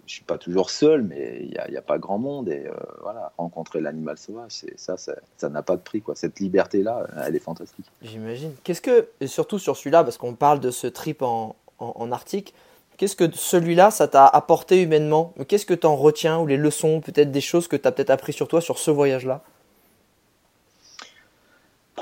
je 0.06 0.14
suis 0.14 0.24
pas 0.24 0.38
toujours 0.38 0.70
seul, 0.70 1.02
mais 1.02 1.38
il 1.42 1.70
n'y 1.70 1.76
a, 1.76 1.82
pas 1.82 1.98
grand 1.98 2.18
monde. 2.18 2.48
Et 2.48 2.66
euh, 2.66 2.72
voilà, 3.02 3.32
rencontrer 3.38 3.80
l'animal 3.80 4.18
sauvage, 4.18 4.64
ça, 4.76 4.96
ça 4.96 5.48
n'a 5.48 5.62
pas 5.62 5.76
de 5.76 5.82
prix. 5.82 6.02
Quoi. 6.02 6.14
Cette 6.14 6.40
liberté-là, 6.40 7.06
elle 7.26 7.36
est 7.36 7.40
fantastique. 7.40 7.86
J'imagine. 8.02 8.52
Qu'est-ce 8.64 8.82
que, 8.82 9.08
surtout 9.26 9.58
sur 9.58 9.76
celui-là, 9.76 10.04
parce 10.04 10.18
qu'on 10.18 10.34
parle 10.34 10.60
de 10.60 10.70
ce 10.70 10.86
trip 10.86 11.22
en, 11.22 11.56
en, 11.78 12.12
Arctique, 12.12 12.54
qu'est-ce 12.96 13.16
que 13.16 13.30
celui-là, 13.32 13.90
ça 13.90 14.08
t'a 14.08 14.26
apporté 14.26 14.82
humainement? 14.82 15.32
Qu'est-ce 15.48 15.66
que 15.66 15.74
tu 15.74 15.86
en 15.86 15.96
retiens 15.96 16.38
Ou 16.38 16.46
les 16.46 16.56
leçons, 16.56 17.00
peut-être 17.00 17.30
des 17.30 17.40
choses 17.40 17.68
que 17.68 17.76
tu 17.76 17.88
as 17.88 17.92
peut-être 17.92 18.10
appris 18.10 18.32
sur 18.32 18.48
toi 18.48 18.60
sur 18.60 18.78
ce 18.78 18.90
voyage-là? 18.90 19.42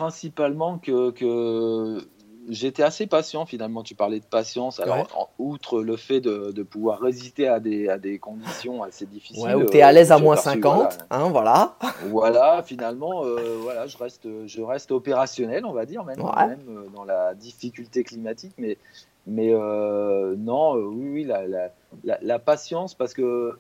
Principalement 0.03 0.79
que, 0.79 1.11
que 1.11 2.05
j'étais 2.49 2.83
assez 2.83 3.07
patient 3.07 3.47
finalement. 3.47 3.83
Tu 3.83 3.95
parlais 3.95 4.21
de 4.21 4.25
patience. 4.25 4.81
Alors, 4.81 5.31
outre 5.39 5.83
le 5.83 5.97
fait 5.97 6.21
de, 6.21 6.63
pouvoir 6.63 7.01
résister 7.01 7.49
à 7.49 7.61
des, 7.61 7.89
à 7.89 7.99
des 7.99 8.19
conditions 8.19 8.83
assez 8.83 9.07
difficiles. 9.07 9.45
Ouais, 9.45 9.55
où 9.55 9.65
tu 9.65 9.79
es 9.79 9.83
à 9.83 9.93
l'aise 9.93 10.13
à 10.13 10.19
moins 10.19 10.37
50, 10.37 10.63
voilà. 10.63 10.89
Hein, 11.11 11.29
voilà. 11.31 11.77
voilà, 12.07 12.63
finalement, 12.63 13.25
euh, 13.25 13.59
voilà, 13.61 13.87
je 13.87 13.97
reste, 13.99 14.29
je 14.47 14.63
reste 14.63 14.93
opérationnel, 14.93 15.65
on 15.65 15.73
va 15.73 15.87
dire, 15.87 16.05
même, 16.05 16.19
même 16.19 16.61
euh, 16.69 16.89
dans 16.95 17.05
la 17.05 17.35
difficulté 17.35 18.05
climatique. 18.05 18.55
Mais, 18.59 18.79
mais 19.27 19.51
euh, 19.53 20.35
non, 20.37 20.75
oui, 20.75 21.11
oui, 21.13 21.25
la, 21.25 21.47
la, 21.47 22.19
la, 22.21 22.39
patience, 22.39 22.95
parce 22.95 23.15
que 23.15 23.57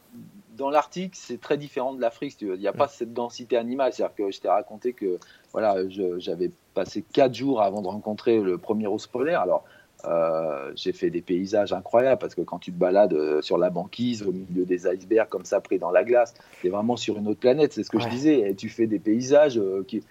dans 0.57 0.70
l'Arctique, 0.70 1.16
c'est 1.16 1.40
très 1.40 1.57
différent 1.57 1.92
de 1.94 2.00
l'Afrique. 2.00 2.37
Il 2.40 2.52
n'y 2.55 2.66
a 2.66 2.72
pas 2.72 2.88
cette 2.88 3.12
densité 3.12 3.57
animale. 3.57 3.92
C'est-à-dire 3.92 4.14
que 4.14 4.31
je 4.31 4.40
t'ai 4.40 4.48
raconté 4.48 4.92
que 4.92 5.18
voilà, 5.52 5.76
j'avais 6.18 6.50
passé 6.74 7.04
quatre 7.12 7.34
jours 7.34 7.62
avant 7.62 7.82
de 7.82 7.86
rencontrer 7.86 8.40
le 8.40 8.58
premier 8.58 8.86
ours 8.86 9.06
polaire. 9.06 9.40
Alors, 9.40 9.64
euh, 10.04 10.72
j'ai 10.74 10.92
fait 10.92 11.10
des 11.10 11.22
paysages 11.22 11.72
incroyables 11.72 12.18
parce 12.18 12.34
que 12.34 12.40
quand 12.40 12.58
tu 12.58 12.72
te 12.72 12.78
balades 12.78 13.12
euh, 13.12 13.40
sur 13.40 13.56
la 13.56 13.70
banquise, 13.70 14.22
au 14.22 14.32
milieu 14.32 14.64
des 14.64 14.86
icebergs, 14.86 15.28
comme 15.28 15.44
ça, 15.44 15.60
pris 15.60 15.78
dans 15.78 15.90
la 15.90 16.02
glace, 16.02 16.34
tu 16.60 16.66
es 16.66 16.70
vraiment 16.70 16.96
sur 16.96 17.18
une 17.18 17.28
autre 17.28 17.40
planète. 17.40 17.72
C'est 17.72 17.84
ce 17.84 17.90
que 17.90 18.00
je 18.00 18.08
disais. 18.08 18.50
Et 18.50 18.54
tu 18.54 18.68
fais 18.68 18.86
des 18.86 18.98
paysages 18.98 19.58
euh, 19.58 19.84
qui, 19.86 20.02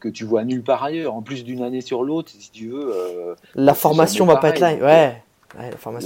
que 0.00 0.08
tu 0.08 0.24
vois 0.24 0.44
nulle 0.44 0.62
part 0.62 0.82
ailleurs. 0.82 1.14
En 1.14 1.22
plus 1.22 1.44
d'une 1.44 1.62
année 1.62 1.82
sur 1.82 2.02
l'autre, 2.02 2.30
si 2.36 2.50
tu 2.50 2.68
veux. 2.68 2.92
la 3.54 3.74
formation 3.74 4.26
va 4.26 4.36
pas 4.36 4.50
être 4.50 4.60
là. 4.60 4.74
Ouais. 4.74 5.22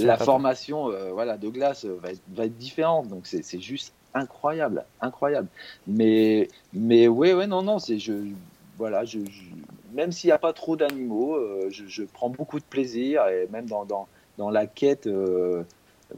la 0.03 0.17
formation, 0.17 0.91
voilà, 1.13 1.37
de 1.37 1.49
glace 1.49 1.85
va 1.85 2.11
être, 2.11 2.21
va 2.33 2.45
être 2.45 2.57
différente. 2.57 3.07
Donc, 3.07 3.21
c'est 3.25 3.59
juste 3.59 3.93
incroyable, 4.13 4.85
incroyable. 5.01 5.47
Mais, 5.87 6.49
mais 6.73 7.07
ouais, 7.07 7.33
ouais, 7.33 7.47
non, 7.47 7.63
non, 7.63 7.79
c'est 7.79 7.97
je 7.97 8.13
voilà, 8.77 9.05
je, 9.05 9.19
même 9.93 10.11
s'il 10.11 10.27
n'y 10.27 10.33
a 10.33 10.37
pas 10.37 10.53
trop 10.53 10.75
d'animaux, 10.75 11.35
euh, 11.35 11.69
je, 11.69 12.03
prends 12.03 12.29
beaucoup 12.29 12.59
de 12.59 12.65
plaisir 12.65 13.27
et 13.27 13.47
même 13.51 13.65
dans, 13.65 13.85
dans, 13.85 14.07
dans 14.37 14.49
la 14.49 14.67
quête, 14.67 15.07
euh, 15.07 15.63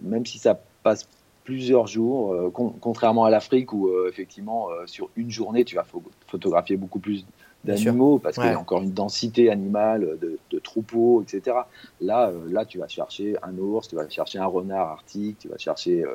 même 0.01 0.25
si 0.25 0.37
ça 0.37 0.59
passe 0.83 1.07
plusieurs 1.45 1.87
jours, 1.87 2.33
euh, 2.33 2.51
contrairement 2.51 3.23
à 3.23 3.29
l'Afrique 3.29 3.73
où 3.73 3.89
effectivement 4.07 4.67
sur 4.85 5.09
une 5.15 5.31
journée 5.31 5.65
tu 5.65 5.75
vas 5.75 5.85
photographier 6.27 6.77
beaucoup 6.77 6.99
plus 6.99 7.25
d'animaux 7.63 8.19
parce 8.19 8.35
qu'il 8.35 8.45
y 8.45 8.49
a 8.49 8.59
encore 8.59 8.81
une 8.81 8.93
densité 8.93 9.49
animale 9.51 10.17
de, 10.19 10.59
troupeaux, 10.59 11.21
etc. 11.21 11.57
Là, 12.01 12.31
là, 12.49 12.65
tu 12.65 12.79
vas 12.79 12.87
chercher 12.87 13.35
un 13.43 13.57
ours, 13.57 13.87
tu 13.87 13.95
vas 13.95 14.07
chercher 14.09 14.39
un 14.39 14.45
renard 14.45 14.87
arctique, 14.87 15.39
tu 15.39 15.47
vas 15.47 15.57
chercher 15.57 16.05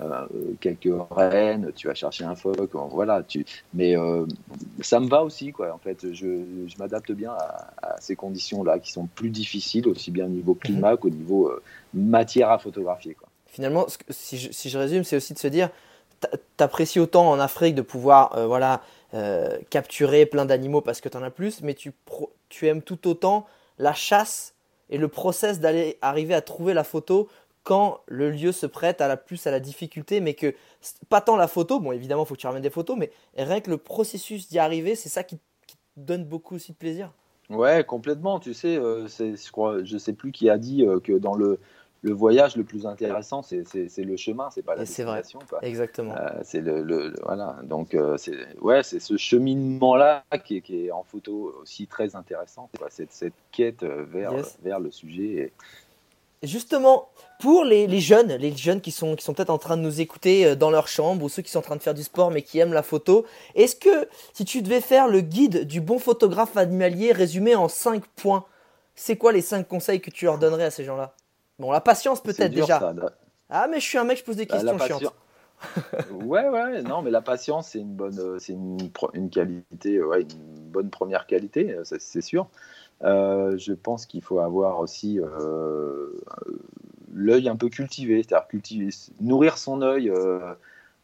euh, 0.00 0.26
quelques 0.60 0.88
rennes, 1.10 1.72
tu 1.76 1.86
vas 1.86 1.94
chercher 1.94 2.24
un 2.24 2.34
phoque, 2.34 2.70
voilà. 2.90 3.22
Tu... 3.22 3.44
Mais 3.74 3.96
euh, 3.96 4.24
ça 4.80 4.98
me 4.98 5.08
va 5.08 5.22
aussi, 5.22 5.52
quoi. 5.52 5.74
En 5.74 5.78
fait, 5.78 6.12
je, 6.12 6.44
je 6.66 6.78
m'adapte 6.78 7.12
bien 7.12 7.32
à, 7.32 7.96
ces 8.00 8.16
conditions-là 8.16 8.78
qui 8.78 8.92
sont 8.92 9.06
plus 9.14 9.28
difficiles, 9.28 9.86
aussi 9.88 10.10
bien 10.10 10.24
au 10.24 10.30
niveau 10.30 10.54
climat 10.54 10.92
mhm. 10.92 10.96
qu'au 10.96 11.10
niveau 11.10 11.48
euh, 11.48 11.62
matière 11.92 12.50
à 12.50 12.58
photographier, 12.58 13.14
quoi. 13.14 13.28
Finalement, 13.46 13.86
si 14.08 14.38
je, 14.38 14.52
si 14.52 14.70
je 14.70 14.78
résume, 14.78 15.02
c'est 15.02 15.16
aussi 15.16 15.34
de 15.34 15.38
se 15.38 15.48
dire, 15.48 15.70
t'apprécies 16.56 17.00
autant 17.00 17.28
en 17.28 17.40
Afrique 17.40 17.74
de 17.74 17.82
pouvoir, 17.82 18.46
voilà, 18.46 18.80
capturer 19.70 20.24
plein 20.26 20.44
d'animaux 20.44 20.80
parce 20.80 21.00
que 21.00 21.08
tu 21.08 21.16
en 21.16 21.22
as 21.22 21.30
plus, 21.30 21.62
mais 21.62 21.74
tu, 21.74 21.92
tu 22.48 22.68
aimes 22.68 22.82
tout 22.82 23.08
autant 23.08 23.46
la 23.78 23.92
chasse 23.92 24.54
et 24.88 24.98
le 24.98 25.08
process 25.08 25.60
d'aller 25.60 25.98
arriver 26.02 26.34
à 26.34 26.42
trouver 26.42 26.74
la 26.74 26.84
photo 26.84 27.28
quand 27.62 28.00
le 28.06 28.30
lieu 28.30 28.52
se 28.52 28.66
prête 28.66 29.00
à 29.00 29.08
la 29.08 29.16
plus 29.16 29.46
à 29.46 29.50
la 29.50 29.60
difficulté, 29.60 30.20
mais 30.20 30.34
que 30.34 30.54
pas 31.08 31.20
tant 31.20 31.36
la 31.36 31.48
photo, 31.48 31.78
bon 31.78 31.92
évidemment 31.92 32.24
faut 32.24 32.34
que 32.34 32.40
tu 32.40 32.46
ramènes 32.46 32.62
des 32.62 32.70
photos, 32.70 32.96
mais 32.96 33.10
rien 33.36 33.60
que 33.60 33.70
le 33.70 33.76
processus 33.76 34.48
d'y 34.48 34.58
arriver, 34.58 34.94
c'est 34.94 35.08
ça 35.08 35.22
qui, 35.22 35.36
te 35.36 35.40
donne 35.96 36.24
beaucoup 36.24 36.54
aussi 36.54 36.72
de 36.72 36.76
plaisir. 36.76 37.12
Ouais, 37.50 37.84
complètement. 37.84 38.38
Tu 38.38 38.54
sais, 38.54 38.76
euh, 38.76 39.08
je 39.08 39.50
crois, 39.50 39.82
je 39.82 39.98
sais 39.98 40.12
plus 40.12 40.30
qui 40.30 40.48
a 40.48 40.56
dit 40.56 40.84
euh, 40.84 41.00
que 41.00 41.12
dans 41.12 41.34
le, 41.34 41.58
le 42.02 42.12
voyage 42.12 42.56
le 42.56 42.64
plus 42.64 42.86
intéressant, 42.86 43.42
c'est 43.42 43.64
le 43.98 44.16
chemin, 44.16 44.48
c'est 44.50 44.62
pas 44.62 44.74
la 44.74 44.84
destination. 44.84 45.38
Vrai. 45.50 45.60
Exactement. 45.68 46.14
Euh, 46.16 46.40
c'est 46.42 46.60
le, 46.60 47.14
voilà. 47.24 47.58
Donc 47.64 47.96
c'est 48.16 48.36
ouais, 48.60 48.82
c'est 48.82 49.00
ce 49.00 49.16
cheminement 49.16 49.96
là 49.96 50.24
qui, 50.44 50.62
qui, 50.62 50.86
est 50.86 50.90
en 50.90 51.02
photo 51.02 51.54
aussi 51.60 51.86
très 51.86 52.16
intéressant. 52.16 52.70
Cette, 52.88 53.12
cette 53.12 53.34
quête 53.52 53.84
vers 53.84 54.32
vers 54.62 54.80
le 54.80 54.90
sujet. 54.90 55.24
Et, 55.24 55.52
Justement, 56.42 57.10
pour 57.38 57.64
les, 57.64 58.00
jeunes, 58.00 58.34
les 58.36 58.56
jeunes 58.56 58.80
qui 58.80 58.92
sont, 58.92 59.14
qui 59.14 59.22
sont 59.22 59.34
peut-être 59.34 59.50
en 59.50 59.58
train 59.58 59.76
de 59.76 59.82
nous 59.82 60.00
écouter 60.00 60.46
euh, 60.46 60.54
dans 60.54 60.70
leur 60.70 60.88
chambre 60.88 61.22
ou 61.22 61.28
ceux 61.28 61.42
qui 61.42 61.50
sont 61.50 61.58
en 61.58 61.62
train 61.62 61.76
de 61.76 61.82
faire 61.82 61.92
du 61.92 62.02
sport 62.02 62.30
mais 62.30 62.40
qui 62.40 62.58
aiment 62.58 62.72
la 62.72 62.82
photo, 62.82 63.26
est-ce 63.54 63.76
que 63.76 64.08
si 64.32 64.46
tu 64.46 64.62
devais 64.62 64.80
faire 64.80 65.06
le 65.06 65.20
guide 65.20 65.66
du 65.66 65.82
bon 65.82 65.98
photographe 65.98 66.56
animalier 66.56 67.12
résumé 67.12 67.54
en 67.56 67.68
5 67.68 68.06
points, 68.16 68.46
c'est 68.94 69.16
quoi 69.16 69.32
les 69.32 69.42
5 69.42 69.68
conseils 69.68 70.00
que 70.00 70.10
tu 70.10 70.24
leur 70.24 70.38
donnerais 70.38 70.64
à 70.64 70.70
ces 70.70 70.84
gens-là? 70.84 71.14
Bon, 71.60 71.70
la 71.70 71.80
patience 71.80 72.22
peut-être 72.22 72.52
déjà. 72.52 72.94
ah, 73.48 73.68
mais 73.68 73.80
je 73.80 73.84
suis 73.84 73.98
un 73.98 74.04
mec, 74.04 74.18
je 74.18 74.24
pose 74.24 74.36
des 74.36 74.46
bah, 74.46 74.56
questions 74.56 74.78
chiantes. 74.78 75.14
ouais, 76.24 76.48
ouais, 76.48 76.82
non, 76.82 77.02
mais 77.02 77.10
la 77.10 77.20
patience, 77.20 77.68
c'est 77.68 77.80
une 77.80 77.94
bonne, 77.94 78.18
euh, 78.18 78.38
c'est 78.38 78.54
une, 78.54 78.78
une, 79.12 79.28
qualité, 79.28 80.02
ouais, 80.02 80.22
une 80.22 80.70
bonne 80.70 80.88
première 80.88 81.26
qualité, 81.26 81.72
euh, 81.72 81.82
c'est 81.84 82.22
sûr. 82.22 82.48
Euh, 83.02 83.56
je 83.56 83.72
pense 83.72 84.06
qu'il 84.06 84.22
faut 84.22 84.40
avoir 84.40 84.78
aussi 84.78 85.20
euh, 85.20 86.12
l'œil 87.12 87.48
un 87.48 87.56
peu 87.56 87.68
cultivé, 87.68 88.22
c'est-à-dire 88.22 88.48
cultiver, 88.48 88.88
nourrir 89.20 89.58
son 89.58 89.82
œil. 89.82 90.10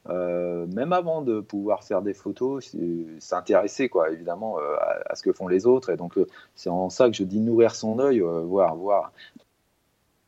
Euh, 0.08 0.66
même 0.68 0.92
avant 0.92 1.20
de 1.20 1.40
pouvoir 1.40 1.82
faire 1.82 2.00
des 2.00 2.14
photos, 2.14 2.76
s'intéresser 3.18 3.88
quoi, 3.88 4.10
évidemment 4.10 4.58
à, 5.04 5.16
ce 5.16 5.22
que 5.22 5.32
font 5.32 5.48
les 5.48 5.66
autres. 5.66 5.90
Et 5.90 5.96
donc 5.96 6.14
c'est 6.54 6.70
en 6.70 6.90
ça 6.90 7.08
que 7.08 7.16
je 7.16 7.24
dis 7.24 7.40
nourrir 7.40 7.74
son 7.74 7.98
œil, 7.98 8.20
voir, 8.20 8.76
voir, 8.76 9.12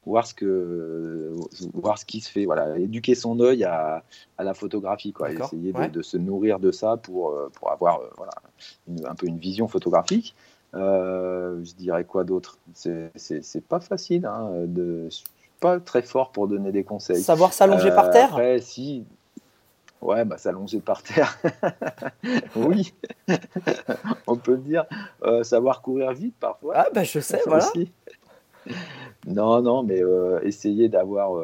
voir 0.08 0.26
ce 0.26 0.34
que, 0.34 1.34
voir 1.74 1.98
ce 1.98 2.04
qui 2.04 2.20
se 2.20 2.30
fait. 2.30 2.44
Voilà, 2.44 2.78
éduquer 2.78 3.14
son 3.14 3.38
œil 3.40 3.64
à, 3.64 4.02
à 4.36 4.44
la 4.44 4.54
photographie, 4.54 5.12
quoi. 5.12 5.30
Essayer 5.30 5.72
de, 5.72 6.02
se 6.02 6.16
nourrir 6.16 6.58
de 6.58 6.70
ça 6.70 6.96
pour, 6.96 7.34
pour 7.54 7.70
avoir 7.70 8.00
voilà, 8.16 8.32
un 9.08 9.14
peu 9.14 9.26
une 9.26 9.38
vision 9.38 9.68
photographique. 9.68 10.34
Euh, 10.74 11.64
je 11.64 11.74
dirais 11.74 12.04
quoi 12.04 12.24
d'autre? 12.24 12.58
C'est 12.74 13.66
pas 13.68 13.80
facile. 13.80 14.26
Hein, 14.26 14.50
de, 14.66 15.04
je 15.04 15.14
suis 15.16 15.26
pas 15.60 15.80
très 15.80 16.02
fort 16.02 16.30
pour 16.30 16.48
donner 16.48 16.72
des 16.72 16.84
conseils. 16.84 17.22
Savoir 17.22 17.52
s'allonger 17.52 17.90
par 17.90 18.10
terre? 18.10 18.28
Après, 18.30 18.60
si. 18.60 19.04
Ouais, 20.00 20.24
bah, 20.24 20.38
s'allonger 20.38 20.80
par 20.80 21.02
terre. 21.02 21.36
oui, 22.56 22.94
on 24.28 24.36
peut 24.36 24.52
le 24.52 24.58
dire. 24.58 24.84
Euh, 25.22 25.42
savoir 25.42 25.82
courir 25.82 26.12
vite 26.12 26.36
parfois. 26.38 26.74
Ah, 26.76 26.86
bah 26.94 27.02
je 27.02 27.18
sais, 27.18 27.40
voilà. 27.46 27.68
Non, 29.26 29.60
non, 29.62 29.82
mais 29.82 30.02
euh, 30.02 30.40
essayer 30.42 30.88
d'avoir 30.88 31.40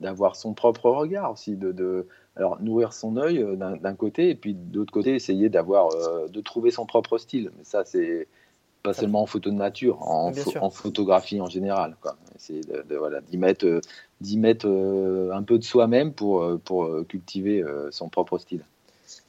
d'avoir 0.00 0.36
son 0.36 0.52
propre 0.52 0.90
regard 0.90 1.32
aussi, 1.32 1.56
de, 1.56 1.72
de, 1.72 2.06
alors 2.36 2.60
nourrir 2.60 2.92
son 2.92 3.16
œil 3.16 3.38
euh, 3.42 3.56
d'un 3.56 3.94
côté 3.94 4.30
et 4.30 4.34
puis 4.34 4.54
d'autre 4.54 4.92
côté 4.92 5.14
essayer 5.14 5.48
d'avoir 5.48 5.94
euh, 5.94 6.28
de 6.28 6.40
trouver 6.40 6.70
son 6.70 6.86
propre 6.86 7.18
style 7.18 7.50
mais 7.56 7.64
ça 7.64 7.84
c'est 7.84 8.26
pas 8.82 8.94
seulement 8.94 9.22
en 9.22 9.26
photo 9.26 9.50
de 9.50 9.54
nature, 9.54 10.02
en, 10.02 10.32
en 10.60 10.70
photographie 10.70 11.40
en 11.40 11.46
général. 11.46 11.96
C'est 12.36 12.60
de, 12.66 12.96
voilà, 12.96 13.20
d'y 13.20 13.38
mettre, 13.38 13.64
euh, 13.64 13.80
d'y 14.20 14.38
mettre 14.38 14.66
euh, 14.68 15.30
un 15.32 15.44
peu 15.44 15.56
de 15.56 15.62
soi-même 15.62 16.12
pour, 16.12 16.42
euh, 16.42 16.60
pour 16.64 16.90
cultiver 17.06 17.62
son 17.92 18.08
propre 18.08 18.38
style. 18.38 18.64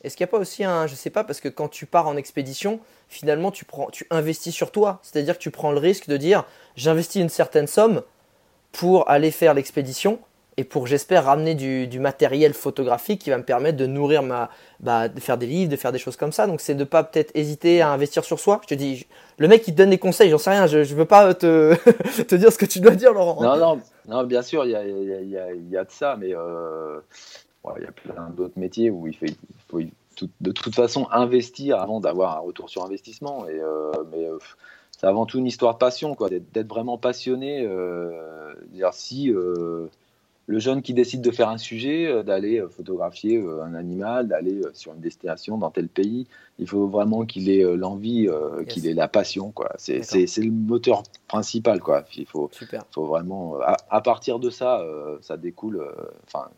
Est-ce 0.04 0.18
qu'il 0.18 0.26
n'y 0.26 0.30
a 0.30 0.32
pas 0.32 0.40
aussi 0.40 0.64
un, 0.64 0.88
je 0.88 0.96
sais 0.96 1.10
pas, 1.10 1.24
parce 1.24 1.40
que 1.40 1.48
quand 1.50 1.70
tu 1.70 1.86
pars 1.86 2.08
en 2.08 2.18
expédition, 2.18 2.80
finalement 3.08 3.52
tu 3.52 3.64
prends, 3.64 3.90
tu 3.90 4.06
investis 4.10 4.54
sur 4.54 4.72
toi, 4.72 5.00
c'est-à-dire 5.02 5.38
que 5.38 5.44
tu 5.44 5.52
prends 5.52 5.72
le 5.72 5.80
risque 5.80 6.08
de 6.08 6.18
dire, 6.18 6.44
j'investis 6.76 7.22
une 7.22 7.30
certaine 7.30 7.68
somme 7.68 8.04
pour 8.74 9.10
aller 9.10 9.32
faire 9.32 9.54
l'expédition 9.54 10.20
et 10.58 10.64
pour 10.64 10.88
j'espère 10.88 11.26
ramener 11.26 11.56
du, 11.56 12.00
matériel 12.00 12.54
photographique 12.54 13.22
qui 13.22 13.30
va 13.30 13.38
me 13.38 13.44
permettre 13.44 13.78
de 13.78 13.86
nourrir 13.86 14.24
ma 14.24 14.50
bah, 14.80 15.08
de 15.08 15.20
faire 15.20 15.38
des 15.38 15.48
livres 15.48 15.72
de 15.72 15.76
faire 15.78 15.92
des 15.92 16.00
choses 16.00 16.16
comme 16.16 16.32
ça. 16.32 16.48
Donc 16.48 16.62
c'est 16.62 16.76
de 16.76 16.84
pas 16.84 17.04
peut-être 17.04 17.32
hésiter 17.36 17.82
à 17.82 17.90
investir 17.90 18.24
sur 18.24 18.40
soi. 18.40 18.60
Je 18.64 18.68
te 18.68 18.74
dis 18.76 19.08
le 19.38 19.48
mec 19.48 19.64
qui 19.64 19.72
te 19.72 19.78
donne 19.78 19.90
des 19.90 19.98
conseils 19.98 20.30
j'en 20.30 20.38
sais 20.38 20.52
rien. 20.52 20.68
Je, 20.68 20.84
je 20.84 20.96
veux 20.96 21.06
pas 21.06 21.34
te, 21.34 21.76
te 22.28 22.36
dire 22.36 22.52
ce 22.52 22.58
que 22.58 22.66
tu 22.66 22.80
dois 22.80 22.92
dire 22.92 23.14
Laurent. 23.14 23.42
Non 23.42 23.58
non 23.58 23.82
non 24.08 24.24
bien 24.26 24.42
sûr 24.42 24.66
il 24.66 24.72
y 24.72 24.76
a, 24.76 24.84
y, 24.86 25.72
y 25.72 25.78
a, 25.78 25.84
de 25.84 25.92
ça 25.92 26.18
mais 26.20 26.36
euh, 26.36 27.00
il 27.78 27.84
y 27.84 27.88
a 27.88 27.92
plein 27.92 28.30
d'autres 28.30 28.60
métiers 28.60 28.90
où 28.90 29.08
il, 29.08 29.16
fait, 29.16 29.28
il 29.28 29.62
faut 29.68 29.80
de 30.42 30.52
toute 30.52 30.76
façon 30.76 31.08
investir 31.12 31.80
avant 31.80 32.00
d'avoir 32.00 32.38
un 32.38 32.40
retour 32.40 32.70
sur 32.70 32.84
investissement 32.84 33.48
et 33.48 33.60
euh, 33.60 33.92
mais 34.12 34.26
euh, 34.26 34.38
c'est 34.92 35.08
avant 35.08 35.26
tout 35.26 35.40
une 35.40 35.48
histoire 35.48 35.74
de 35.74 35.80
passion 35.80 36.16
quoi 36.16 36.30
d'être 36.30 36.68
vraiment 36.68 36.98
passionné 36.98 37.68
dire 38.72 38.94
si 38.94 39.32
le 40.46 40.60
jeune 40.60 40.82
qui 40.82 40.94
décide 40.94 41.22
de 41.22 41.32
faire 41.32 41.50
un 41.50 41.58
sujet, 41.58 42.06
euh, 42.06 42.24
d'aller 42.24 42.60
euh, 42.60 42.68
photographier 42.68 43.38
euh, 43.38 43.64
un 43.64 43.76
animal, 43.76 44.28
d'aller 44.28 44.62
sur 44.74 44.94
une 44.94 45.00
destination 45.00 45.58
dans 45.58 45.72
tel 45.72 45.88
pays, 45.88 46.28
il 46.60 46.68
faut 46.68 46.88
vraiment 46.88 47.26
qu'il 47.26 47.50
ait 47.50 47.64
l'envie, 47.76 48.28
qu'il 48.68 48.86
ait 48.88 48.94
la 48.94 49.08
passion. 49.08 49.52
Quoi. 49.52 49.72
C'est, 49.78 50.02
le 50.02 50.52
moteur 50.52 51.02
principal. 51.28 51.80
Quoi. 51.80 52.06
Il 52.16 52.28
faut, 52.28 52.50
faut 52.92 53.06
vraiment. 53.06 53.58
À, 53.90 54.02
partir 54.02 54.38
de 54.38 54.52
ça, 54.52 54.86
ça 55.22 55.36
découle. 55.36 55.84
Enfin, 56.28 56.50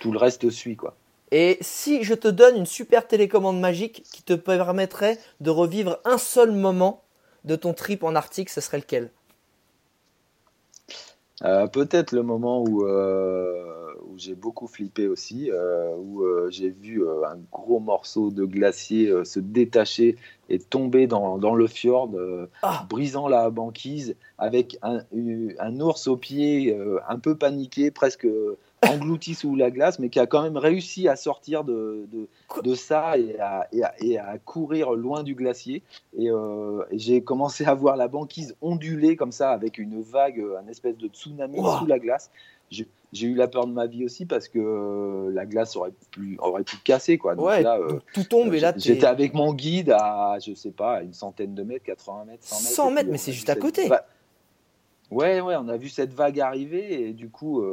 tout 0.00 0.12
le 0.12 0.18
reste 0.18 0.50
suit. 0.50 0.76
Quoi. 0.76 0.96
Et 1.32 1.58
si 1.60 2.04
je 2.04 2.14
te 2.14 2.28
donne 2.28 2.56
une 2.56 2.66
super 2.66 3.06
télécommande 3.06 3.60
magique 3.60 4.04
qui 4.12 4.22
te 4.22 4.34
permettrait 4.34 5.18
de 5.40 5.50
revivre 5.50 5.98
un 6.04 6.18
seul 6.18 6.52
moment 6.52 7.02
de 7.44 7.56
ton 7.56 7.72
trip 7.72 8.04
en 8.04 8.14
Arctique, 8.14 8.50
ce 8.50 8.60
serait 8.60 8.78
lequel? 8.78 9.10
Euh, 11.44 11.66
peut-être 11.66 12.12
le 12.12 12.22
moment 12.22 12.62
où, 12.62 12.86
euh, 12.86 13.92
où 14.08 14.16
j'ai 14.16 14.34
beaucoup 14.34 14.66
flippé 14.66 15.06
aussi, 15.06 15.50
euh, 15.50 15.94
où 15.96 16.24
j'ai 16.48 16.70
vu 16.70 17.04
un 17.06 17.38
gros 17.52 17.80
morceau 17.80 18.30
de 18.30 18.44
glacier 18.44 19.12
se 19.24 19.40
détacher 19.40 20.16
et 20.48 20.58
tomber 20.58 21.06
dans, 21.06 21.38
dans 21.38 21.54
le 21.54 21.66
fjord, 21.66 22.10
ah. 22.62 22.86
brisant 22.88 23.28
la 23.28 23.50
banquise, 23.50 24.16
avec 24.38 24.78
un, 24.82 25.00
un 25.58 25.80
ours 25.80 26.06
au 26.06 26.16
pied 26.16 26.76
un 27.08 27.18
peu 27.18 27.36
paniqué, 27.36 27.90
presque 27.90 28.26
englouti 28.82 29.34
sous 29.34 29.56
la 29.56 29.70
glace, 29.70 29.98
mais 29.98 30.08
qui 30.08 30.18
a 30.18 30.26
quand 30.26 30.42
même 30.42 30.56
réussi 30.56 31.08
à 31.08 31.16
sortir 31.16 31.64
de, 31.64 32.06
de, 32.62 32.74
ça 32.74 33.16
et 33.18 33.38
à, 33.40 33.68
et, 34.00 34.18
à, 34.18 34.38
courir 34.38 34.92
loin 34.92 35.22
du 35.22 35.34
glacier. 35.34 35.82
Euh, 36.18 36.84
et, 36.90 36.98
j'ai 36.98 37.22
commencé 37.22 37.64
à 37.64 37.74
voir 37.74 37.96
la 37.96 38.08
banquise 38.08 38.56
onduler 38.60 39.16
comme 39.16 39.32
ça, 39.32 39.50
avec 39.50 39.78
une 39.78 40.00
vague, 40.00 40.42
un 40.62 40.68
espèce 40.68 40.96
de 40.96 41.08
tsunami 41.08 41.58
sous 41.78 41.86
la 41.86 41.98
glace. 41.98 42.30
J'ai 43.12 43.28
eu 43.28 43.34
la 43.34 43.46
peur 43.46 43.66
de 43.66 43.72
ma 43.72 43.86
vie 43.86 44.04
aussi 44.04 44.26
parce 44.26 44.48
que 44.48 44.58
euh, 44.58 45.30
la 45.32 45.46
glace 45.46 45.76
aurait 45.76 45.92
pu, 46.10 46.36
aurait 46.38 46.64
pu 46.64 46.76
casser. 46.78 47.16
Quoi. 47.16 47.36
Donc 47.36 47.46
là, 47.46 47.78
euh, 47.78 48.00
tout 48.12 48.24
tombe 48.24 48.52
et 48.52 48.60
là 48.60 48.74
J'étais 48.76 49.06
avec 49.06 49.32
mon 49.32 49.54
guide 49.54 49.90
à, 49.90 50.38
je 50.44 50.52
sais 50.54 50.72
pas, 50.72 51.02
une 51.02 51.14
centaine 51.14 51.54
de 51.54 51.62
mètres, 51.62 51.84
80 51.84 52.24
mètres, 52.26 52.44
100 52.44 52.56
mètres. 52.56 52.74
100 52.74 52.90
mètres, 52.90 53.08
mais 53.10 53.18
c'est 53.18 53.32
juste 53.32 53.48
à 53.48 53.54
côté. 53.54 53.88
Ouais, 55.12 55.40
ouais, 55.40 55.54
on 55.54 55.68
a 55.68 55.76
vu 55.76 55.88
cette 55.88 56.12
vague 56.12 56.40
arriver 56.40 57.08
et 57.08 57.12
du 57.12 57.30
coup, 57.30 57.64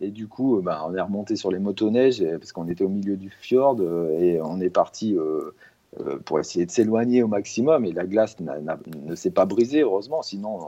et 0.00 0.10
du 0.10 0.28
coup, 0.28 0.58
euh, 0.58 0.62
bah, 0.62 0.82
on 0.86 0.94
est 0.94 1.00
remonté 1.00 1.36
sur 1.36 1.50
les 1.50 1.58
motoneiges 1.58 2.24
parce 2.38 2.52
qu'on 2.52 2.68
était 2.68 2.84
au 2.84 2.88
milieu 2.88 3.16
du 3.16 3.30
fjord 3.30 3.76
euh, 3.80 4.18
et 4.18 4.40
on 4.40 4.60
est 4.60 4.70
parti 4.70 5.16
euh, 5.16 5.54
pour 6.24 6.38
essayer 6.38 6.64
de 6.64 6.70
s'éloigner 6.70 7.22
au 7.22 7.28
maximum. 7.28 7.84
Et 7.84 7.92
la 7.92 8.06
glace 8.06 8.36
ne 8.40 9.14
s'est 9.14 9.30
pas 9.30 9.44
brisée, 9.44 9.80
heureusement, 9.80 10.22
sinon 10.22 10.58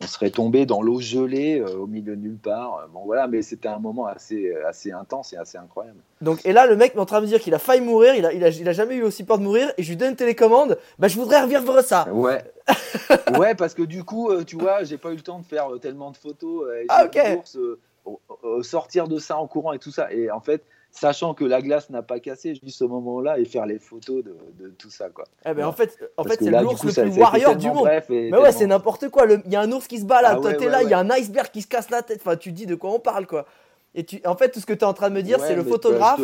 on, 0.00 0.06
serait 0.06 0.30
tombé 0.30 0.64
dans 0.64 0.80
l'eau 0.80 1.00
gelée 1.00 1.62
au 1.62 1.86
milieu 1.86 2.14
de 2.14 2.20
nulle 2.20 2.38
part. 2.38 2.88
Bon 2.92 3.00
voilà, 3.04 3.26
mais 3.26 3.42
c'était 3.42 3.68
un 3.68 3.80
moment 3.80 4.06
assez, 4.06 4.54
assez 4.66 4.92
intense 4.92 5.32
et 5.32 5.36
assez 5.36 5.58
incroyable. 5.58 5.98
Donc, 6.20 6.44
et 6.44 6.52
là, 6.52 6.66
le 6.66 6.76
mec 6.76 6.94
est 6.94 6.98
en 6.98 7.06
train 7.06 7.18
de 7.18 7.22
me 7.24 7.26
dire 7.26 7.40
qu'il 7.40 7.54
a 7.54 7.58
failli 7.58 7.80
mourir, 7.80 8.14
il 8.14 8.24
a, 8.24 8.32
il, 8.32 8.44
a, 8.44 8.50
il 8.50 8.68
a, 8.68 8.72
jamais 8.72 8.94
eu 8.94 9.02
aussi 9.02 9.24
peur 9.24 9.38
de 9.38 9.42
mourir, 9.42 9.72
et 9.76 9.82
je 9.82 9.88
lui 9.88 9.96
donne 9.96 10.10
une 10.10 10.16
télécommande, 10.16 10.78
bah 10.98 11.08
je 11.08 11.18
voudrais 11.18 11.42
revivre 11.42 11.82
ça. 11.82 12.06
Ouais. 12.12 12.44
ouais, 13.38 13.54
parce 13.54 13.74
que 13.74 13.82
du 13.82 14.04
coup, 14.04 14.30
tu 14.44 14.56
vois, 14.56 14.84
j'ai 14.84 14.98
pas 14.98 15.10
eu 15.10 15.16
le 15.16 15.22
temps 15.22 15.40
de 15.40 15.46
faire 15.46 15.68
tellement 15.80 16.12
de 16.12 16.16
photos. 16.16 16.64
ah, 16.88 17.06
ok 17.06 17.18
sortir 18.62 19.08
de 19.08 19.18
ça 19.18 19.38
en 19.38 19.46
courant 19.46 19.72
et 19.72 19.78
tout 19.78 19.90
ça. 19.90 20.12
Et 20.12 20.30
en 20.30 20.40
fait, 20.40 20.64
sachant 20.90 21.34
que 21.34 21.44
la 21.44 21.60
glace 21.60 21.90
n'a 21.90 22.02
pas 22.02 22.20
cassé, 22.20 22.54
juste 22.54 22.78
ce 22.78 22.84
moment-là 22.84 23.38
et 23.38 23.44
faire 23.44 23.66
les 23.66 23.78
photos 23.78 24.22
de, 24.24 24.68
tout 24.78 24.90
ça. 24.90 25.10
Quoi. 25.10 25.24
Eh 25.44 25.52
ben, 25.52 25.66
en 25.66 25.72
fait, 25.72 25.98
en 26.16 26.24
fait 26.24 26.38
c'est 26.38 26.50
l'ours 26.50 26.84
le 26.84 26.92
plus 26.92 27.18
warrior 27.18 27.56
du 27.56 27.68
monde. 27.68 27.88
mais 28.08 28.36
ouais, 28.36 28.52
c'est 28.52 28.66
n'importe 28.66 29.08
quoi. 29.08 29.26
Il 29.44 29.52
y 29.52 29.56
a 29.56 29.60
un 29.60 29.72
ours 29.72 29.86
qui 29.86 29.98
se 29.98 30.04
balade, 30.04 30.38
ah, 30.38 30.54
toi 30.54 30.70
là, 30.70 30.82
il 30.82 30.88
y 30.88 30.94
a 30.94 30.98
un 30.98 31.10
iceberg 31.10 31.50
qui 31.50 31.62
se 31.62 31.66
casse 31.66 31.90
la 31.90 32.02
tête. 32.02 32.20
Enfin, 32.24 32.36
tu 32.36 32.52
dis 32.52 32.66
de 32.66 32.74
quoi 32.74 32.90
on 32.90 33.00
parle, 33.00 33.26
quoi. 33.26 33.46
Et 33.94 34.04
tu, 34.04 34.20
en 34.24 34.36
fait, 34.36 34.50
tout 34.50 34.60
ce 34.60 34.66
que 34.66 34.72
tu 34.72 34.80
es 34.80 34.84
en 34.84 34.94
train 34.94 35.10
de 35.10 35.14
me 35.14 35.22
dire, 35.22 35.40
c'est 35.40 35.56
le 35.56 35.64
photographe 35.64 36.20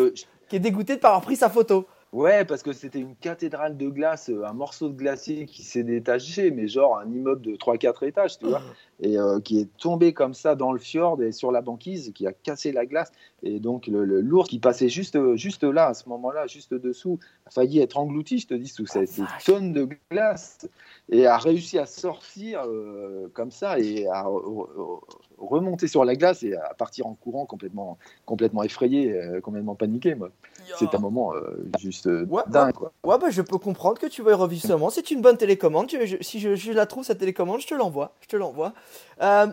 qui 0.49 0.57
est 0.57 0.61
dégoûté 0.61 0.97
de 0.97 1.01
pas 1.01 1.09
avoir 1.09 1.23
pris 1.23 1.37
sa 1.37 1.49
photo. 1.49 1.87
Ouais, 2.13 2.45
parce 2.45 2.65
que 2.65 2.73
c'était 2.73 2.99
une 2.99 3.15
cathédrale 3.15 3.77
de 3.77 3.89
glace, 3.89 4.31
euh, 4.31 4.45
un 4.45 4.53
morceau 4.53 4.89
de 4.89 4.97
glacier 4.97 5.47
qui 5.47 5.63
s'est 5.63 5.85
détaché, 5.85 6.51
mais 6.51 6.67
genre 6.67 6.99
un 6.99 7.09
immeuble 7.09 7.41
de 7.43 7.55
3-4 7.55 8.05
étages, 8.05 8.37
tu 8.37 8.47
vois, 8.47 8.59
mmh. 8.59 9.05
et 9.05 9.19
euh, 9.19 9.41
qui 9.41 9.61
est 9.61 9.69
tombé 9.79 10.13
comme 10.13 10.35
ça 10.35 10.57
dans 10.57 10.73
le 10.73 10.81
fjord 10.81 11.23
et 11.23 11.31
sur 11.31 11.53
la 11.53 11.61
banquise, 11.61 12.13
qui 12.13 12.27
a 12.27 12.33
cassé 12.33 12.73
la 12.73 12.85
glace. 12.85 13.13
Et 13.43 13.61
donc 13.61 13.87
le, 13.87 14.05
lourd 14.21 14.49
qui 14.49 14.59
passait 14.59 14.89
juste, 14.89 15.19
juste 15.37 15.65
là, 15.65 15.89
à 15.89 15.95
ce 15.95 16.09
moment-là, 16.09 16.47
juste 16.47 16.75
dessous, 16.75 17.19
a 17.47 17.51
failli 17.51 17.81
être 17.81 17.99
englouti, 17.99 18.39
je 18.39 18.47
te 18.47 18.55
dis, 18.55 18.69
sous 18.69 18.87
ah, 18.95 19.07
ces, 19.07 19.23
tonnes 19.45 19.73
de 19.73 19.89
glace, 20.11 20.69
et 21.11 21.27
a 21.27 21.39
réussi 21.39 21.79
à 21.79 21.87
sortir 21.87 22.63
euh, 22.67 23.29
comme 23.35 23.51
ça 23.51 23.79
et 23.79 24.07
à 24.09 24.27
remonter 25.39 25.89
sur 25.89 26.05
la 26.05 26.17
glace 26.17 26.43
et 26.43 26.55
à 26.55 26.75
partir 26.75 27.07
en 27.07 27.15
courant 27.15 27.47
complètement, 27.47 27.99
complètement 28.27 28.63
effrayé, 28.63 29.19
complètement 29.43 29.75
paniqué, 29.75 30.15
moi. 30.15 30.31
C'est 30.79 30.95
un 30.95 30.99
moment 30.99 31.33
juste 31.79 32.07
euh, 32.07 32.25
ouais, 32.27 32.43
Ouais, 33.05 33.19
bah, 33.19 33.31
je 33.31 33.43
peux 33.43 33.59
comprendre 33.59 33.99
que 33.99 34.07
tu 34.07 34.23
veux 34.23 34.35
revivre 34.35 34.63
ce 34.63 34.73
moment. 34.73 34.91
C'est 34.91 35.11
une 35.11 35.21
bonne 35.21 35.37
télécommande. 35.37 35.91
si 36.21 36.41
je, 36.41 36.73
la 36.73 36.87
trouve, 36.87 37.05
cette 37.05 37.19
télécommande, 37.19 37.61
je 37.61 37.67
te 37.67 37.75
l'envoie. 37.75 38.13
Je 38.21 38.29
te 38.29 38.37
l'envoie. 38.37 38.73
Euh, 39.23 39.47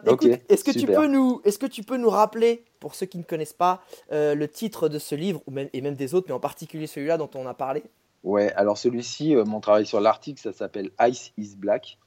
est-ce 0.49 0.63
que, 0.63 0.71
tu 0.71 0.85
peux 0.85 1.07
nous, 1.07 1.41
est-ce 1.43 1.57
que 1.57 1.65
tu 1.65 1.83
peux 1.83 1.97
nous 1.97 2.09
rappeler, 2.09 2.63
pour 2.79 2.95
ceux 2.95 3.05
qui 3.05 3.17
ne 3.17 3.23
connaissent 3.23 3.53
pas, 3.53 3.81
euh, 4.11 4.35
le 4.35 4.47
titre 4.47 4.89
de 4.89 4.99
ce 4.99 5.15
livre, 5.15 5.41
ou 5.47 5.51
même, 5.51 5.69
et 5.73 5.81
même 5.81 5.95
des 5.95 6.13
autres, 6.13 6.27
mais 6.27 6.33
en 6.33 6.39
particulier 6.39 6.87
celui-là 6.87 7.17
dont 7.17 7.29
on 7.35 7.45
a 7.45 7.53
parlé. 7.53 7.83
Ouais, 8.23 8.51
alors 8.53 8.77
celui-ci, 8.77 9.35
mon 9.35 9.59
travail 9.59 9.85
sur 9.85 10.01
l'article, 10.01 10.41
ça 10.41 10.51
s'appelle 10.51 10.91
Ice 11.01 11.31
is 11.37 11.55
Black 11.55 11.97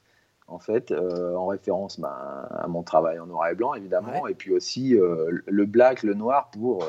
en 0.47 0.59
fait, 0.59 0.91
en 0.91 1.45
référence 1.45 1.97
bah, 1.97 2.49
à 2.51 2.67
mon 2.67 2.83
travail 2.83 3.19
en 3.19 3.25
noir 3.25 3.47
et 3.47 3.55
blanc, 3.55 3.73
évidemment, 3.73 4.27
et 4.27 4.33
puis 4.33 4.51
aussi 4.51 4.97
le 4.97 5.65
black, 5.65 6.03
le 6.03 6.13
noir, 6.13 6.51
pour 6.51 6.83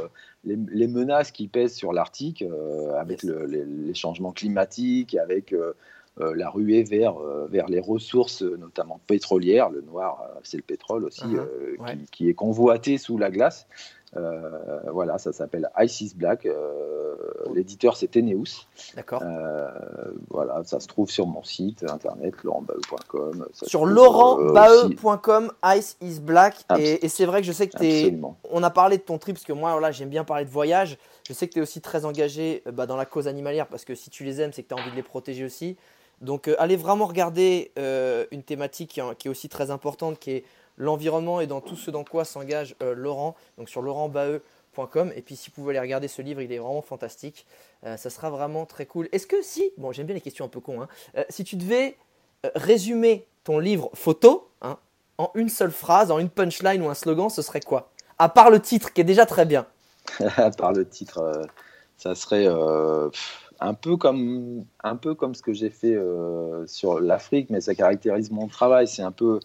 les, 0.45 0.87
menaces 0.87 1.30
qui 1.30 1.49
pèsent 1.49 1.74
sur 1.74 1.93
l'Arctique 1.93 2.43
euh, 2.43 2.95
avec 2.99 3.22
les, 3.22 3.95
changements 3.95 4.33
climatiques, 4.33 5.14
avec 5.14 5.53
euh, 5.53 5.59
euh, 5.59 5.72
la 6.19 6.51
ruée 6.51 6.83
vers, 6.83 7.15
vers 7.49 7.69
les 7.69 7.81
ressources, 7.81 8.43
notamment 8.43 9.01
pétrolières. 9.07 9.71
Le 9.71 9.81
noir, 9.81 10.29
c'est 10.43 10.57
le 10.57 10.63
pétrole 10.63 11.05
aussi, 11.05 11.25
uh-huh. 11.25 12.05
qui, 12.11 12.29
est 12.29 12.35
convoité 12.35 12.99
sous 12.99 13.19
la 13.19 13.31
glace. 13.31 13.67
voilà, 14.93 15.19
ça 15.19 15.33
s'appelle 15.33 15.71
Isis 15.79 16.15
Black. 16.15 16.47
L'éditeur, 17.55 17.97
c'est 17.97 18.09
Teneus. 18.09 18.67
D'accord. 18.95 19.23
voilà, 20.31 20.63
ça 20.65 20.81
se 20.81 20.87
trouve 20.87 21.11
sur 21.11 21.27
mon 21.27 21.43
site 21.43 21.85
internet, 21.89 22.35
laurentbae.com. 22.43 23.47
Sur 23.53 23.87
laurentbae.com, 23.87 25.53
Ice 25.77 25.97
is 26.01 26.21
Black. 26.21 26.57
Et, 26.79 27.09
c'est 27.09 27.27
vrai 27.27 27.41
que 27.41 27.47
je 27.47 27.53
sais 27.53 27.69
que 27.69 27.77
tu 27.77 27.87
es. 27.87 28.19
On 28.51 28.63
a 28.63 28.71
parlé 28.71 28.99
de 28.99 29.03
ton 29.03 29.19
trip, 29.19 29.37
parce 29.37 29.45
que 29.45 29.53
moi, 29.53 29.73
voilà, 29.73 29.91
j'aime 29.91 30.11
bien 30.11 30.25
parler 30.25 30.45
de 30.45 30.51
voyage. 30.51 30.99
Je 31.27 31.33
sais 31.33 31.47
que 31.47 31.53
tu 31.53 31.59
es 31.61 31.63
aussi 31.63 31.81
très 31.81 32.05
engagé 32.05 32.63
bah, 32.73 32.87
dans 32.87 32.97
la 32.97 33.07
cause 33.07 33.29
animalière, 33.29 33.69
parce 33.69 33.85
que 33.85 33.95
si 33.95 34.11
tu 34.11 34.25
les 34.25 34.41
aimes, 34.41 34.53
c'est 34.53 34.63
que 34.63 34.69
tu 34.69 34.75
as 34.75 34.79
envie 34.79 34.91
de 34.91 34.97
les 34.97 35.03
protéger 35.03 35.45
aussi. 35.45 35.77
Donc, 36.23 36.49
allez 36.59 36.77
vraiment 36.77 37.07
regarder 37.07 37.73
une 38.31 38.43
thématique 38.43 39.01
qui, 39.18 39.29
est 39.29 39.31
aussi 39.31 39.49
très 39.49 39.70
importante, 39.70 40.18
qui 40.18 40.31
est 40.31 40.45
l'environnement 40.79 41.41
et 41.41 41.47
dans 41.47 41.61
tout 41.61 41.77
ce 41.77 41.91
dans 41.91 42.05
quoi 42.05 42.25
s'engage 42.25 42.75
Laurent. 42.81 43.37
Donc, 43.59 43.68
sur 43.68 43.83
laurentbae.com 43.83 44.41
et 45.14 45.23
puis 45.23 45.37
si 45.37 45.51
vous 45.51 45.55
pouvez 45.55 45.70
aller 45.70 45.81
regarder 45.81 46.09
ce 46.09 46.23
livre, 46.23 46.41
il 46.41 46.53
est 46.53 46.59
vraiment 46.59 46.83
fantastique. 46.83 47.47
Euh, 47.85 47.97
ça 47.97 48.11
sera 48.11 48.31
vraiment 48.31 48.64
très 48.66 48.87
cool. 48.87 49.09
Est-ce 49.12 49.27
que 49.27 49.43
si, 49.43 49.70
bon 49.77 49.93
j'aime 49.93 50.07
bien 50.07 50.14
les 50.14 50.20
questions 50.20 50.45
un 50.45 50.49
peu 50.49 50.61
cons, 50.61 50.81
hein, 50.81 50.89
euh, 51.16 51.25
si 51.29 51.45
tu 51.45 51.57
devais 51.57 51.97
euh, 52.47 52.51
résumer 52.55 53.27
ton 53.45 53.59
livre 53.59 53.91
photo 53.95 54.49
hein, 54.62 54.79
en 55.18 55.31
une 55.35 55.49
seule 55.49 55.73
phrase, 55.73 56.11
en 56.11 56.18
une 56.18 56.31
punchline 56.31 56.83
ou 56.83 56.89
un 56.89 56.95
slogan, 56.95 57.29
ce 57.29 57.43
serait 57.43 57.61
quoi? 57.61 57.91
À 58.18 58.29
part 58.29 58.51
le 58.51 58.61
titre 58.61 58.93
qui 58.93 59.01
est 59.01 59.05
déjà 59.05 59.27
très 59.27 59.45
bien. 59.45 59.66
à 60.37 60.51
part 60.51 60.73
le 60.73 60.89
titre, 60.89 61.43
ça 61.99 62.14
serait 62.14 62.47
un 63.63 63.75
peu 63.75 63.97
comme 63.97 64.65
un 64.83 64.97
peu 64.97 65.15
comme 65.15 65.35
ce 65.35 65.43
que 65.43 65.53
j'ai 65.53 65.71
fait 65.71 65.97
sur 66.67 67.01
l'Afrique, 67.01 67.49
mais 67.51 67.61
ça 67.61 67.75
caractérise 67.75 68.31
mon 68.31 68.49
travail. 68.49 68.89
C'est 68.89 69.03
un 69.03 69.13
peu 69.13 69.41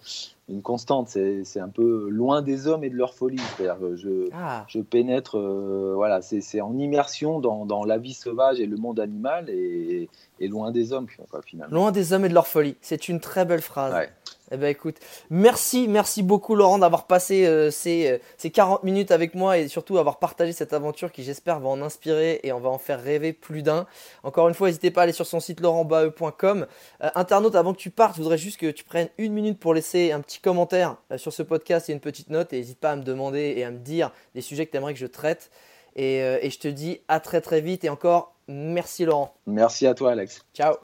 une 0.49 0.61
constante. 0.61 1.09
C'est 1.09 1.59
un 1.59 1.69
peu 1.69 2.09
loin 2.09 2.41
des 2.41 2.67
hommes 2.67 2.83
et 2.83 2.89
de 2.89 2.95
leur 2.95 3.13
folie. 3.13 3.41
je, 3.59 4.29
ah. 4.33 4.65
je 4.67 4.79
pénètre, 4.79 5.37
voilà, 5.37 6.21
c'est 6.21 6.61
en 6.61 6.77
immersion 6.77 7.39
dans, 7.39 7.65
dans, 7.65 7.83
la 7.83 7.97
vie 7.97 8.13
sauvage 8.13 8.59
et 8.59 8.65
le 8.65 8.77
monde 8.77 8.99
animal 8.99 9.49
et, 9.49 10.09
et 10.39 10.47
loin 10.47 10.71
des 10.71 10.93
hommes, 10.93 11.07
finalement. 11.45 11.75
Loin 11.75 11.91
des 11.91 12.13
hommes 12.13 12.25
et 12.25 12.29
de 12.29 12.33
leur 12.33 12.47
folie. 12.47 12.75
C'est 12.81 13.09
une 13.09 13.19
très 13.19 13.45
belle 13.45 13.61
phrase. 13.61 14.07
Eh 14.51 14.57
ben 14.57 14.67
écoute, 14.67 14.97
merci, 15.29 15.89
merci 15.89 16.23
beaucoup 16.23 16.55
Laurent 16.55 16.79
d'avoir 16.79 17.05
passé 17.05 17.45
euh, 17.45 17.69
ces, 17.69 18.07
euh, 18.07 18.17
ces, 18.37 18.49
40 18.49 18.83
minutes 18.83 19.11
avec 19.11 19.35
moi 19.35 19.57
et 19.57 19.67
surtout 19.67 19.97
avoir 19.97 20.19
partagé 20.19 20.53
cette 20.53 20.71
aventure 20.71 21.11
qui 21.11 21.23
j'espère 21.23 21.59
va 21.59 21.67
en 21.67 21.81
inspirer 21.81 22.39
et 22.43 22.53
on 22.53 22.59
va 22.61 22.69
en 22.69 22.77
faire 22.77 23.01
rêver 23.01 23.33
plus 23.33 23.61
d'un. 23.61 23.85
Encore 24.23 24.47
une 24.47 24.53
fois, 24.53 24.67
n'hésitez 24.67 24.89
pas 24.89 25.01
à 25.01 25.03
aller 25.03 25.11
sur 25.11 25.25
son 25.25 25.41
site 25.41 25.59
laurentbae.com. 25.59 26.65
Euh, 27.03 27.09
internaute, 27.15 27.55
avant 27.55 27.73
que 27.73 27.79
tu 27.79 27.89
partes, 27.89 28.15
je 28.15 28.21
voudrais 28.21 28.37
juste 28.37 28.57
que 28.57 28.71
tu 28.71 28.85
prennes 28.85 29.09
une 29.17 29.33
minute 29.33 29.59
pour 29.59 29.73
laisser 29.73 30.13
un 30.13 30.21
petit 30.21 30.39
commentaire 30.39 30.95
sur 31.17 31.33
ce 31.33 31.43
podcast 31.43 31.89
et 31.89 31.93
une 31.93 31.99
petite 31.99 32.29
note 32.29 32.53
et 32.53 32.57
n'hésite 32.57 32.79
pas 32.79 32.91
à 32.91 32.95
me 32.95 33.03
demander 33.03 33.53
et 33.57 33.65
à 33.65 33.71
me 33.71 33.79
dire 33.79 34.11
des 34.33 34.41
sujets 34.41 34.65
que 34.65 34.71
tu 34.71 34.77
aimerais 34.77 34.93
que 34.93 34.99
je 34.99 35.07
traite. 35.07 35.51
Et, 35.97 36.19
et 36.19 36.49
je 36.51 36.59
te 36.59 36.67
dis 36.67 37.01
à 37.07 37.19
très 37.19 37.41
très 37.41 37.59
vite 37.59 37.83
et 37.83 37.89
encore 37.89 38.35
merci 38.47 39.03
Laurent. 39.03 39.33
Merci 39.47 39.87
à 39.87 39.95
toi 39.95 40.11
Alex. 40.11 40.45
Ciao. 40.53 40.75